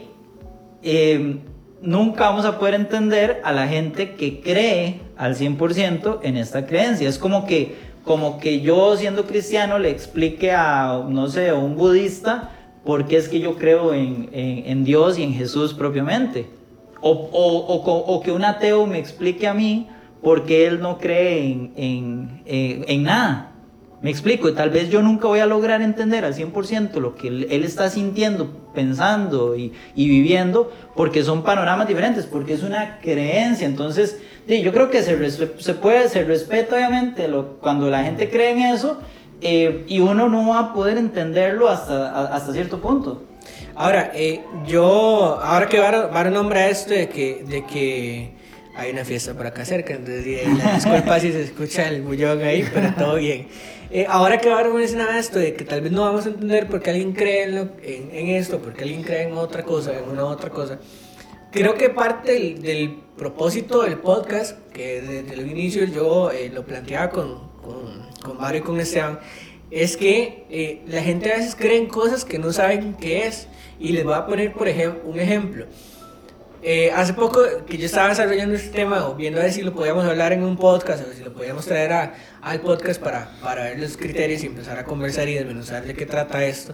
eh, 0.82 1.38
nunca 1.84 2.30
vamos 2.30 2.46
a 2.46 2.58
poder 2.58 2.74
entender 2.74 3.42
a 3.44 3.52
la 3.52 3.68
gente 3.68 4.16
que 4.16 4.42
cree 4.42 5.02
al 5.18 5.36
100% 5.36 6.22
en 6.24 6.36
esta 6.36 6.66
creencia. 6.66 7.08
Es 7.08 7.20
como 7.20 7.46
que 7.46 7.93
como 8.04 8.40
que 8.40 8.62
yo 8.62 8.96
siendo 8.98 9.26
cristiano 9.26 9.80
le 9.80 9.90
explique 9.90 10.52
a, 10.52 11.06
no 11.08 11.30
sé, 11.30 11.50
a 11.50 11.56
un 11.56 11.76
budista 11.76 12.52
por 12.84 13.08
qué 13.08 13.18
es 13.18 13.30
que 13.30 13.40
yo 13.40 13.56
creo 13.56 13.94
en, 13.94 14.30
en, 14.34 14.84
Dios 14.84 15.18
y 15.18 15.24
en 15.24 15.34
Jesús 15.34 15.74
propiamente. 15.74 16.48
O, 17.00 17.12
o, 17.12 18.16
o, 18.16 18.22
que 18.22 18.32
un 18.32 18.44
ateo 18.44 18.86
me 18.88 18.98
explique 18.98 19.48
a 19.48 19.54
mí 19.54 19.88
por 20.22 20.46
qué 20.46 20.68
él 20.68 20.82
no 20.82 20.98
cree 20.98 21.70
en, 21.76 22.42
en 22.46 23.04
nada. 23.04 23.54
Me 24.04 24.10
explico, 24.10 24.50
y 24.50 24.54
tal 24.54 24.70
vez 24.70 24.90
yo 24.90 25.02
nunca 25.02 25.30
voy 25.30 25.40
a 25.40 25.46
lograr 25.46 25.82
entender 25.82 26.26
al 26.26 26.36
100% 26.36 27.00
lo 27.00 27.16
que 27.16 27.30
él, 27.30 27.64
está 27.64 27.90
sintiendo, 27.90 28.52
pensando 28.76 29.56
y, 29.56 29.72
y, 29.96 30.10
viviendo, 30.10 30.74
porque 30.94 31.24
son 31.24 31.42
panoramas 31.44 31.88
diferentes, 31.88 32.26
porque 32.26 32.54
es 32.54 32.64
una 32.64 33.00
creencia. 33.00 33.66
Entonces, 33.66 34.22
Sí, 34.48 34.62
yo 34.62 34.74
creo 34.74 34.90
que 34.90 35.02
se, 35.04 35.32
se 35.32 35.74
puede, 35.76 36.10
se 36.10 36.24
respeta 36.24 36.76
obviamente 36.76 37.28
lo, 37.28 37.60
cuando 37.60 37.90
la 37.90 38.04
gente 38.04 38.30
cree 38.30 38.52
en 38.52 38.60
eso 38.60 39.00
eh, 39.42 39.86
y 39.88 40.00
uno 40.00 40.28
no 40.28 40.50
va 40.50 40.60
a 40.60 40.74
poder 40.74 40.98
entenderlo 40.98 41.70
hasta, 41.70 42.34
hasta 42.34 42.52
cierto 42.52 42.80
punto. 42.82 43.24
Ahora, 43.76 44.12
eh, 44.14 44.42
yo, 44.68 45.40
ahora 45.42 45.68
que 45.68 45.80
va, 45.80 46.08
va 46.08 46.20
a 46.22 46.30
nombrar 46.30 46.70
esto 46.70 46.94
de 46.94 47.08
que, 47.08 47.44
de 47.48 47.66
que 47.66 48.32
hay 48.76 48.92
una 48.92 49.06
fiesta 49.06 49.34
por 49.34 49.48
acá 49.48 49.64
cerca, 49.66 49.94
entonces 49.94 50.26
disculpa 50.26 51.20
si 51.20 51.32
se 51.32 51.44
escucha 51.44 51.88
el 51.88 52.02
bullón 52.02 52.42
ahí, 52.44 52.68
pero 52.74 52.94
todo 52.98 53.16
bien. 53.16 53.48
Eh, 53.92 54.06
ahora 54.10 54.40
que 54.40 54.50
ahora 54.50 54.70
mencionar 54.70 55.16
esto 55.16 55.40
de 55.40 55.54
que 55.54 55.64
tal 55.64 55.82
vez 55.82 55.92
no 55.92 56.02
vamos 56.02 56.26
a 56.26 56.30
entender 56.30 56.68
por 56.68 56.82
qué 56.82 56.90
alguien 56.90 57.14
cree 57.14 57.44
en, 57.44 57.72
en, 57.84 58.10
en 58.12 58.28
esto, 58.36 58.60
porque 58.60 58.84
alguien 58.84 59.04
cree 59.04 59.24
en 59.24 59.38
otra 59.38 59.64
cosa, 59.64 59.94
en 59.98 60.10
una 60.10 60.26
otra 60.26 60.50
cosa 60.50 60.80
creo 61.54 61.76
que 61.76 61.90
parte 61.90 62.34
del, 62.60 63.00
propósito 63.16 63.84
del 63.84 64.00
podcast, 64.00 64.58
que 64.74 65.02
desde 65.02 65.36
el 65.36 65.50
inicio 65.50 65.86
yo 65.86 66.32
eh, 66.32 66.50
lo 66.52 66.66
planteaba 66.66 67.12
con, 67.12 67.52
con, 67.62 68.10
con 68.24 68.38
Mario 68.38 68.62
y 68.62 68.64
con 68.64 68.80
Esteban, 68.80 69.20
es 69.70 69.96
que 69.96 70.46
eh, 70.50 70.82
la 70.88 71.02
gente 71.04 71.32
a 71.32 71.38
veces 71.38 71.56
cree 71.56 71.78
en 71.78 71.86
cosas 71.86 72.26
que 72.26 72.40
no 72.40 72.52
saben 72.52 72.96
qué 72.96 73.28
es. 73.28 73.48
Y 73.80 73.90
les 73.90 74.04
voy 74.04 74.16
a 74.16 74.26
poner, 74.26 74.52
por 74.54 74.68
ejemplo, 74.68 75.02
un 75.06 75.20
ejemplo. 75.20 75.66
Eh, 76.64 76.92
hace 76.92 77.14
poco 77.14 77.42
que 77.68 77.78
yo 77.78 77.86
estaba 77.86 78.10
desarrollando 78.10 78.56
este 78.56 78.70
tema, 78.70 79.08
o 79.08 79.16
viendo 79.16 79.40
a 79.40 79.44
ver 79.44 79.54
si 79.54 79.62
lo 79.62 79.74
podíamos 79.74 80.06
hablar 80.06 80.34
en 80.34 80.44
un 80.44 80.58
podcast, 80.58 81.08
o 81.08 81.14
si 81.14 81.24
lo 81.24 81.34
podíamos 81.34 81.66
traer 81.66 81.94
a, 81.94 82.16
al 82.42 82.62
podcast 82.62 83.02
para, 83.02 83.32
para 83.42 83.66
ver 83.66 83.80
los 83.80 83.96
criterios 83.96 84.44
y 84.44 84.48
empezar 84.48 84.80
a 84.80 84.86
conversar 84.86 85.30
y 85.30 85.36
desmenuzar 85.36 85.86
de 85.86 85.94
qué 85.94 86.06
trata 86.06 86.44
esto 86.46 86.74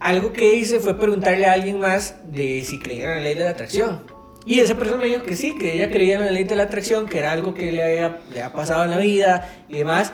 algo 0.00 0.32
que 0.32 0.54
hice 0.54 0.80
fue 0.80 0.98
preguntarle 0.98 1.46
a 1.46 1.52
alguien 1.52 1.78
más 1.78 2.16
de 2.24 2.64
si 2.64 2.78
creía 2.78 3.04
en 3.04 3.16
la 3.16 3.20
ley 3.20 3.34
de 3.34 3.44
la 3.44 3.50
atracción. 3.50 4.00
Y 4.46 4.60
esa 4.60 4.74
persona 4.74 5.02
me 5.02 5.06
dijo 5.06 5.22
que 5.22 5.36
sí, 5.36 5.56
que 5.58 5.74
ella 5.74 5.90
creía 5.90 6.16
en 6.16 6.24
la 6.24 6.30
ley 6.30 6.44
de 6.44 6.56
la 6.56 6.64
atracción, 6.64 7.06
que 7.06 7.18
era 7.18 7.32
algo 7.32 7.52
que 7.52 7.70
le 7.70 7.82
había, 7.82 8.20
le 8.32 8.42
había 8.42 8.52
pasado 8.52 8.84
en 8.84 8.90
la 8.90 8.96
vida 8.96 9.48
y 9.68 9.78
demás. 9.78 10.12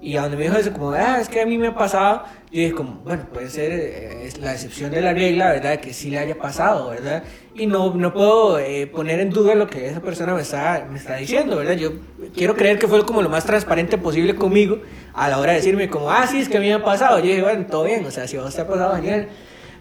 Y 0.00 0.16
a 0.16 0.22
donde 0.22 0.36
me 0.36 0.44
dijo 0.44 0.56
eso, 0.56 0.72
como, 0.72 0.90
ah, 0.90 1.18
es 1.20 1.28
que 1.28 1.40
a 1.40 1.46
mí 1.46 1.58
me 1.58 1.68
ha 1.68 1.74
pasado, 1.74 2.24
yo 2.52 2.60
dije, 2.60 2.72
como, 2.72 2.94
bueno, 3.00 3.26
puede 3.32 3.48
ser 3.48 3.72
eh, 3.72 4.30
la 4.40 4.52
excepción 4.52 4.90
de 4.90 5.00
la 5.00 5.12
regla, 5.12 5.52
¿verdad? 5.52 5.80
Que 5.80 5.92
sí 5.92 6.10
le 6.10 6.18
haya 6.18 6.36
pasado, 6.36 6.90
¿verdad? 6.90 7.22
Y 7.58 7.66
no, 7.66 7.92
no 7.94 8.12
puedo 8.14 8.58
eh, 8.58 8.86
poner 8.86 9.20
en 9.20 9.30
duda 9.30 9.54
lo 9.54 9.66
que 9.66 9.88
esa 9.88 10.00
persona 10.00 10.34
me 10.34 10.42
está, 10.42 10.86
me 10.90 10.96
está 10.96 11.16
diciendo, 11.16 11.56
¿verdad? 11.56 11.74
Yo 11.74 11.92
quiero 12.34 12.54
creer 12.54 12.78
que 12.78 12.86
fue 12.86 13.04
como 13.04 13.20
lo 13.20 13.28
más 13.28 13.44
transparente 13.44 13.98
posible 13.98 14.36
conmigo 14.36 14.78
a 15.12 15.28
la 15.28 15.38
hora 15.38 15.52
de 15.52 15.58
decirme, 15.58 15.90
como, 15.90 16.10
ah, 16.10 16.26
sí, 16.26 16.38
es 16.38 16.48
que 16.48 16.56
a 16.56 16.60
mí 16.60 16.68
me 16.68 16.74
ha 16.74 16.84
pasado. 16.84 17.18
Yo 17.18 17.26
dije, 17.26 17.42
bueno, 17.42 17.66
todo 17.66 17.84
bien, 17.84 18.04
o 18.06 18.10
sea, 18.10 18.28
si 18.28 18.36
vos 18.36 18.54
te 18.54 18.60
ha 18.60 18.66
pasado, 18.68 18.94
genial. 18.96 19.28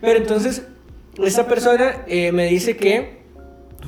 Pero 0.01 0.17
entonces, 0.17 0.63
esta 1.23 1.47
persona 1.47 2.03
eh, 2.07 2.31
me 2.31 2.47
dice 2.47 2.75
que 2.75 3.17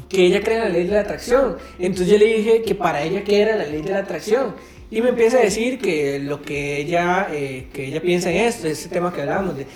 que 0.07 0.25
ella 0.25 0.41
cree 0.41 0.57
en 0.57 0.63
la 0.63 0.69
ley 0.69 0.87
de 0.87 0.93
la 0.93 1.01
atracción. 1.01 1.57
Entonces 1.77 2.07
yo 2.07 2.17
le 2.17 2.25
dije 2.25 2.61
que 2.63 2.75
para 2.75 3.03
ella 3.03 3.23
qué 3.23 3.41
era 3.41 3.55
la 3.55 3.65
ley 3.65 3.81
de 3.81 3.91
la 3.91 3.99
atracción. 3.99 4.55
Y 4.91 5.01
me 5.01 5.09
empieza 5.09 5.37
a 5.37 5.41
decir 5.41 5.79
que 5.79 6.19
lo 6.19 6.41
que 6.41 6.77
ella, 6.77 7.27
eh, 7.31 7.67
que 7.71 7.85
ella 7.85 8.01
piensa 8.01 8.31
en 8.31 8.37
esto, 8.37 8.67
ese 8.67 8.89
tema 8.89 9.13
que 9.13 9.21
hablamos 9.21 9.55
de 9.55 9.67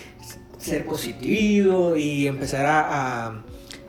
ser 0.58 0.86
positivo 0.86 1.96
y 1.96 2.26
empezar 2.26 2.66
a, 2.66 3.28
a, 3.28 3.44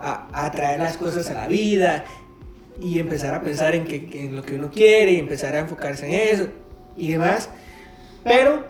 a, 0.04 0.46
atraer 0.46 0.80
las 0.80 0.96
cosas 0.96 1.30
a 1.30 1.34
la 1.34 1.48
vida 1.48 2.04
y 2.80 2.98
empezar 2.98 3.34
a 3.34 3.40
pensar 3.40 3.74
en, 3.74 3.84
que, 3.84 4.08
en 4.12 4.36
lo 4.36 4.42
que 4.42 4.56
uno 4.56 4.70
quiere 4.70 5.12
y 5.12 5.18
empezar 5.18 5.54
a 5.54 5.60
enfocarse 5.60 6.06
en 6.06 6.34
eso 6.34 6.48
y 6.96 7.12
demás. 7.12 7.48
Pero 8.22 8.66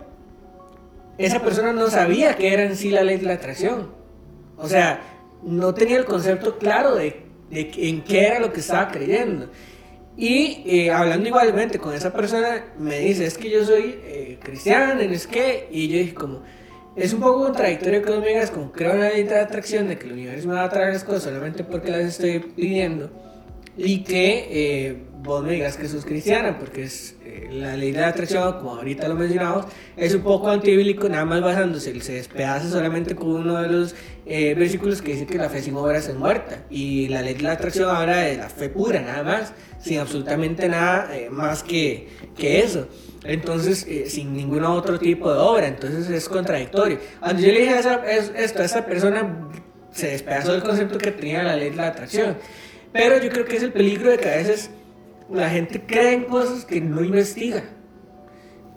esa 1.19 1.41
persona 1.41 1.73
no 1.73 1.89
sabía 1.91 2.37
que 2.37 2.53
era 2.53 2.65
en 2.65 2.77
sí 2.77 2.91
la 2.91 3.03
ley 3.03 3.19
de 3.19 3.27
la 3.27 3.35
atracción. 3.35 3.91
O 4.57 4.69
sea, 4.69 5.01
no 5.43 5.75
tenía 5.75 5.97
el 5.97 6.05
concepto 6.05 6.59
claro 6.59 6.95
de, 6.95 7.23
de 7.51 7.71
en 7.77 8.03
qué 8.03 8.27
era 8.27 8.41
lo 8.41 8.53
que 8.53 8.61
estaba 8.61 8.91
creyendo. 8.91 9.51
Y 10.17 10.63
eh, 10.67 10.93
hablando 10.93 11.29
igualmente 11.29 11.79
con 11.79 11.93
esa 11.93 12.13
persona, 12.13 12.67
me 12.79 13.01
dice, 13.01 13.27
es 13.27 13.37
que 13.37 13.51
yo 13.51 13.65
soy 13.65 13.99
eh, 14.05 14.39
cristiano, 14.41 15.01
es 15.01 15.27
que, 15.27 15.69
y 15.73 15.89
yo 15.89 15.99
dije 15.99 16.15
como, 16.15 16.43
es 16.97 17.13
un 17.13 17.21
poco 17.21 17.45
contradictorio 17.45 18.03
que 18.03 18.11
me 18.11 18.29
digas 18.29 18.51
como, 18.51 18.71
creo 18.71 18.93
en 18.93 19.01
la 19.01 19.09
ley 19.11 19.25
de 19.25 19.39
atracción, 19.39 19.89
de 19.89 19.99
que 19.99 20.07
el 20.07 20.13
universo 20.13 20.49
me 20.49 20.55
va 20.55 20.65
a 20.65 20.69
traer 20.69 20.93
las 20.93 21.05
cosas 21.05 21.25
solamente 21.25 21.65
porque 21.65 21.91
las 21.91 22.03
estoy 22.03 22.39
pidiendo, 22.39 23.11
y 23.77 24.05
que 24.05 24.47
eh, 24.51 24.97
vos 25.23 25.43
me 25.43 25.55
digas 25.55 25.77
que 25.77 25.89
sos 25.89 26.05
cristiana, 26.05 26.59
porque 26.59 26.85
es 26.85 27.17
eh, 27.25 27.49
la 27.51 27.77
ley 27.77 27.91
de 27.91 28.01
la 28.01 28.09
atracción, 28.09 28.53
como 28.59 28.77
ahorita 28.77 29.09
lo 29.09 29.17
mencionamos, 29.17 29.67
es 29.97 30.15
un 30.15 30.23
poco 30.23 30.49
antibíblico, 30.49 31.09
nada 31.09 31.25
más 31.25 31.41
basándose, 31.41 32.01
se 32.01 32.13
despedaza 32.13 32.69
solamente 32.69 33.17
con 33.17 33.31
uno 33.31 33.61
de 33.61 33.69
los 33.69 33.97
eh, 34.27 34.55
versículos 34.55 35.03
que 35.03 35.13
dice 35.13 35.27
que 35.27 35.39
la 35.39 35.49
fe 35.49 35.63
sin 35.63 35.75
obras 35.75 36.09
es 36.09 36.15
muerta, 36.15 36.65
y 36.71 37.09
la 37.09 37.23
ley 37.23 37.35
de 37.35 37.43
la 37.43 37.53
atracción 37.53 37.95
habla 37.95 38.19
de 38.19 38.37
la 38.37 38.49
fe 38.49 38.69
pura, 38.69 39.01
nada 39.01 39.25
más, 39.25 39.53
sin 39.81 39.99
absolutamente 39.99 40.69
nada 40.69 41.11
más 41.31 41.65
que, 41.65 42.09
que 42.37 42.61
eso. 42.61 42.87
Entonces, 43.25 43.87
sin 44.09 44.35
ningún 44.35 44.65
otro 44.65 44.99
tipo 44.99 45.33
de 45.33 45.39
obra, 45.39 45.67
entonces 45.67 46.11
es 46.11 46.29
contradictorio. 46.29 46.99
Cuando 47.21 47.43
yo 47.43 47.53
le 47.53 47.61
dije 47.61 47.75
a 47.75 47.81
esa, 47.81 47.95
esto 48.07 48.63
a 48.63 48.65
esa 48.67 48.85
persona, 48.85 49.49
se 49.91 50.09
despedazó 50.09 50.55
el 50.55 50.63
concepto 50.63 50.99
que 50.99 51.11
tenía 51.11 51.43
la 51.43 51.57
ley 51.57 51.71
de 51.71 51.77
la 51.77 51.89
atracción. 51.89 52.37
Pero 52.93 53.21
yo 53.21 53.31
creo 53.31 53.45
que 53.45 53.57
es 53.57 53.63
el 53.63 53.73
peligro 53.73 54.11
de 54.11 54.19
que 54.19 54.29
a 54.29 54.37
veces 54.37 54.71
la 55.33 55.49
gente 55.49 55.81
cree 55.87 56.13
en 56.13 56.25
cosas 56.25 56.65
que 56.65 56.81
no 56.81 57.03
investiga. 57.03 57.65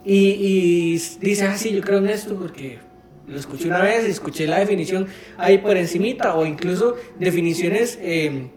Y, 0.04 0.92
dice, 1.20 1.44
ah, 1.44 1.58
sí, 1.58 1.72
yo 1.72 1.82
creo 1.82 1.98
en 1.98 2.08
esto 2.08 2.34
porque 2.34 2.78
lo 3.26 3.38
escuché 3.38 3.68
una 3.68 3.82
vez, 3.82 4.04
escuché 4.04 4.46
la 4.46 4.58
definición 4.58 5.06
ahí 5.36 5.58
por 5.58 5.76
encimita, 5.76 6.34
o 6.34 6.46
incluso 6.46 6.96
definiciones 7.18 7.98
em, 8.00 8.48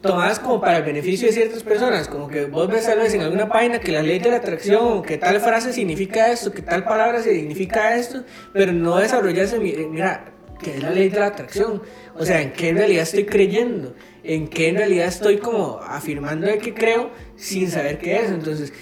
tomadas 0.00 0.38
como 0.38 0.60
para 0.60 0.78
el 0.78 0.84
beneficio 0.84 1.28
de 1.28 1.34
ciertas 1.34 1.62
personas, 1.62 2.08
como 2.08 2.28
que 2.28 2.46
vos 2.46 2.68
ves 2.68 2.86
tal 2.86 2.98
vez 2.98 3.12
en 3.14 3.20
alguna 3.20 3.48
página 3.48 3.80
que 3.80 3.92
la 3.92 4.02
ley 4.02 4.18
de 4.18 4.30
la 4.30 4.36
atracción, 4.36 5.02
que 5.02 5.18
tal 5.18 5.40
frase 5.40 5.72
significa 5.72 6.30
esto, 6.30 6.52
que 6.52 6.62
tal 6.62 6.84
palabra 6.84 7.22
significa 7.22 7.96
esto, 7.96 8.24
pero 8.52 8.72
no 8.72 8.96
desarrollarse, 8.96 9.58
mira, 9.58 10.32
que 10.62 10.76
es 10.76 10.82
la 10.82 10.90
ley 10.90 11.08
de 11.08 11.20
la 11.20 11.26
atracción, 11.26 11.82
o 12.14 12.24
sea, 12.24 12.40
en 12.40 12.52
qué 12.52 12.70
en 12.70 12.76
realidad 12.76 13.02
estoy 13.02 13.24
creyendo 13.24 13.94
en 14.22 14.48
qué 14.48 14.68
en 14.68 14.76
realidad 14.76 15.06
estoy 15.06 15.38
como 15.38 15.80
afirmando 15.82 16.46
de 16.46 16.58
que 16.58 16.74
creo 16.74 17.10
sin 17.36 17.70
saber 17.70 17.98
qué 17.98 18.16
es. 18.20 18.30
Entonces, 18.30 18.72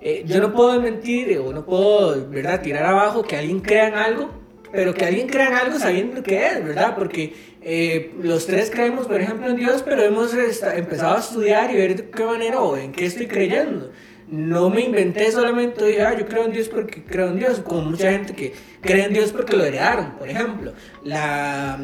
eh, 0.00 0.24
yo 0.26 0.40
no 0.40 0.52
puedo 0.52 0.80
mentir 0.80 1.38
o 1.38 1.52
no 1.52 1.64
puedo, 1.64 2.28
¿verdad?, 2.28 2.62
tirar 2.62 2.86
abajo 2.86 3.22
que 3.22 3.36
alguien 3.36 3.60
crea 3.60 3.88
en 3.88 3.94
algo, 3.94 4.30
pero 4.72 4.94
que 4.94 5.04
alguien 5.04 5.28
crea 5.28 5.48
en 5.48 5.54
algo 5.54 5.78
sabiendo 5.78 6.22
qué 6.22 6.46
es, 6.46 6.64
¿verdad? 6.64 6.94
Porque 6.96 7.34
eh, 7.68 8.12
los 8.22 8.46
tres 8.46 8.70
creemos, 8.70 9.08
por 9.08 9.20
ejemplo, 9.20 9.48
en 9.48 9.56
Dios, 9.56 9.82
pero 9.82 10.00
hemos 10.00 10.32
empezado 10.32 11.16
a 11.16 11.18
estudiar 11.18 11.68
y 11.72 11.74
ver 11.74 11.96
de 11.96 12.10
qué 12.10 12.24
manera 12.24 12.60
o 12.60 12.76
en 12.76 12.92
qué 12.92 13.06
estoy 13.06 13.26
creyendo. 13.26 13.90
No 14.28 14.70
me 14.70 14.82
inventé 14.82 15.32
solamente, 15.32 15.84
dije, 15.84 16.02
ah, 16.02 16.16
yo 16.16 16.26
creo 16.26 16.44
en 16.44 16.52
Dios 16.52 16.68
porque 16.68 17.02
creo 17.02 17.26
en 17.26 17.40
Dios, 17.40 17.58
como 17.58 17.82
mucha 17.82 18.12
gente 18.12 18.34
que 18.34 18.52
cree 18.80 19.06
en 19.06 19.12
Dios 19.12 19.32
porque 19.32 19.56
lo 19.56 19.64
heredaron, 19.64 20.12
por 20.12 20.28
ejemplo. 20.28 20.74
La 21.02 21.76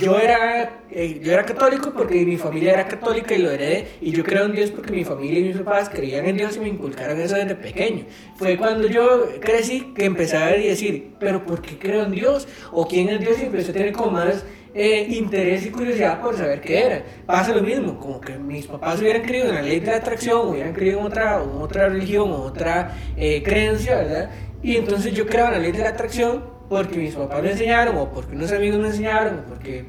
yo 0.00 0.16
era, 0.18 0.80
eh, 0.90 1.20
yo 1.22 1.32
era 1.32 1.44
católico 1.44 1.92
porque 1.92 2.24
mi 2.24 2.36
familia 2.36 2.74
era 2.74 2.88
católica 2.88 3.34
y 3.34 3.38
lo 3.38 3.50
heredé. 3.50 3.88
Y 4.00 4.12
yo 4.12 4.24
creo 4.24 4.44
en 4.44 4.52
Dios 4.52 4.70
porque 4.70 4.92
mi 4.92 5.04
familia 5.04 5.40
y 5.40 5.44
mis 5.44 5.56
papás 5.56 5.88
creían 5.88 6.26
en 6.26 6.36
Dios 6.36 6.56
y 6.56 6.60
me 6.60 6.68
inculcaron 6.68 7.20
eso 7.20 7.34
desde 7.34 7.54
pequeño. 7.54 8.04
Fue 8.36 8.56
cuando 8.56 8.86
yo 8.86 9.28
crecí 9.40 9.92
que 9.94 10.04
empecé 10.04 10.36
a 10.36 10.46
ver 10.46 10.60
y 10.60 10.68
decir, 10.68 11.14
pero 11.18 11.44
¿por 11.44 11.62
qué 11.62 11.78
creo 11.78 12.04
en 12.04 12.12
Dios? 12.12 12.46
¿O 12.70 12.86
quién 12.86 13.08
es 13.08 13.20
Dios? 13.20 13.38
Y 13.40 13.46
empecé 13.46 13.70
a 13.70 13.74
tener 13.74 13.92
como 13.92 14.12
más 14.12 14.44
eh, 14.74 15.06
interés 15.10 15.66
y 15.66 15.70
curiosidad 15.70 16.20
por 16.20 16.36
saber 16.36 16.60
qué 16.60 16.84
era. 16.84 17.02
Pasa 17.26 17.54
lo 17.54 17.62
mismo, 17.62 17.98
como 17.98 18.20
que 18.20 18.38
mis 18.38 18.66
papás 18.66 19.00
hubieran 19.00 19.22
creído 19.22 19.48
en 19.48 19.54
la 19.56 19.62
ley 19.62 19.80
de 19.80 19.86
la 19.86 19.96
atracción, 19.96 20.48
hubieran 20.48 20.72
creído 20.72 21.00
en 21.00 21.06
otra, 21.06 21.42
otra 21.42 21.88
religión, 21.88 22.30
otra 22.32 22.96
eh, 23.16 23.42
creencia, 23.42 23.96
¿verdad? 23.96 24.30
Y 24.62 24.76
entonces 24.76 25.12
yo 25.12 25.26
creo 25.26 25.46
en 25.46 25.52
la 25.52 25.58
ley 25.58 25.72
de 25.72 25.80
la 25.80 25.90
atracción 25.90 26.44
porque 26.68 26.96
mis 26.96 27.14
papás 27.14 27.42
me 27.42 27.50
enseñaron, 27.50 27.96
o 27.96 28.10
porque 28.10 28.34
unos 28.34 28.50
amigos 28.50 28.80
me 28.80 28.86
enseñaron, 28.88 29.40
o 29.40 29.42
porque 29.42 29.84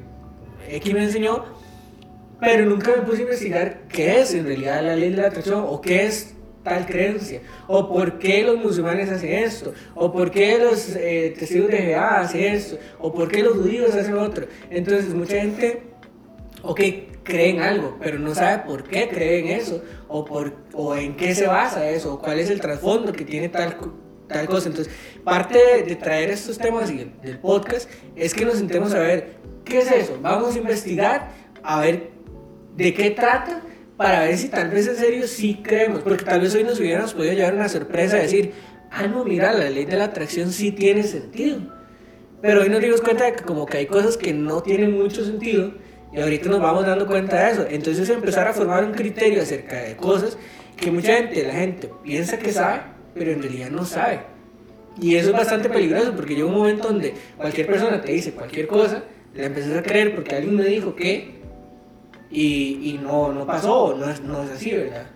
X 0.69 0.93
me 0.93 1.03
enseñó, 1.03 1.45
pero 2.41 2.65
nunca 2.65 2.91
me 2.91 3.03
puse 3.03 3.19
a 3.19 3.21
investigar 3.21 3.83
qué 3.87 4.19
es 4.19 4.33
en 4.33 4.45
realidad 4.45 4.83
la 4.83 4.95
ley 4.95 5.11
de 5.11 5.21
la 5.21 5.27
atracción, 5.27 5.63
o 5.65 5.79
qué 5.79 6.07
es 6.07 6.35
tal 6.63 6.85
creencia, 6.85 7.41
o 7.67 7.89
por 7.89 8.19
qué 8.19 8.43
los 8.43 8.57
musulmanes 8.57 9.09
hacen 9.09 9.33
esto, 9.33 9.73
o 9.95 10.11
por 10.11 10.31
qué 10.31 10.57
los 10.57 10.95
eh, 10.95 11.35
testigos 11.37 11.69
de 11.69 11.77
Jehová 11.77 12.21
hacen 12.21 12.43
esto, 12.43 12.77
o 12.99 13.13
por 13.13 13.29
qué 13.29 13.43
los 13.43 13.53
judíos 13.53 13.93
hacen 13.93 14.15
otro. 14.15 14.47
Entonces, 14.69 15.13
mucha 15.13 15.35
gente, 15.35 15.83
ok, 16.61 16.79
cree 17.23 17.49
en 17.49 17.61
algo, 17.61 17.97
pero 18.01 18.17
no 18.19 18.33
sabe 18.33 18.63
por 18.65 18.83
qué 18.83 19.09
cree 19.09 19.39
en 19.39 19.47
eso, 19.47 19.83
o, 20.07 20.23
por, 20.25 20.53
o 20.73 20.95
en 20.95 21.15
qué 21.15 21.35
se 21.35 21.47
basa 21.47 21.89
eso, 21.89 22.13
o 22.13 22.19
cuál 22.19 22.39
es 22.39 22.49
el 22.49 22.61
trasfondo 22.61 23.11
que 23.11 23.25
tiene 23.25 23.49
tal 23.49 23.77
tal 24.27 24.47
cosa. 24.47 24.69
Entonces, 24.69 24.93
parte 25.23 25.83
de, 25.85 25.95
traer 25.95 26.29
estos 26.29 26.57
temas 26.57 26.89
del 26.89 27.39
podcast 27.39 27.89
es 28.15 28.33
que 28.33 28.45
nos 28.45 28.55
sentemos 28.55 28.93
a 28.93 28.99
ver 28.99 29.35
qué 29.63 29.79
es 29.79 29.91
eso. 29.91 30.17
Vamos 30.21 30.55
a 30.55 30.57
investigar, 30.57 31.29
a 31.61 31.81
ver 31.81 32.11
de 32.75 32.93
qué 32.93 33.11
trata, 33.11 33.61
para 33.97 34.21
ver 34.21 34.37
si 34.37 34.49
tal 34.49 34.69
vez 34.69 34.87
en 34.87 34.95
serio 34.95 35.27
sí 35.27 35.61
creemos. 35.63 36.01
Porque 36.01 36.25
tal 36.25 36.41
vez 36.41 36.53
hoy 36.55 36.63
nos 36.63 36.79
hubiéramos 36.79 37.13
podido 37.13 37.33
llevar 37.33 37.53
una 37.53 37.69
sorpresa, 37.69 38.17
decir, 38.17 38.53
ah, 38.91 39.07
no, 39.07 39.23
mira, 39.23 39.53
la 39.53 39.69
ley 39.69 39.85
de 39.85 39.97
la 39.97 40.05
atracción 40.05 40.51
sí 40.51 40.71
tiene 40.71 41.03
sentido. 41.03 41.59
Pero 42.41 42.61
hoy 42.61 42.69
nos 42.69 42.81
dimos 42.81 43.01
cuenta 43.01 43.25
de 43.25 43.33
que 43.33 43.43
como 43.43 43.65
que 43.65 43.77
hay 43.77 43.85
cosas 43.85 44.17
que 44.17 44.33
no 44.33 44.61
tienen 44.61 44.91
mucho 44.91 45.23
sentido 45.23 45.71
y 46.11 46.19
ahorita 46.19 46.49
nos 46.49 46.61
vamos 46.61 46.85
dando 46.85 47.07
cuenta 47.07 47.45
de 47.45 47.51
eso. 47.53 47.65
Entonces 47.69 48.09
empezar 48.09 48.47
a 48.47 48.53
formar 48.53 48.83
un 48.83 48.91
criterio 48.91 49.41
acerca 49.41 49.77
de 49.77 49.95
cosas 49.95 50.37
que 50.75 50.91
mucha 50.91 51.15
gente, 51.15 51.43
la 51.45 51.53
gente 51.53 51.89
piensa 52.03 52.37
que 52.37 52.51
sabe, 52.51 52.81
pero 53.13 53.31
en 53.31 53.41
realidad 53.41 53.69
no 53.69 53.85
sabe. 53.85 54.19
Y 55.01 55.15
eso 55.15 55.29
es 55.29 55.33
bastante 55.33 55.69
peligroso 55.69 56.13
porque 56.15 56.35
llega 56.35 56.47
un 56.47 56.53
momento 56.53 56.89
donde 56.89 57.13
cualquier 57.37 57.65
persona 57.65 58.01
te 58.01 58.11
dice 58.11 58.33
cualquier 58.33 58.67
cosa, 58.67 59.03
le 59.33 59.45
empiezas 59.45 59.77
a 59.77 59.81
creer 59.81 60.13
porque 60.13 60.35
alguien 60.35 60.55
me 60.55 60.65
dijo 60.65 60.95
que 60.95 61.42
y, 62.33 62.89
y 62.89 62.99
no, 63.01 63.31
no 63.31 63.45
pasó, 63.45 63.95
no 63.97 64.09
es, 64.09 64.21
no 64.21 64.43
es 64.43 64.51
así, 64.51 64.71
¿verdad? 64.71 65.07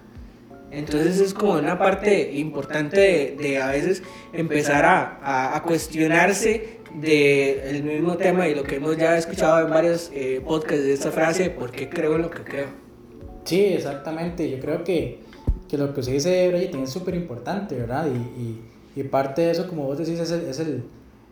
Entonces 0.70 1.20
es 1.20 1.34
como 1.34 1.54
una 1.54 1.78
parte 1.78 2.34
importante 2.34 3.00
de, 3.00 3.36
de 3.42 3.62
a 3.62 3.72
veces 3.72 4.04
empezar 4.34 4.86
a, 4.86 5.56
a, 5.56 5.64
cuestionarse 5.64 6.80
del 6.94 7.84
mismo 7.84 8.18
tema 8.18 8.48
y 8.48 8.56
lo 8.56 8.64
que 8.64 8.76
hemos 8.76 8.98
ya 8.98 9.18
escuchado 9.18 9.66
en 9.66 9.70
varios 9.70 10.12
eh, 10.14 10.42
podcasts 10.46 10.84
de 10.84 10.94
esta 10.94 11.12
frase, 11.12 11.50
¿por 11.50 11.72
qué 11.72 11.90
creo 11.90 12.16
en 12.16 12.24
lo 12.24 12.30
que 12.30 12.44
creo? 12.44 12.68
Sí, 13.46 13.64
exactamente. 13.66 14.50
Yo 14.50 14.60
creo 14.60 14.84
que 14.84 15.28
que 15.68 15.78
lo 15.78 15.94
que 15.94 16.04
se 16.04 16.14
dice 16.14 16.50
Brian 16.50 16.84
es 16.84 16.90
súper 16.90 17.16
importante, 17.16 17.76
¿verdad? 17.76 18.08
Y, 18.08 18.62
y, 19.00 19.04
parte 19.04 19.44
de 19.44 19.52
eso, 19.52 19.68
como 19.68 19.84
vos 19.84 20.00
decís, 20.00 20.20
es, 20.20 20.32
el, 20.32 20.48
es 20.48 20.60
el, 20.60 20.84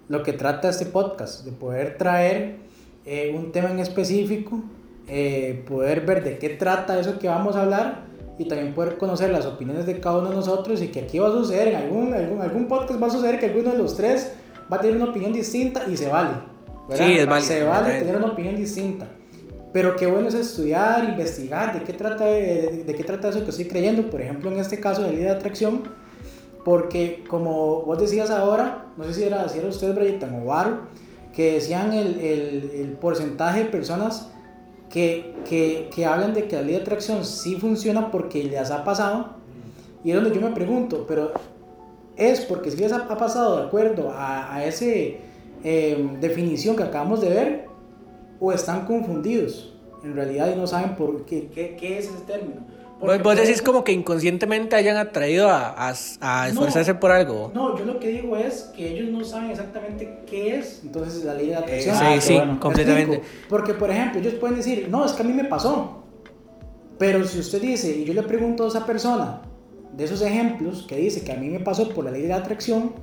lo 0.07 0.21
que 0.21 0.33
trata 0.33 0.69
este 0.69 0.85
podcast, 0.85 1.43
de 1.43 1.51
poder 1.51 1.97
traer 1.97 2.57
eh, 3.05 3.33
un 3.35 3.51
tema 3.51 3.71
en 3.71 3.79
específico, 3.79 4.61
eh, 5.07 5.63
poder 5.67 6.01
ver 6.01 6.23
de 6.23 6.37
qué 6.37 6.49
trata 6.49 6.99
eso 6.99 7.19
que 7.19 7.27
vamos 7.27 7.55
a 7.55 7.63
hablar 7.63 8.05
y 8.37 8.47
también 8.47 8.73
poder 8.73 8.97
conocer 8.97 9.29
las 9.29 9.45
opiniones 9.45 9.85
de 9.85 9.99
cada 9.99 10.17
uno 10.17 10.29
de 10.29 10.35
nosotros 10.35 10.81
y 10.81 10.89
que 10.89 11.01
aquí 11.01 11.19
va 11.19 11.29
a 11.29 11.31
suceder, 11.31 11.69
en 11.69 11.75
algún, 11.75 12.13
algún, 12.13 12.41
algún 12.41 12.67
podcast 12.67 13.01
va 13.01 13.07
a 13.07 13.11
suceder 13.11 13.39
que 13.39 13.47
alguno 13.47 13.71
de 13.71 13.77
los 13.77 13.95
tres 13.95 14.33
va 14.71 14.77
a 14.77 14.81
tener 14.81 14.97
una 14.97 15.11
opinión 15.11 15.31
distinta 15.31 15.83
y 15.87 15.95
se 15.95 16.09
vale. 16.09 16.31
¿verdad? 16.89 17.05
Sí, 17.05 17.13
es 17.13 17.25
válido. 17.27 17.47
Se 17.47 17.63
vale 17.63 17.99
tener 17.99 18.17
una 18.17 18.27
opinión 18.27 18.55
distinta. 18.55 19.07
Pero 19.71 19.95
qué 19.95 20.05
bueno 20.05 20.29
es 20.29 20.35
estudiar, 20.35 21.03
investigar 21.03 21.77
de 21.77 21.83
qué 21.83 21.93
trata, 21.93 22.25
de, 22.25 22.93
qué 22.95 23.03
trata 23.03 23.29
eso 23.29 23.43
que 23.43 23.49
estoy 23.49 23.65
creyendo. 23.65 24.09
Por 24.09 24.21
ejemplo, 24.21 24.51
en 24.51 24.59
este 24.59 24.79
caso 24.79 25.03
de 25.03 25.09
ley 25.09 25.17
de 25.17 25.29
atracción, 25.29 25.83
porque 26.63 27.23
como 27.27 27.81
vos 27.81 27.99
decías 27.99 28.29
ahora, 28.29 28.85
no 28.95 29.03
sé 29.03 29.13
si 29.13 29.23
era, 29.23 29.49
si 29.49 29.59
era 29.59 29.67
usted, 29.67 29.93
Brian 29.93 30.41
o 30.41 30.45
Varo, 30.45 30.79
que 31.33 31.55
decían 31.55 31.91
el, 31.91 32.19
el, 32.19 32.71
el, 32.73 32.91
porcentaje 32.93 33.65
de 33.65 33.65
personas 33.65 34.31
que, 34.89 35.35
que, 35.47 35.89
que, 35.93 36.05
hablan 36.05 36.33
de 36.33 36.47
que 36.47 36.55
la 36.55 36.61
ley 36.61 36.75
de 36.75 36.81
atracción 36.81 37.25
sí 37.25 37.55
funciona 37.55 38.11
porque 38.11 38.43
les 38.43 38.71
ha 38.71 38.83
pasado. 38.83 39.35
Y 40.03 40.11
es 40.11 40.15
donde 40.15 40.33
yo 40.33 40.41
me 40.41 40.51
pregunto, 40.53 41.05
pero 41.07 41.31
es 42.15 42.41
porque 42.41 42.71
si 42.71 42.77
les 42.77 42.91
ha, 42.91 43.07
pasado 43.07 43.57
de 43.57 43.63
acuerdo 43.63 44.11
a, 44.11 44.55
a 44.55 44.65
esa 44.65 44.85
eh, 44.85 46.09
definición 46.19 46.75
que 46.75 46.83
acabamos 46.83 47.21
de 47.21 47.29
ver, 47.29 47.65
o 48.39 48.51
están 48.51 48.85
confundidos 48.85 49.73
en 50.03 50.15
realidad 50.15 50.51
y 50.53 50.55
no 50.55 50.67
saben 50.67 50.95
por 50.95 51.25
qué, 51.25 51.47
qué, 51.47 51.75
qué 51.75 51.97
es 51.97 52.05
ese 52.05 52.23
término. 52.25 52.61
Porque 53.05 53.23
vos 53.23 53.35
decís 53.35 53.61
como 53.61 53.83
que 53.83 53.91
inconscientemente 53.91 54.75
hayan 54.75 54.97
atraído 54.97 55.49
a, 55.49 55.73
a, 55.77 55.93
a 56.21 56.49
esforzarse 56.49 56.93
no, 56.93 56.99
por 56.99 57.11
algo. 57.11 57.51
No, 57.53 57.77
yo 57.77 57.85
lo 57.85 57.99
que 57.99 58.09
digo 58.09 58.35
es 58.35 58.71
que 58.75 58.91
ellos 58.93 59.09
no 59.09 59.23
saben 59.23 59.51
exactamente 59.51 60.19
qué 60.25 60.57
es 60.57 60.81
entonces 60.83 61.23
la 61.23 61.33
ley 61.33 61.47
de 61.47 61.55
atracción. 61.55 61.95
Eh, 61.95 61.99
sí, 61.99 62.05
ah, 62.05 62.21
sí, 62.21 62.33
bueno, 62.35 62.59
completamente. 62.59 63.21
Porque, 63.49 63.73
por 63.73 63.89
ejemplo, 63.91 64.19
ellos 64.19 64.33
pueden 64.35 64.57
decir, 64.57 64.87
no, 64.89 65.05
es 65.05 65.13
que 65.13 65.23
a 65.23 65.25
mí 65.25 65.33
me 65.33 65.45
pasó. 65.45 66.03
Pero 66.97 67.25
si 67.25 67.39
usted 67.39 67.61
dice, 67.61 67.95
y 67.95 68.05
yo 68.05 68.13
le 68.13 68.23
pregunto 68.23 68.65
a 68.65 68.67
esa 68.69 68.85
persona 68.85 69.41
de 69.95 70.03
esos 70.03 70.21
ejemplos 70.21 70.85
que 70.87 70.97
dice 70.97 71.23
que 71.23 71.31
a 71.31 71.35
mí 71.35 71.49
me 71.49 71.59
pasó 71.59 71.89
por 71.89 72.05
la 72.05 72.11
ley 72.11 72.23
de 72.23 72.33
atracción, 72.33 72.93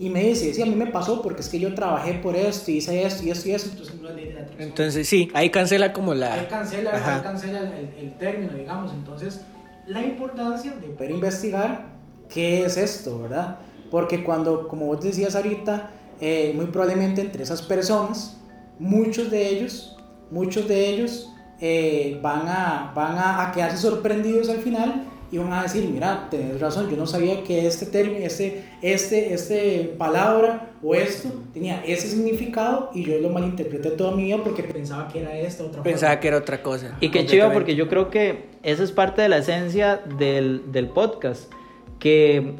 y 0.00 0.10
me 0.10 0.22
dice, 0.22 0.54
sí, 0.54 0.62
a 0.62 0.66
mí 0.66 0.76
me 0.76 0.86
pasó 0.86 1.20
porque 1.22 1.40
es 1.40 1.48
que 1.48 1.58
yo 1.58 1.74
trabajé 1.74 2.14
por 2.14 2.36
esto, 2.36 2.70
y 2.70 2.76
hice 2.76 3.04
esto 3.04 3.24
y 3.24 3.30
esto 3.30 3.48
y 3.48 3.52
eso, 3.52 3.68
entonces 3.70 4.00
no 4.00 4.08
es 4.08 4.14
ley 4.14 4.26
de 4.26 4.32
atracción. 4.34 4.68
Entonces 4.68 5.08
sí, 5.08 5.28
ahí 5.34 5.50
cancela 5.50 5.92
como 5.92 6.14
la... 6.14 6.34
Ahí 6.34 6.46
cancela, 6.48 6.92
ahí 6.92 7.20
cancela 7.20 7.60
el, 7.60 7.90
el, 7.98 8.16
término, 8.16 8.52
digamos. 8.52 8.92
Entonces, 8.92 9.40
la 9.86 10.00
importancia 10.02 10.72
de 10.72 10.86
poder 10.88 11.10
investigar 11.10 11.86
qué 12.28 12.64
es 12.64 12.76
esto, 12.76 13.22
¿verdad? 13.22 13.58
Porque 13.90 14.22
cuando, 14.22 14.68
como 14.68 14.86
vos 14.86 15.02
decías 15.02 15.34
ahorita, 15.34 15.90
eh, 16.20 16.52
muy 16.54 16.66
probablemente 16.66 17.20
entre 17.20 17.42
esas 17.42 17.62
personas, 17.62 18.36
muchos 18.78 19.32
de 19.32 19.48
ellos, 19.48 19.96
muchos 20.30 20.68
de 20.68 20.90
ellos 20.90 21.28
eh, 21.60 22.20
van, 22.22 22.46
a, 22.46 22.92
van 22.94 23.18
a, 23.18 23.48
a 23.48 23.52
quedarse 23.52 23.78
sorprendidos 23.78 24.48
al 24.48 24.58
final 24.58 25.08
y 25.30 25.38
van 25.38 25.52
a 25.52 25.62
decir, 25.62 25.88
mira, 25.88 26.28
tenés 26.30 26.60
razón, 26.60 26.88
yo 26.90 26.96
no 26.96 27.06
sabía 27.06 27.42
que 27.44 27.66
este 27.66 27.86
término, 27.86 28.24
este, 28.24 28.64
este, 28.80 29.34
este 29.34 29.94
palabra 29.98 30.70
o 30.82 30.94
esto 30.94 31.28
tenía 31.52 31.82
ese 31.84 32.08
significado 32.08 32.90
y 32.94 33.04
yo 33.04 33.18
lo 33.18 33.28
malinterpreté 33.30 33.90
toda 33.90 34.12
mi 34.16 34.24
vida 34.24 34.38
porque 34.42 34.62
pensaba 34.62 35.08
que 35.08 35.20
era 35.20 35.36
esta 35.36 35.64
otra 35.64 35.82
Pensaba 35.82 36.12
forma. 36.12 36.20
que 36.20 36.28
era 36.28 36.36
otra 36.38 36.62
cosa. 36.62 36.96
Y 37.00 37.10
qué 37.10 37.26
chido 37.26 37.52
porque 37.52 37.74
yo 37.74 37.88
creo 37.88 38.08
que 38.10 38.46
esa 38.62 38.82
es 38.82 38.92
parte 38.92 39.22
de 39.22 39.28
la 39.28 39.38
esencia 39.38 40.00
del, 40.18 40.72
del 40.72 40.88
podcast, 40.88 41.52
que 41.98 42.54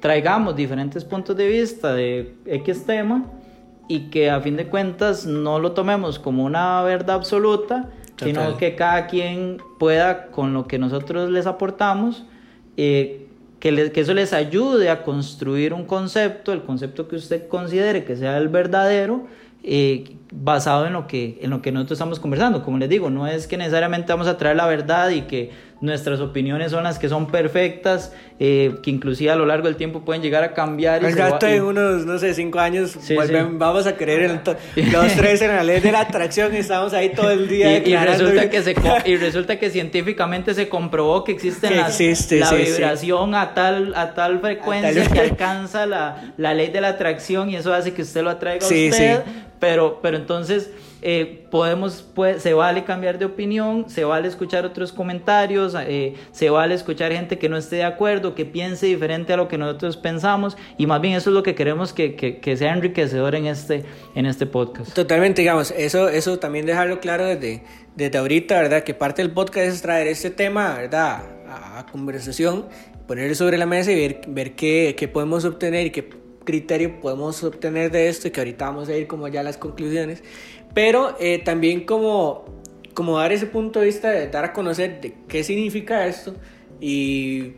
traigamos 0.00 0.54
diferentes 0.54 1.04
puntos 1.04 1.36
de 1.36 1.48
vista 1.48 1.92
de 1.94 2.34
X 2.46 2.84
tema 2.86 3.24
y 3.88 4.10
que 4.10 4.30
a 4.30 4.40
fin 4.40 4.56
de 4.56 4.66
cuentas 4.68 5.26
no 5.26 5.58
lo 5.58 5.72
tomemos 5.72 6.18
como 6.18 6.44
una 6.44 6.82
verdad 6.82 7.16
absoluta, 7.16 7.90
Sino 8.16 8.56
que 8.56 8.74
cada 8.74 9.06
quien 9.06 9.58
pueda 9.78 10.28
con 10.28 10.54
lo 10.54 10.66
que 10.66 10.78
nosotros 10.78 11.30
les 11.30 11.46
aportamos, 11.46 12.24
eh, 12.76 13.26
que, 13.60 13.90
eso 13.94 14.14
les 14.14 14.32
ayude 14.32 14.90
a 14.90 15.02
construir 15.02 15.72
un 15.74 15.84
concepto, 15.84 16.52
el 16.52 16.62
concepto 16.62 17.08
que 17.08 17.16
usted 17.16 17.48
considere 17.48 18.04
que 18.04 18.16
sea 18.16 18.38
el 18.38 18.48
verdadero, 18.48 19.26
eh, 19.62 20.16
basado 20.32 20.86
en 20.86 20.92
lo, 20.92 21.06
que, 21.06 21.38
en 21.42 21.50
lo 21.50 21.60
que 21.60 21.72
nosotros 21.72 21.96
estamos 21.96 22.20
conversando. 22.20 22.62
Como 22.62 22.78
les 22.78 22.88
digo, 22.88 23.10
no 23.10 23.26
es 23.26 23.46
que 23.46 23.56
necesariamente 23.56 24.12
vamos 24.12 24.28
a 24.28 24.38
traer 24.38 24.56
la 24.56 24.66
verdad 24.66 25.10
y 25.10 25.22
que 25.22 25.50
nuestras 25.80 26.20
opiniones 26.20 26.70
son 26.70 26.84
las 26.84 26.98
que 26.98 27.08
son 27.08 27.26
perfectas, 27.26 28.12
eh, 28.38 28.74
que 28.82 28.90
inclusive 28.90 29.30
a 29.30 29.36
lo 29.36 29.44
largo 29.44 29.66
del 29.66 29.76
tiempo 29.76 30.04
pueden 30.04 30.22
llegar 30.22 30.42
a 30.42 30.54
cambiar. 30.54 31.04
Al 31.04 31.12
rato 31.12 31.46
de 31.46 31.60
unos, 31.60 32.06
no 32.06 32.18
sé, 32.18 32.32
cinco 32.32 32.60
años, 32.60 32.96
sí, 32.98 33.14
vuelven, 33.14 33.50
sí. 33.50 33.54
vamos 33.58 33.86
a 33.86 33.94
creer 33.94 34.22
en 34.22 34.30
el 34.76 34.92
los 34.92 35.12
tres 35.14 35.42
en 35.42 35.48
la 35.48 35.62
ley 35.62 35.80
de 35.80 35.92
la 35.92 36.00
atracción 36.00 36.54
y 36.54 36.58
estamos 36.58 36.94
ahí 36.94 37.10
todo 37.10 37.30
el 37.30 37.48
día. 37.48 37.66
Y, 37.86 37.92
y 37.92 37.96
resulta, 37.96 38.48
que 38.48 38.62
se, 38.62 38.74
y 39.04 39.16
resulta 39.16 39.58
que 39.58 39.70
científicamente 39.70 40.54
se 40.54 40.68
comprobó 40.68 41.24
que 41.24 41.32
existe 41.32 41.68
que 41.68 41.74
la, 41.74 41.88
existe, 41.88 42.38
la 42.38 42.46
sí, 42.46 42.56
vibración 42.56 43.34
A, 43.34 43.54
tal, 43.54 43.94
a 43.94 44.14
tal 44.14 44.40
frecuencia 44.40 45.02
a 45.02 45.04
tal... 45.04 45.12
que 45.12 45.20
alcanza 45.20 45.86
la, 45.86 46.32
la 46.36 46.54
ley 46.54 46.68
de 46.68 46.80
la 46.80 46.88
atracción 46.88 47.50
y 47.50 47.56
eso 47.56 47.72
hace 47.74 47.92
que 47.92 48.02
usted 48.02 48.22
lo 48.22 48.30
atraiga 48.30 48.64
a 48.64 48.68
usted. 48.68 49.22
Pero, 49.58 50.00
pero 50.02 50.16
entonces 50.16 50.70
eh, 51.08 51.46
podemos, 51.52 52.04
pues, 52.16 52.42
se 52.42 52.52
vale 52.52 52.82
cambiar 52.82 53.16
de 53.16 53.26
opinión, 53.26 53.88
se 53.88 54.02
vale 54.02 54.26
escuchar 54.26 54.66
otros 54.66 54.90
comentarios, 54.90 55.76
eh, 55.78 56.14
se 56.32 56.50
vale 56.50 56.74
escuchar 56.74 57.12
gente 57.12 57.38
que 57.38 57.48
no 57.48 57.56
esté 57.56 57.76
de 57.76 57.84
acuerdo, 57.84 58.34
que 58.34 58.44
piense 58.44 58.86
diferente 58.86 59.32
a 59.32 59.36
lo 59.36 59.46
que 59.46 59.56
nosotros 59.56 59.96
pensamos 59.96 60.56
y 60.76 60.88
más 60.88 61.00
bien 61.00 61.14
eso 61.14 61.30
es 61.30 61.34
lo 61.34 61.44
que 61.44 61.54
queremos 61.54 61.92
que, 61.92 62.16
que, 62.16 62.38
que 62.38 62.56
sea 62.56 62.72
enriquecedor 62.72 63.36
en 63.36 63.46
este, 63.46 63.84
en 64.16 64.26
este 64.26 64.46
podcast. 64.46 64.94
Totalmente, 64.94 65.42
digamos, 65.42 65.70
eso, 65.76 66.08
eso 66.08 66.40
también 66.40 66.66
dejarlo 66.66 66.98
claro 66.98 67.24
desde, 67.24 67.62
desde 67.94 68.18
ahorita, 68.18 68.60
¿verdad? 68.60 68.82
Que 68.82 68.92
parte 68.92 69.22
del 69.22 69.30
podcast 69.30 69.68
es 69.68 69.82
traer 69.82 70.08
este 70.08 70.30
tema, 70.30 70.74
¿verdad? 70.74 71.22
A, 71.48 71.78
a 71.78 71.86
conversación, 71.86 72.66
ponerlo 73.06 73.36
sobre 73.36 73.58
la 73.58 73.66
mesa 73.66 73.92
y 73.92 73.94
ver, 73.94 74.22
ver 74.26 74.56
qué, 74.56 74.96
qué 74.98 75.06
podemos 75.06 75.44
obtener 75.44 75.86
y 75.86 75.90
qué 75.90 76.26
criterio 76.46 77.00
podemos 77.00 77.44
obtener 77.44 77.90
de 77.90 78.08
esto 78.08 78.28
y 78.28 78.30
que 78.30 78.40
ahorita 78.40 78.64
vamos 78.64 78.88
a 78.88 78.96
ir 78.96 79.06
como 79.06 79.28
ya 79.28 79.40
a 79.40 79.42
las 79.42 79.58
conclusiones, 79.58 80.22
pero 80.76 81.16
eh, 81.18 81.38
también 81.42 81.86
como, 81.86 82.44
como 82.92 83.16
dar 83.16 83.32
ese 83.32 83.46
punto 83.46 83.80
de 83.80 83.86
vista 83.86 84.10
de 84.10 84.28
dar 84.28 84.44
a 84.44 84.52
conocer 84.52 85.00
de 85.00 85.14
qué 85.26 85.42
significa 85.42 86.06
esto 86.06 86.34
y 86.82 87.52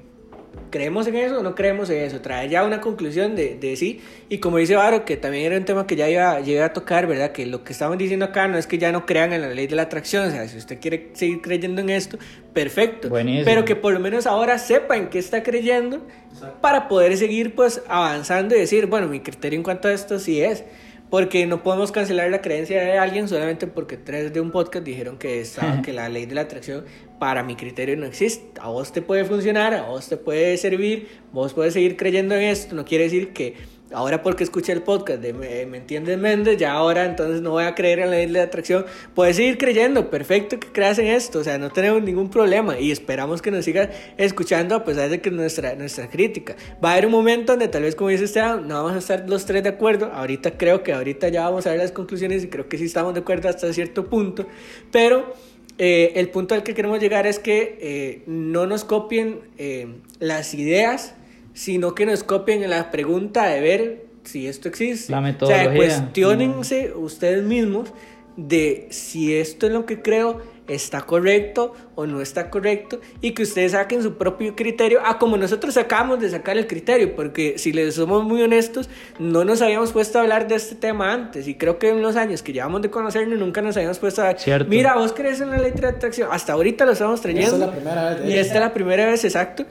creemos 0.70 1.04
en 1.08 1.16
eso 1.16 1.40
o 1.40 1.42
no 1.42 1.56
creemos 1.56 1.90
en 1.90 2.04
eso, 2.04 2.20
traer 2.20 2.48
ya 2.48 2.62
una 2.62 2.80
conclusión 2.80 3.34
de, 3.34 3.56
de 3.56 3.74
sí 3.74 4.00
y 4.28 4.38
como 4.38 4.58
dice 4.58 4.76
Varo, 4.76 5.04
que 5.04 5.16
también 5.16 5.46
era 5.46 5.56
un 5.56 5.64
tema 5.64 5.84
que 5.84 5.96
ya 5.96 6.08
iba, 6.08 6.38
llegué 6.38 6.62
a 6.62 6.72
tocar, 6.72 7.08
¿verdad? 7.08 7.32
Que 7.32 7.44
lo 7.44 7.64
que 7.64 7.72
estamos 7.72 7.98
diciendo 7.98 8.26
acá 8.26 8.46
no 8.46 8.56
es 8.56 8.68
que 8.68 8.78
ya 8.78 8.92
no 8.92 9.04
crean 9.04 9.32
en 9.32 9.40
la 9.40 9.48
ley 9.48 9.66
de 9.66 9.74
la 9.74 9.82
atracción, 9.82 10.28
o 10.28 10.30
sea, 10.30 10.46
si 10.46 10.56
usted 10.56 10.78
quiere 10.80 11.10
seguir 11.14 11.40
creyendo 11.42 11.80
en 11.80 11.90
esto, 11.90 12.18
perfecto, 12.52 13.08
Buenísimo. 13.08 13.46
pero 13.46 13.64
que 13.64 13.74
por 13.74 13.94
lo 13.94 13.98
menos 13.98 14.28
ahora 14.28 14.60
sepa 14.60 14.96
en 14.96 15.08
qué 15.08 15.18
está 15.18 15.42
creyendo 15.42 16.06
Exacto. 16.34 16.60
para 16.60 16.86
poder 16.86 17.16
seguir 17.16 17.56
pues 17.56 17.82
avanzando 17.88 18.54
y 18.54 18.60
decir, 18.60 18.86
bueno, 18.86 19.08
mi 19.08 19.18
criterio 19.18 19.56
en 19.56 19.64
cuanto 19.64 19.88
a 19.88 19.92
esto 19.92 20.20
sí 20.20 20.40
es. 20.40 20.62
Porque 21.10 21.46
no 21.46 21.62
podemos 21.62 21.90
cancelar 21.90 22.30
la 22.30 22.42
creencia 22.42 22.82
de 22.82 22.98
alguien 22.98 23.28
solamente 23.28 23.66
porque 23.66 23.96
tres 23.96 24.32
de 24.32 24.40
un 24.40 24.50
podcast 24.50 24.84
dijeron 24.84 25.18
que, 25.18 25.40
estaba, 25.40 25.80
que 25.82 25.92
la 25.92 26.08
ley 26.08 26.26
de 26.26 26.34
la 26.34 26.42
atracción 26.42 26.84
para 27.18 27.42
mi 27.42 27.56
criterio 27.56 27.96
no 27.96 28.06
existe. 28.06 28.60
A 28.60 28.68
vos 28.68 28.92
te 28.92 29.00
puede 29.00 29.24
funcionar, 29.24 29.72
a 29.74 29.82
vos 29.82 30.08
te 30.08 30.16
puede 30.16 30.56
servir, 30.58 31.08
vos 31.32 31.54
puedes 31.54 31.72
seguir 31.72 31.96
creyendo 31.96 32.34
en 32.34 32.42
esto. 32.42 32.74
No 32.74 32.84
quiere 32.84 33.04
decir 33.04 33.32
que 33.32 33.54
ahora 33.92 34.22
porque 34.22 34.44
escuché 34.44 34.72
el 34.72 34.82
podcast 34.82 35.20
de 35.20 35.32
Me, 35.32 35.66
¿Me 35.66 35.78
entiendes 35.78 36.18
Méndez, 36.18 36.58
ya 36.58 36.72
ahora 36.72 37.04
entonces 37.04 37.40
no 37.40 37.52
voy 37.52 37.64
a 37.64 37.74
creer 37.74 38.00
en 38.00 38.10
la 38.10 38.16
ley 38.16 38.26
de 38.26 38.40
atracción. 38.40 38.84
Puedes 39.14 39.36
seguir 39.36 39.58
creyendo, 39.58 40.10
perfecto 40.10 40.60
que 40.60 40.68
creas 40.68 40.98
en 40.98 41.06
esto, 41.06 41.38
o 41.38 41.44
sea, 41.44 41.58
no 41.58 41.70
tenemos 41.70 42.02
ningún 42.02 42.30
problema 42.30 42.78
y 42.78 42.90
esperamos 42.90 43.40
que 43.42 43.50
nos 43.50 43.64
sigas 43.64 43.88
escuchando 44.16 44.74
a 44.74 44.84
pesar 44.84 45.08
de 45.08 45.20
que 45.20 45.30
nuestra, 45.30 45.74
nuestra 45.74 46.08
crítica. 46.08 46.56
Va 46.84 46.90
a 46.90 46.92
haber 46.92 47.06
un 47.06 47.12
momento 47.12 47.52
donde 47.52 47.68
tal 47.68 47.82
vez 47.82 47.94
como 47.94 48.10
dice 48.10 48.24
Esteban, 48.24 48.68
no 48.68 48.74
vamos 48.74 48.94
a 48.94 48.98
estar 48.98 49.28
los 49.28 49.46
tres 49.46 49.62
de 49.62 49.70
acuerdo, 49.70 50.10
ahorita 50.12 50.56
creo 50.58 50.82
que 50.82 50.92
ahorita 50.92 51.28
ya 51.28 51.44
vamos 51.44 51.66
a 51.66 51.70
ver 51.70 51.78
las 51.78 51.92
conclusiones 51.92 52.44
y 52.44 52.48
creo 52.48 52.68
que 52.68 52.78
sí 52.78 52.84
estamos 52.84 53.14
de 53.14 53.20
acuerdo 53.20 53.48
hasta 53.48 53.72
cierto 53.72 54.06
punto, 54.08 54.46
pero... 54.90 55.34
Eh, 55.80 56.18
el 56.18 56.28
punto 56.30 56.56
al 56.56 56.64
que 56.64 56.74
queremos 56.74 56.98
llegar 56.98 57.28
es 57.28 57.38
que 57.38 57.78
eh, 57.80 58.22
no 58.26 58.66
nos 58.66 58.82
copien 58.82 59.38
eh, 59.58 59.86
las 60.18 60.52
ideas 60.54 61.14
sino 61.58 61.92
que 61.92 62.06
nos 62.06 62.22
copien 62.22 62.62
en 62.62 62.70
la 62.70 62.92
pregunta 62.92 63.46
de 63.46 63.60
ver 63.60 64.06
si 64.22 64.46
esto 64.46 64.68
existe. 64.68 65.10
La 65.10 65.20
metodología. 65.20 65.70
O 65.70 65.72
sea, 65.72 65.76
cuestionense 65.76 66.90
no. 66.90 67.00
ustedes 67.00 67.42
mismos 67.42 67.92
de 68.36 68.86
si 68.90 69.34
esto 69.34 69.66
es 69.66 69.72
lo 69.72 69.84
que 69.84 70.00
creo 70.00 70.40
está 70.68 71.00
correcto 71.00 71.74
o 71.96 72.06
no 72.06 72.20
está 72.20 72.48
correcto 72.50 73.00
y 73.20 73.32
que 73.32 73.42
ustedes 73.42 73.72
saquen 73.72 74.04
su 74.04 74.16
propio 74.16 74.54
criterio, 74.54 75.00
a 75.04 75.18
como 75.18 75.36
nosotros 75.36 75.76
acabamos 75.76 76.20
de 76.20 76.30
sacar 76.30 76.56
el 76.56 76.68
criterio, 76.68 77.16
porque 77.16 77.58
si 77.58 77.72
les 77.72 77.96
somos 77.96 78.22
muy 78.22 78.40
honestos, 78.40 78.88
no 79.18 79.44
nos 79.44 79.60
habíamos 79.60 79.90
puesto 79.90 80.18
a 80.18 80.22
hablar 80.22 80.46
de 80.46 80.54
este 80.54 80.76
tema 80.76 81.12
antes 81.12 81.48
y 81.48 81.56
creo 81.56 81.80
que 81.80 81.88
en 81.88 82.00
los 82.02 82.14
años 82.14 82.40
que 82.44 82.52
llevamos 82.52 82.82
de 82.82 82.90
conocernos 82.90 83.36
nunca 83.36 83.62
nos 83.62 83.76
habíamos 83.76 83.98
puesto 83.98 84.22
a 84.22 84.38
Cierto. 84.38 84.70
mira, 84.70 84.94
vos 84.94 85.12
crees 85.12 85.40
en 85.40 85.50
la 85.50 85.58
ley 85.58 85.72
de 85.72 85.88
atracción, 85.88 86.28
hasta 86.30 86.52
ahorita 86.52 86.84
lo 86.84 86.92
estamos 86.92 87.20
trayendo. 87.20 87.56
Esta 87.56 87.64
es 87.64 87.66
la 87.66 87.72
primera 87.72 88.14
vez. 88.14 88.30
Y 88.30 88.38
esta 88.38 88.54
es 88.54 88.60
la 88.60 88.72
primera 88.72 89.06
vez, 89.06 89.24
exacto 89.24 89.66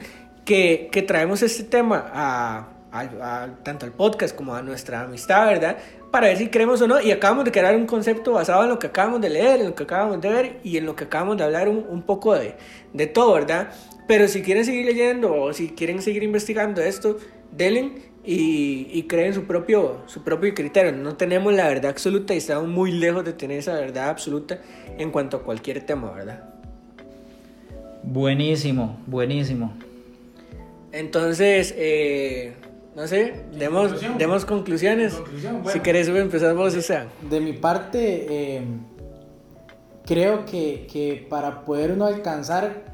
que, 0.48 0.88
que 0.90 1.02
traemos 1.02 1.42
este 1.42 1.62
tema 1.62 2.10
a, 2.10 2.68
a, 2.90 3.00
a, 3.00 3.54
tanto 3.62 3.84
al 3.84 3.92
podcast 3.92 4.34
como 4.34 4.54
a 4.54 4.62
nuestra 4.62 5.02
amistad, 5.02 5.46
¿verdad? 5.46 5.76
Para 6.10 6.28
ver 6.28 6.38
si 6.38 6.48
creemos 6.48 6.80
o 6.80 6.88
no. 6.88 7.02
Y 7.02 7.10
acabamos 7.10 7.44
de 7.44 7.52
crear 7.52 7.76
un 7.76 7.84
concepto 7.84 8.32
basado 8.32 8.62
en 8.62 8.70
lo 8.70 8.78
que 8.78 8.86
acabamos 8.86 9.20
de 9.20 9.28
leer, 9.28 9.60
en 9.60 9.66
lo 9.66 9.74
que 9.74 9.82
acabamos 9.82 10.22
de 10.22 10.30
ver 10.30 10.60
y 10.64 10.78
en 10.78 10.86
lo 10.86 10.96
que 10.96 11.04
acabamos 11.04 11.36
de 11.36 11.44
hablar 11.44 11.68
un, 11.68 11.84
un 11.86 12.00
poco 12.00 12.34
de, 12.34 12.54
de 12.94 13.06
todo, 13.06 13.34
¿verdad? 13.34 13.68
Pero 14.06 14.26
si 14.26 14.40
quieren 14.40 14.64
seguir 14.64 14.86
leyendo 14.86 15.34
o 15.34 15.52
si 15.52 15.68
quieren 15.68 16.00
seguir 16.00 16.22
investigando 16.22 16.80
esto, 16.80 17.18
denle 17.52 17.92
y, 18.24 18.88
y, 18.90 19.02
creen 19.02 19.34
su 19.34 19.44
propio, 19.44 20.04
su 20.06 20.24
propio 20.24 20.54
criterio. 20.54 20.92
No 20.92 21.14
tenemos 21.14 21.52
la 21.52 21.68
verdad 21.68 21.90
absoluta 21.90 22.32
y 22.32 22.38
estamos 22.38 22.68
muy 22.68 22.90
lejos 22.90 23.22
de 23.22 23.34
tener 23.34 23.58
esa 23.58 23.74
verdad 23.74 24.08
absoluta 24.08 24.60
en 24.96 25.10
cuanto 25.10 25.36
a 25.36 25.42
cualquier 25.42 25.84
tema, 25.84 26.10
¿verdad? 26.10 26.42
Buenísimo, 28.02 28.98
buenísimo. 29.06 29.74
Entonces, 30.92 31.74
eh, 31.76 32.54
no 32.94 33.06
sé, 33.06 33.44
demos, 33.52 33.88
conclusión. 33.88 34.18
demos 34.18 34.44
conclusiones. 34.44 35.14
Conclusión, 35.14 35.56
Si 35.56 35.62
bueno. 35.62 35.82
querés 35.82 36.08
empezar 36.08 36.54
vos, 36.54 36.74
o 36.74 36.82
sea. 36.82 37.08
De 37.28 37.40
mi 37.40 37.52
parte, 37.52 38.26
eh, 38.56 38.62
creo 40.06 40.44
que, 40.44 40.86
que 40.90 41.26
para 41.28 41.64
poder 41.64 41.92
uno 41.92 42.06
alcanzar 42.06 42.84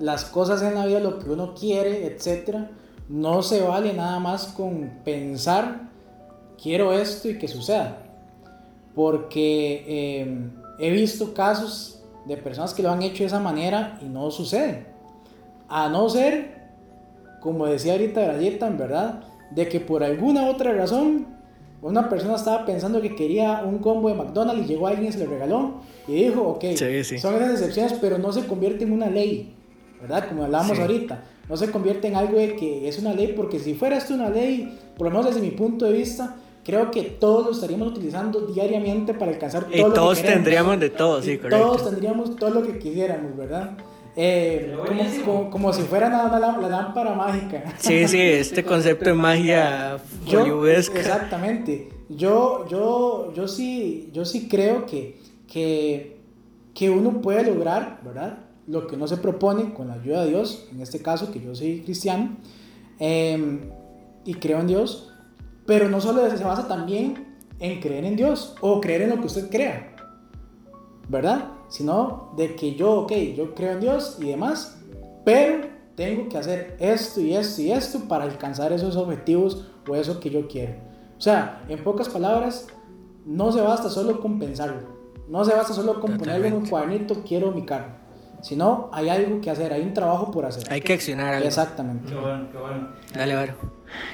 las 0.00 0.24
cosas 0.24 0.62
en 0.62 0.74
la 0.74 0.86
vida, 0.86 1.00
lo 1.00 1.18
que 1.18 1.30
uno 1.30 1.54
quiere, 1.54 2.06
etcétera, 2.06 2.70
no 3.08 3.42
se 3.42 3.62
vale 3.62 3.92
nada 3.92 4.18
más 4.18 4.48
con 4.48 4.90
pensar 5.04 5.86
quiero 6.60 6.92
esto 6.92 7.28
y 7.28 7.38
que 7.38 7.48
suceda. 7.48 7.98
Porque 8.94 9.84
eh, 9.86 10.50
he 10.78 10.90
visto 10.90 11.34
casos 11.34 12.02
de 12.26 12.36
personas 12.36 12.74
que 12.74 12.82
lo 12.82 12.90
han 12.90 13.02
hecho 13.02 13.18
de 13.18 13.26
esa 13.26 13.40
manera 13.40 13.98
y 14.02 14.06
no 14.06 14.30
sucede. 14.30 14.86
A 15.68 15.88
no 15.88 16.08
ser, 16.08 16.55
como 17.46 17.66
decía 17.66 17.92
ahorita 17.92 18.20
Grayeta, 18.22 18.66
en 18.66 18.76
verdad, 18.78 19.22
de 19.52 19.68
que 19.68 19.78
por 19.80 20.02
alguna 20.02 20.46
otra 20.48 20.72
razón 20.72 21.26
una 21.82 22.08
persona 22.08 22.34
estaba 22.34 22.64
pensando 22.66 23.00
que 23.00 23.14
quería 23.14 23.62
un 23.64 23.78
combo 23.78 24.08
de 24.08 24.14
McDonald's 24.14 24.64
y 24.64 24.66
llegó 24.66 24.88
alguien 24.88 25.08
y 25.08 25.12
se 25.12 25.24
lo 25.24 25.30
regaló 25.30 25.74
y 26.08 26.14
dijo, 26.24 26.42
ok, 26.42 26.64
Sí, 26.74 27.04
sí. 27.04 27.18
son 27.18 27.36
esas 27.36 27.52
excepciones, 27.52 27.92
pero 28.00 28.18
no 28.18 28.32
se 28.32 28.46
convierte 28.46 28.84
en 28.84 28.92
una 28.92 29.08
ley, 29.08 29.54
¿verdad? 30.00 30.28
Como 30.28 30.42
hablábamos 30.44 30.76
Sí. 30.76 30.82
ahorita, 30.82 31.22
no 31.48 31.56
se 31.56 31.70
convierte 31.70 32.08
en 32.08 32.16
algo 32.16 32.36
de 32.38 32.56
que 32.56 32.88
es 32.88 32.98
una 32.98 33.12
ley, 33.14 33.32
porque 33.36 33.60
si 33.60 33.74
fuera 33.74 33.96
esto 33.98 34.14
una 34.14 34.28
ley, 34.30 34.76
por 34.96 35.06
lo 35.06 35.10
menos 35.12 35.26
desde 35.26 35.40
mi 35.40 35.52
punto 35.52 35.84
de 35.84 35.92
vista, 35.92 36.34
creo 36.64 36.90
que 36.90 37.02
todos 37.04 37.46
lo 37.46 37.52
estaríamos 37.52 37.88
utilizando 37.92 38.40
diariamente 38.40 39.14
para 39.14 39.30
alcanzar 39.30 39.66
todo 39.66 39.74
Y 39.76 39.78
lo 39.80 39.88
que 39.90 39.94
todos 39.94 40.18
queremos. 40.18 40.34
tendríamos 40.34 40.80
de 40.80 40.90
todo, 40.90 41.20
Y 41.20 41.22
sí, 41.22 41.38
correcto. 41.38 41.64
Todos 41.66 41.84
tendríamos 41.90 42.34
todo 42.36 42.50
lo 42.50 42.62
que 42.64 42.78
quisiéramos, 42.80 43.36
¿verdad? 43.36 43.70
Eh, 44.18 44.74
como, 44.74 45.24
como, 45.24 45.50
como 45.50 45.72
si 45.74 45.82
fuera 45.82 46.08
nada 46.08 46.38
la, 46.40 46.56
la 46.56 46.68
lámpara 46.68 47.14
mágica. 47.14 47.74
Sí, 47.76 48.08
sí, 48.08 48.18
este 48.18 48.64
concepto 48.64 49.04
de 49.04 49.14
magia 49.14 49.98
Yo, 50.26 50.66
exactamente. 50.66 51.90
Yo, 52.08 52.66
yo, 52.66 53.32
yo 53.34 53.46
sí, 53.46 54.08
yo 54.14 54.24
sí 54.24 54.48
creo 54.48 54.86
que, 54.86 55.20
que, 55.46 56.16
que 56.74 56.88
uno 56.88 57.20
puede 57.20 57.44
lograr, 57.44 58.00
¿verdad? 58.02 58.38
Lo 58.66 58.86
que 58.86 58.94
uno 58.94 59.06
se 59.06 59.18
propone 59.18 59.74
con 59.74 59.88
la 59.88 59.94
ayuda 59.94 60.24
de 60.24 60.30
Dios, 60.30 60.66
en 60.72 60.80
este 60.80 61.02
caso 61.02 61.30
que 61.30 61.40
yo 61.40 61.54
soy 61.54 61.82
cristiano 61.82 62.36
eh, 62.98 63.70
y 64.24 64.34
creo 64.34 64.60
en 64.60 64.66
Dios, 64.66 65.12
pero 65.66 65.90
no 65.90 66.00
solo 66.00 66.28
se 66.34 66.42
basa 66.42 66.66
también 66.66 67.26
en 67.58 67.80
creer 67.80 68.04
en 68.04 68.16
Dios 68.16 68.54
o 68.60 68.80
creer 68.80 69.02
en 69.02 69.10
lo 69.10 69.20
que 69.20 69.26
usted 69.26 69.50
crea, 69.50 69.94
¿verdad? 71.08 71.55
Sino 71.68 72.32
de 72.36 72.54
que 72.54 72.74
yo, 72.74 72.92
ok, 73.02 73.12
yo 73.36 73.54
creo 73.54 73.72
en 73.72 73.80
Dios 73.80 74.18
y 74.20 74.28
demás, 74.28 74.78
pero 75.24 75.66
tengo 75.96 76.28
que 76.28 76.38
hacer 76.38 76.76
esto 76.78 77.20
y 77.20 77.34
esto 77.34 77.62
y 77.62 77.72
esto 77.72 78.00
para 78.06 78.24
alcanzar 78.24 78.72
esos 78.72 78.96
objetivos 78.96 79.66
o 79.88 79.96
eso 79.96 80.20
que 80.20 80.30
yo 80.30 80.46
quiero. 80.46 80.74
O 81.18 81.20
sea, 81.20 81.64
en 81.68 81.82
pocas 81.82 82.08
palabras, 82.08 82.68
no 83.24 83.50
se 83.50 83.60
basta 83.60 83.88
solo 83.88 84.20
con 84.20 84.38
pensarlo, 84.38 84.82
no 85.28 85.44
se 85.44 85.54
basta 85.54 85.72
solo 85.72 86.00
con 86.00 86.18
ponerlo 86.18 86.46
en 86.46 86.52
un 86.52 86.66
cuadernito, 86.66 87.22
quiero 87.26 87.50
mi 87.50 87.64
carro, 87.64 87.92
sino 88.42 88.90
hay 88.92 89.08
algo 89.08 89.40
que 89.40 89.50
hacer, 89.50 89.72
hay 89.72 89.82
un 89.82 89.94
trabajo 89.94 90.30
por 90.30 90.44
hacer. 90.44 90.70
Hay 90.70 90.80
que 90.80 90.92
accionar 90.92 91.34
algo. 91.34 91.46
Exactamente. 91.46 92.08
Qué 92.08 92.14
bueno, 92.14 92.48
qué 92.52 92.58
bueno. 92.58 92.88
Dale, 93.14 93.34
Varo. 93.34 93.54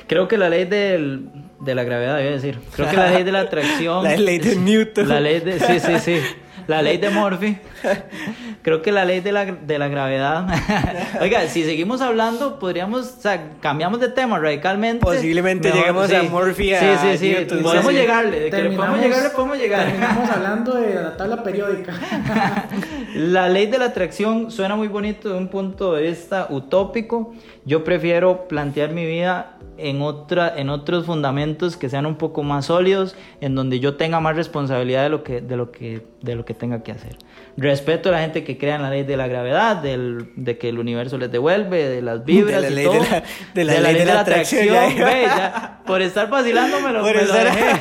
Creo 0.06 0.28
que 0.28 0.38
la 0.38 0.48
ley 0.48 0.64
del, 0.64 1.28
de 1.60 1.74
la 1.74 1.82
gravedad, 1.82 2.14
a 2.14 2.18
decir. 2.18 2.60
Creo 2.74 2.88
que 2.88 2.96
la 2.96 3.10
ley 3.10 3.24
de 3.24 3.32
la 3.32 3.40
atracción. 3.40 4.04
La 4.04 4.16
ley 4.16 4.38
de 4.38 4.56
Newton. 4.56 5.08
La 5.08 5.20
ley 5.20 5.40
de. 5.40 5.58
Sí, 5.58 5.80
sí, 5.80 5.98
sí. 5.98 6.20
La 6.66 6.82
ley 6.82 6.98
de 6.98 7.10
Murphy. 7.10 7.56
Creo 8.62 8.82
que 8.82 8.92
la 8.92 9.04
ley 9.04 9.20
de 9.20 9.32
la, 9.32 9.44
de 9.44 9.78
la 9.78 9.88
gravedad. 9.88 10.46
Oiga, 11.20 11.46
si 11.48 11.64
seguimos 11.64 12.00
hablando, 12.00 12.58
podríamos. 12.58 13.14
O 13.18 13.20
sea, 13.20 13.50
cambiamos 13.60 14.00
de 14.00 14.08
tema 14.08 14.38
radicalmente. 14.38 15.04
Posiblemente 15.04 15.70
lleguemos 15.70 16.12
a 16.12 16.22
Murphy, 16.22 16.74
a 16.74 16.80
Sí, 16.80 16.86
sí, 17.02 17.18
sí. 17.18 17.30
Newton, 17.30 17.62
Podemos 17.62 17.92
sí. 17.92 17.98
llegarle. 17.98 18.50
Podemos 18.50 19.00
llegar, 19.00 19.22
le 19.22 19.30
podemos 19.30 19.58
llegar. 19.58 19.86
terminamos 19.86 20.30
hablando 20.30 20.74
de 20.74 20.94
la 20.94 21.16
tabla 21.16 21.42
periódica. 21.42 21.92
La 23.14 23.48
ley 23.48 23.66
de 23.66 23.78
la 23.78 23.86
atracción 23.86 24.50
suena 24.50 24.74
muy 24.74 24.88
bonito 24.88 25.28
de 25.28 25.36
un 25.36 25.48
punto 25.48 25.94
de 25.94 26.02
vista 26.02 26.46
utópico. 26.48 27.34
Yo 27.64 27.84
prefiero 27.84 28.48
plantear 28.48 28.90
mi 28.90 29.04
vida 29.04 29.58
en, 29.82 30.02
otra, 30.02 30.52
en 30.56 30.70
otros 30.70 31.06
fundamentos 31.06 31.76
que 31.76 31.88
sean 31.88 32.06
un 32.06 32.16
poco 32.16 32.42
más 32.42 32.66
sólidos, 32.66 33.16
en 33.40 33.54
donde 33.54 33.80
yo 33.80 33.96
tenga 33.96 34.20
más 34.20 34.36
responsabilidad 34.36 35.02
de 35.02 35.08
lo 35.08 35.22
que, 35.24 35.40
de 35.40 35.56
lo 35.56 35.70
que, 35.70 36.06
de 36.20 36.34
lo 36.34 36.44
que 36.44 36.54
tenga 36.54 36.82
que 36.82 36.92
hacer. 36.92 37.16
Respeto 37.56 38.08
a 38.08 38.12
la 38.12 38.20
gente 38.20 38.44
que 38.44 38.56
crea 38.56 38.76
en 38.76 38.82
la 38.82 38.90
ley 38.90 39.02
de 39.02 39.16
la 39.16 39.26
gravedad, 39.26 39.76
del, 39.76 40.30
de 40.36 40.56
que 40.58 40.68
el 40.70 40.78
universo 40.78 41.18
les 41.18 41.30
devuelve, 41.30 41.86
de 41.88 42.00
las 42.02 42.24
vibras 42.24 42.62
De 42.62 42.70
la 42.70 42.70
y 42.70 42.74
ley 42.74 42.84
todo. 42.86 42.94
de 42.94 43.00
la- 43.10 43.22
de 43.54 43.64
la 43.64 43.80
ley 43.80 43.94
de 43.96 44.04
la 44.06 44.20
atracción, 44.20 44.66
ve, 44.96 45.22
ya. 45.26 45.80
por 45.86 46.00
estar 46.00 46.30
vacilando 46.30 46.80
me 46.80 46.92
lo, 46.92 47.00
Por 47.02 47.14
me 47.14 47.22
lo 47.24 47.34
estar- 47.34 47.44
dejé. 47.44 47.80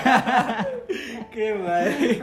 Qué 1.34 1.54
madre. 1.54 2.20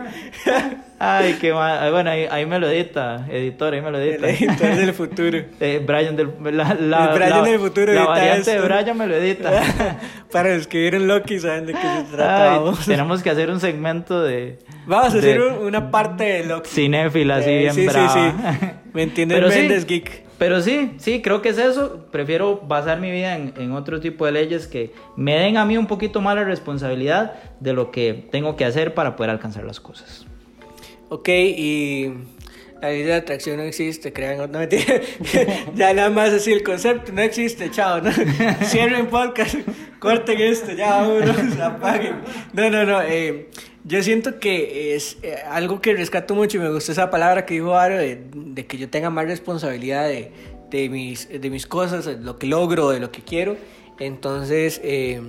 Ay, 0.99 1.39
qué 1.41 1.55
mal. 1.55 1.91
Bueno, 1.93 2.11
ahí, 2.11 2.27
ahí 2.31 2.45
me 2.45 2.59
lo 2.59 2.69
edita, 2.69 3.25
editor, 3.31 3.73
ahí 3.73 3.81
me 3.81 3.91
lo 3.91 3.99
edita. 3.99 4.29
El 4.29 4.35
editor 4.37 4.75
del 4.77 4.93
futuro. 4.93 5.39
Eh, 5.61 5.83
Brian 5.85 6.15
del 6.17 6.29
la, 6.43 6.75
la, 6.75 7.05
El 7.13 7.15
Brian 7.15 7.31
la- 7.31 7.43
del 7.43 7.59
futuro 7.59 7.93
la 7.93 8.05
variante 8.05 8.51
de 8.51 8.57
esto. 8.59 8.69
Brian 8.69 8.99
me 8.99 9.07
lo 9.07 9.15
edita. 9.17 9.51
Para 10.33 10.61
que 10.61 10.79
vieron 10.79 11.09
Loki 11.09 11.39
saben 11.39 11.67
de 11.67 11.73
qué 11.73 11.81
se 11.81 11.87
Ay, 11.89 12.05
trata. 12.13 12.45
vamos. 12.59 12.85
tenemos 12.85 13.23
que 13.23 13.31
hacer 13.31 13.49
un 13.51 13.61
segmento 13.61 14.23
de 14.23 14.59
Vamos 14.87 15.07
a 15.07 15.13
de 15.13 15.19
hacer 15.19 15.41
un- 15.41 15.67
una 15.67 15.91
parte 15.91 16.25
de 16.25 16.45
Loki. 16.45 16.69
cinéfila 16.69 17.38
así 17.39 17.51
Eh, 17.51 17.59
bien 17.59 17.75
sí, 17.75 17.87
brava. 17.87 18.13
sí, 18.13 18.57
sí. 18.61 18.67
¿Me 18.93 19.03
entiendes? 19.03 19.39
Pero 19.39 19.51
sí. 19.51 19.87
Geek. 19.87 20.23
Pero 20.39 20.63
sí, 20.63 20.93
sí, 20.99 21.21
creo 21.21 21.43
que 21.43 21.49
es 21.49 21.59
eso. 21.59 22.07
Prefiero 22.13 22.59
basar 22.59 23.01
mi 23.01 23.11
vida 23.11 23.35
en, 23.37 23.53
en 23.59 23.73
otro 23.73 23.99
tipo 24.01 24.25
de 24.25 24.33
leyes 24.33 24.69
que 24.69 24.93
me 25.17 25.35
den 25.37 25.57
a 25.57 25.65
mí 25.65 25.77
un 25.77 25.87
poquito 25.89 26.21
más 26.21 26.37
la 26.37 26.45
responsabilidad 26.45 27.35
de 27.59 27.73
lo 27.73 27.91
que 27.91 28.29
tengo 28.31 28.55
que 28.57 28.65
hacer 28.65 28.95
para 28.95 29.17
poder 29.17 29.31
alcanzar 29.31 29.65
las 29.65 29.81
cosas. 29.81 30.27
Ok, 31.09 31.29
y 31.29 32.13
la 32.81 32.91
ley 32.91 33.03
de 33.03 33.15
atracción 33.15 33.57
no 33.57 33.65
existe, 33.65 34.13
crean, 34.13 34.39
no 34.53 34.59
mentira. 34.59 35.01
ya 35.75 35.93
nada 35.93 36.11
más 36.11 36.31
así 36.33 36.53
el 36.53 36.63
concepto, 36.63 37.11
no 37.13 37.23
existe, 37.23 37.71
chao, 37.73 38.01
no. 38.01 38.13
Cierren 38.63 39.07
podcast, 39.09 39.57
corten 39.99 40.41
esto, 40.41 40.71
ya 40.73 41.01
vámonos, 41.01 41.59
apaguen. 41.59 42.15
No, 42.53 42.71
no, 42.71 42.85
no, 42.85 43.03
eh, 43.03 43.49
yo 43.89 44.03
siento 44.03 44.39
que 44.39 44.95
es 44.95 45.17
eh, 45.23 45.37
algo 45.49 45.81
que 45.81 45.95
rescato 45.95 46.35
mucho 46.35 46.59
y 46.59 46.61
me 46.61 46.71
gustó 46.71 46.93
esa 46.93 47.11
palabra 47.11 47.47
que 47.47 47.55
dijo 47.55 47.75
Aro 47.75 47.97
de, 47.97 48.67
que 48.69 48.77
yo 48.77 48.91
tenga 48.91 49.09
más 49.09 49.25
responsabilidad 49.25 50.07
de, 50.07 50.31
de, 50.71 50.89
mis, 50.91 51.29
de 51.29 51.51
mis 51.51 51.67
cosas, 51.67 52.05
de 52.05 52.19
lo 52.19 52.39
que 52.39 52.47
logro, 52.47 52.91
de 52.91 53.01
lo 53.01 53.11
que 53.11 53.23
quiero. 53.23 53.57
Entonces, 53.99 54.79
eh, 54.85 55.23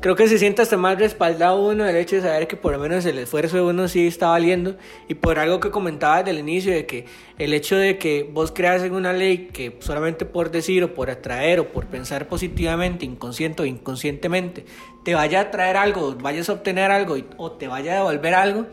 creo 0.00 0.16
que 0.16 0.28
se 0.28 0.38
siente 0.38 0.62
hasta 0.62 0.76
más 0.76 0.98
respaldado 0.98 1.60
uno 1.66 1.86
el 1.86 1.96
hecho 1.96 2.16
de 2.16 2.22
saber 2.22 2.46
que 2.46 2.56
por 2.56 2.72
lo 2.72 2.78
menos 2.78 3.04
el 3.06 3.18
esfuerzo 3.18 3.56
de 3.56 3.62
uno 3.62 3.88
sí 3.88 4.06
está 4.06 4.28
valiendo 4.28 4.76
y 5.08 5.14
por 5.14 5.38
algo 5.38 5.60
que 5.60 5.70
comentaba 5.70 6.18
desde 6.18 6.30
el 6.32 6.38
inicio 6.38 6.72
de 6.72 6.86
que 6.86 7.06
el 7.38 7.54
hecho 7.54 7.76
de 7.76 7.98
que 7.98 8.28
vos 8.30 8.52
creas 8.52 8.82
en 8.82 8.94
una 8.94 9.12
ley 9.12 9.48
que 9.52 9.76
solamente 9.80 10.24
por 10.24 10.50
decir 10.50 10.84
o 10.84 10.94
por 10.94 11.10
atraer 11.10 11.60
o 11.60 11.68
por 11.72 11.86
pensar 11.86 12.28
positivamente, 12.28 13.04
inconsciente 13.04 13.62
o 13.62 13.66
inconscientemente, 13.66 14.64
te 15.04 15.14
vaya 15.14 15.40
a 15.40 15.50
traer 15.50 15.76
algo, 15.76 16.14
vayas 16.14 16.48
a 16.48 16.54
obtener 16.54 16.90
algo 16.90 17.16
y- 17.16 17.24
o 17.36 17.52
te 17.52 17.68
vaya 17.68 17.92
a 17.92 17.96
devolver 17.96 18.34
algo, 18.34 18.66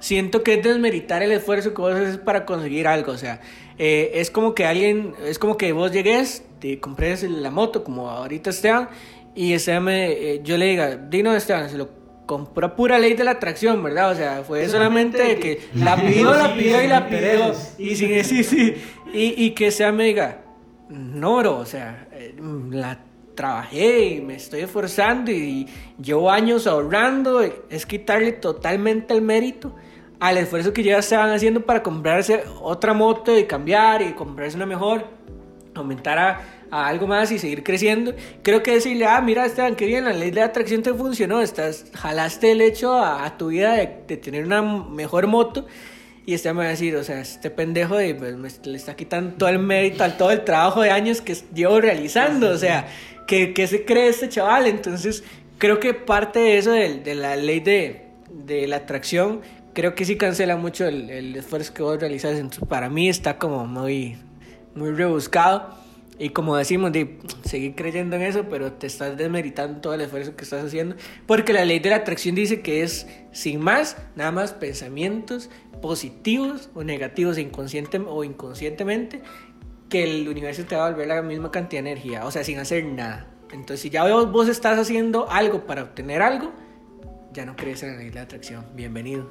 siento 0.00 0.42
que 0.42 0.54
es 0.54 0.62
desmeritar 0.62 1.22
el 1.22 1.32
esfuerzo 1.32 1.74
que 1.74 1.82
vos 1.82 1.94
haces 1.94 2.18
para 2.18 2.44
conseguir 2.46 2.86
algo. 2.86 3.12
O 3.12 3.18
sea, 3.18 3.40
eh, 3.78 4.12
es 4.14 4.30
como 4.30 4.54
que 4.54 4.64
alguien, 4.66 5.14
es 5.26 5.38
como 5.38 5.56
que 5.56 5.72
vos 5.72 5.92
llegues, 5.92 6.44
te 6.60 6.80
compres 6.80 7.22
la 7.22 7.50
moto, 7.50 7.84
como 7.84 8.10
ahorita 8.10 8.50
Esteban, 8.50 8.88
y 9.38 9.52
Esteban 9.52 9.84
me, 9.84 10.10
eh, 10.10 10.40
yo 10.42 10.58
le 10.58 10.66
diga, 10.66 10.96
Dino 10.96 11.32
Esteban, 11.32 11.70
se 11.70 11.78
lo 11.78 11.88
compró 12.26 12.66
a 12.66 12.74
pura 12.74 12.98
ley 12.98 13.14
de 13.14 13.22
la 13.22 13.30
atracción, 13.30 13.80
¿verdad? 13.84 14.10
O 14.10 14.14
sea, 14.16 14.42
fue 14.42 14.68
solamente 14.68 15.22
de 15.22 15.38
que 15.38 15.60
la 15.76 15.94
pidió, 15.94 16.32
la 16.34 16.52
pidió 16.54 16.82
y 16.82 16.88
la 16.88 17.08
pidió. 17.08 17.54
Y 17.78 17.94
sin 17.94 18.24
sí, 18.24 18.42
sí. 18.42 18.74
Y, 19.12 19.44
y 19.44 19.52
que 19.52 19.68
Esteban 19.68 19.94
me 19.94 20.06
diga, 20.06 20.40
no, 20.88 21.36
bro, 21.36 21.58
o 21.58 21.64
sea, 21.64 22.08
eh, 22.10 22.34
la 22.72 22.98
trabajé 23.36 24.06
y 24.06 24.20
me 24.22 24.34
estoy 24.34 24.62
esforzando 24.62 25.30
y 25.30 25.68
llevo 26.02 26.32
años 26.32 26.66
ahorrando, 26.66 27.40
es 27.40 27.86
quitarle 27.86 28.32
totalmente 28.32 29.14
el 29.14 29.22
mérito 29.22 29.72
al 30.18 30.36
esfuerzo 30.38 30.72
que 30.72 30.82
ya 30.82 30.98
estaban 30.98 31.30
haciendo 31.30 31.60
para 31.60 31.84
comprarse 31.84 32.42
otra 32.60 32.92
moto 32.92 33.38
y 33.38 33.44
cambiar 33.44 34.02
y 34.02 34.14
comprarse 34.14 34.56
una 34.56 34.66
mejor, 34.66 35.04
aumentar 35.76 36.18
a, 36.18 36.40
a 36.70 36.86
algo 36.88 37.06
más 37.06 37.30
y 37.32 37.38
seguir 37.38 37.62
creciendo. 37.62 38.14
Creo 38.42 38.62
que 38.62 38.72
decirle, 38.72 39.06
ah, 39.06 39.20
mira, 39.20 39.46
Esteban, 39.46 39.74
qué 39.76 39.86
bien, 39.86 40.04
la 40.04 40.12
ley 40.12 40.30
de 40.30 40.42
atracción 40.42 40.82
te 40.82 40.92
funcionó, 40.94 41.40
estás, 41.40 41.86
jalaste 41.94 42.52
el 42.52 42.60
hecho 42.60 42.92
a, 42.94 43.24
a 43.24 43.36
tu 43.38 43.48
vida 43.48 43.74
de, 43.74 43.98
de 44.06 44.16
tener 44.16 44.44
una 44.44 44.62
mejor 44.62 45.26
moto. 45.26 45.66
Y 46.26 46.34
este 46.34 46.52
me 46.52 46.58
va 46.60 46.66
a 46.66 46.68
decir, 46.70 46.94
o 46.96 47.02
sea, 47.04 47.20
este 47.22 47.50
pendejo 47.50 47.96
de, 47.96 48.14
pues, 48.14 48.36
me- 48.36 48.50
le 48.70 48.76
está 48.76 48.94
quitando 48.94 49.36
todo 49.38 49.48
el 49.48 49.58
mérito 49.58 50.04
al 50.04 50.18
todo 50.18 50.30
el 50.30 50.44
trabajo 50.44 50.82
de 50.82 50.90
años 50.90 51.22
que 51.22 51.34
llevo 51.54 51.80
realizando. 51.80 52.50
O 52.50 52.58
sea, 52.58 52.86
¿qué, 53.26 53.54
qué 53.54 53.66
se 53.66 53.86
cree 53.86 54.08
este 54.08 54.28
chaval? 54.28 54.66
Entonces, 54.66 55.24
creo 55.56 55.80
que 55.80 55.94
parte 55.94 56.38
de 56.38 56.58
eso, 56.58 56.72
de, 56.72 56.98
de 57.00 57.14
la 57.14 57.34
ley 57.36 57.60
de, 57.60 58.02
de 58.30 58.66
la 58.66 58.76
atracción, 58.76 59.40
creo 59.72 59.94
que 59.94 60.04
sí 60.04 60.16
cancela 60.16 60.56
mucho 60.58 60.84
el, 60.86 61.08
el 61.08 61.34
esfuerzo 61.34 61.72
que 61.72 61.82
vos 61.82 61.98
realizas. 61.98 62.32
Entonces, 62.34 62.68
para 62.68 62.90
mí 62.90 63.08
está 63.08 63.38
como 63.38 63.64
muy, 63.66 64.18
muy 64.74 64.90
rebuscado. 64.90 65.78
Y 66.18 66.30
como 66.30 66.56
decimos, 66.56 66.90
de 66.92 67.18
seguir 67.44 67.76
creyendo 67.76 68.16
en 68.16 68.22
eso, 68.22 68.46
pero 68.50 68.72
te 68.72 68.88
estás 68.88 69.16
desmeritando 69.16 69.80
todo 69.80 69.94
el 69.94 70.00
esfuerzo 70.00 70.34
que 70.34 70.42
estás 70.42 70.64
haciendo. 70.64 70.96
Porque 71.26 71.52
la 71.52 71.64
ley 71.64 71.78
de 71.78 71.90
la 71.90 71.96
atracción 71.96 72.34
dice 72.34 72.60
que 72.60 72.82
es, 72.82 73.06
sin 73.30 73.60
más, 73.60 73.96
nada 74.16 74.32
más 74.32 74.52
pensamientos 74.52 75.48
positivos 75.80 76.70
o 76.74 76.82
negativos 76.82 77.38
inconsciente, 77.38 77.98
o 77.98 78.24
inconscientemente, 78.24 79.22
que 79.88 80.02
el 80.02 80.28
universo 80.28 80.64
te 80.64 80.74
va 80.74 80.88
a 80.88 80.90
volver 80.90 81.06
la 81.06 81.22
misma 81.22 81.52
cantidad 81.52 81.84
de 81.84 81.90
energía, 81.92 82.26
o 82.26 82.32
sea, 82.32 82.42
sin 82.42 82.58
hacer 82.58 82.84
nada. 82.84 83.28
Entonces, 83.52 83.80
si 83.80 83.90
ya 83.90 84.02
vos, 84.04 84.30
vos 84.30 84.48
estás 84.48 84.76
haciendo 84.76 85.30
algo 85.30 85.66
para 85.66 85.84
obtener 85.84 86.20
algo, 86.20 86.52
ya 87.32 87.46
no 87.46 87.54
crees 87.54 87.82
en 87.84 87.92
la 87.92 87.98
ley 87.98 88.08
de 88.08 88.14
la 88.16 88.22
atracción. 88.22 88.66
Bienvenido. 88.74 89.30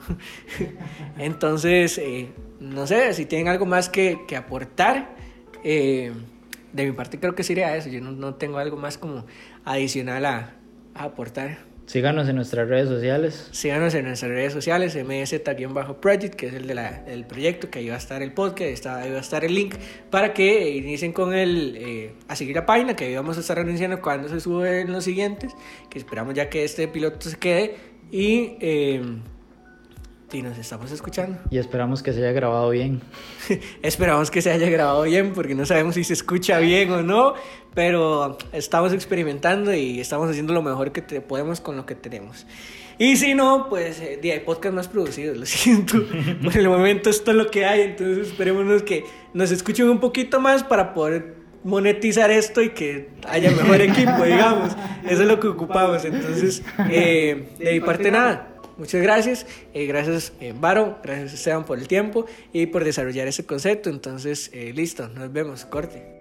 Entonces, 1.17 1.97
eh, 1.97 2.29
no 2.61 2.87
sé, 2.87 3.13
si 3.13 3.25
tienen 3.25 3.49
algo 3.49 3.65
más 3.65 3.89
que, 3.89 4.21
que 4.25 4.37
aportar. 4.37 5.15
Eh, 5.63 6.13
de 6.73 6.85
mi 6.85 6.91
parte 6.91 7.19
creo 7.19 7.35
que 7.35 7.43
sería 7.43 7.75
eso. 7.75 7.89
Yo 7.89 8.01
no, 8.01 8.11
no 8.11 8.35
tengo 8.35 8.57
algo 8.57 8.77
más 8.77 8.97
como 8.97 9.25
adicional 9.65 10.25
a, 10.25 10.55
a, 10.93 11.03
aportar. 11.05 11.59
Síganos 11.85 12.27
en 12.27 12.35
nuestras 12.35 12.67
redes 12.67 12.89
sociales. 12.89 13.47
Síganos 13.51 13.93
en 13.93 14.05
nuestras 14.05 14.29
redes 14.29 14.51
sociales, 14.51 14.93
MZ-Project, 14.95 16.35
que 16.35 16.47
es 16.47 16.53
el 16.53 16.67
de 16.67 16.75
del 17.05 17.25
proyecto, 17.25 17.69
que 17.69 17.79
ahí 17.79 17.87
va 17.87 17.95
a 17.95 17.97
estar 17.97 18.21
el 18.21 18.33
podcast, 18.33 18.69
está, 18.69 18.97
ahí 18.97 19.11
va 19.11 19.19
a 19.19 19.21
estar 19.21 19.45
el 19.45 19.55
link 19.55 19.75
para 20.09 20.33
que 20.33 20.71
inicien 20.71 21.13
con 21.13 21.33
el, 21.33 21.77
eh, 21.77 22.13
a 22.27 22.35
seguir 22.35 22.57
la 22.57 22.65
página, 22.65 22.97
que 22.97 23.05
ahí 23.05 23.15
vamos 23.15 23.37
a 23.37 23.39
estar 23.39 23.57
anunciando 23.57 24.01
cuando 24.01 24.27
se 24.27 24.41
suben 24.41 24.91
los 24.91 25.05
siguientes, 25.05 25.53
que 25.89 25.97
esperamos 25.97 26.33
ya 26.33 26.49
que 26.49 26.65
este 26.65 26.89
piloto 26.89 27.29
se 27.29 27.37
quede 27.37 27.75
y... 28.11 28.57
Eh, 28.59 29.01
y 30.31 30.41
nos 30.41 30.57
estamos 30.57 30.91
escuchando. 30.91 31.37
Y 31.49 31.57
esperamos 31.57 32.03
que 32.03 32.11
se 32.11 32.19
haya 32.19 32.31
grabado 32.31 32.69
bien. 32.69 33.01
esperamos 33.81 34.29
que 34.29 34.41
se 34.41 34.51
haya 34.51 34.69
grabado 34.69 35.03
bien 35.03 35.33
porque 35.33 35.55
no 35.55 35.65
sabemos 35.65 35.95
si 35.95 36.03
se 36.03 36.13
escucha 36.13 36.59
bien 36.59 36.91
o 36.91 37.01
no, 37.01 37.33
pero 37.73 38.37
estamos 38.51 38.93
experimentando 38.93 39.73
y 39.73 39.99
estamos 39.99 40.29
haciendo 40.29 40.53
lo 40.53 40.61
mejor 40.61 40.91
que 40.91 41.01
te 41.01 41.21
podemos 41.21 41.61
con 41.61 41.77
lo 41.77 41.85
que 41.85 41.95
tenemos. 41.95 42.45
Y 42.99 43.15
si 43.15 43.35
no, 43.35 43.67
pues 43.69 44.01
eh, 44.01 44.19
hay 44.23 44.39
podcast 44.39 44.75
más 44.75 44.87
producidos, 44.87 45.37
lo 45.37 45.45
siento. 45.45 45.97
Por 46.43 46.57
el 46.57 46.67
momento 46.67 47.09
esto 47.09 47.31
es 47.31 47.37
lo 47.37 47.49
que 47.49 47.65
hay, 47.65 47.81
entonces 47.81 48.27
esperemos 48.29 48.83
que 48.83 49.05
nos 49.33 49.51
escuchen 49.51 49.89
un 49.89 49.99
poquito 49.99 50.41
más 50.41 50.63
para 50.63 50.93
poder 50.93 51.37
monetizar 51.63 52.31
esto 52.31 52.61
y 52.61 52.69
que 52.69 53.09
haya 53.27 53.51
mejor 53.51 53.81
equipo, 53.81 54.23
digamos. 54.23 54.75
Eso 55.07 55.21
es 55.21 55.27
lo 55.27 55.39
que 55.39 55.47
ocupamos. 55.47 56.05
Entonces, 56.05 56.63
eh, 56.89 57.49
de 57.59 57.73
mi 57.73 57.79
parte 57.81 58.09
nada. 58.09 58.56
Muchas 58.77 59.01
gracias. 59.01 59.45
Eh, 59.73 59.85
gracias, 59.85 60.33
eh, 60.39 60.53
Varo. 60.57 60.99
Gracias, 61.03 61.33
Esteban, 61.33 61.65
por 61.65 61.79
el 61.79 61.87
tiempo 61.87 62.25
y 62.53 62.67
por 62.67 62.83
desarrollar 62.83 63.27
ese 63.27 63.45
concepto. 63.45 63.89
Entonces, 63.89 64.49
eh, 64.53 64.71
listo. 64.73 65.09
Nos 65.09 65.31
vemos. 65.31 65.65
Corte. 65.65 66.16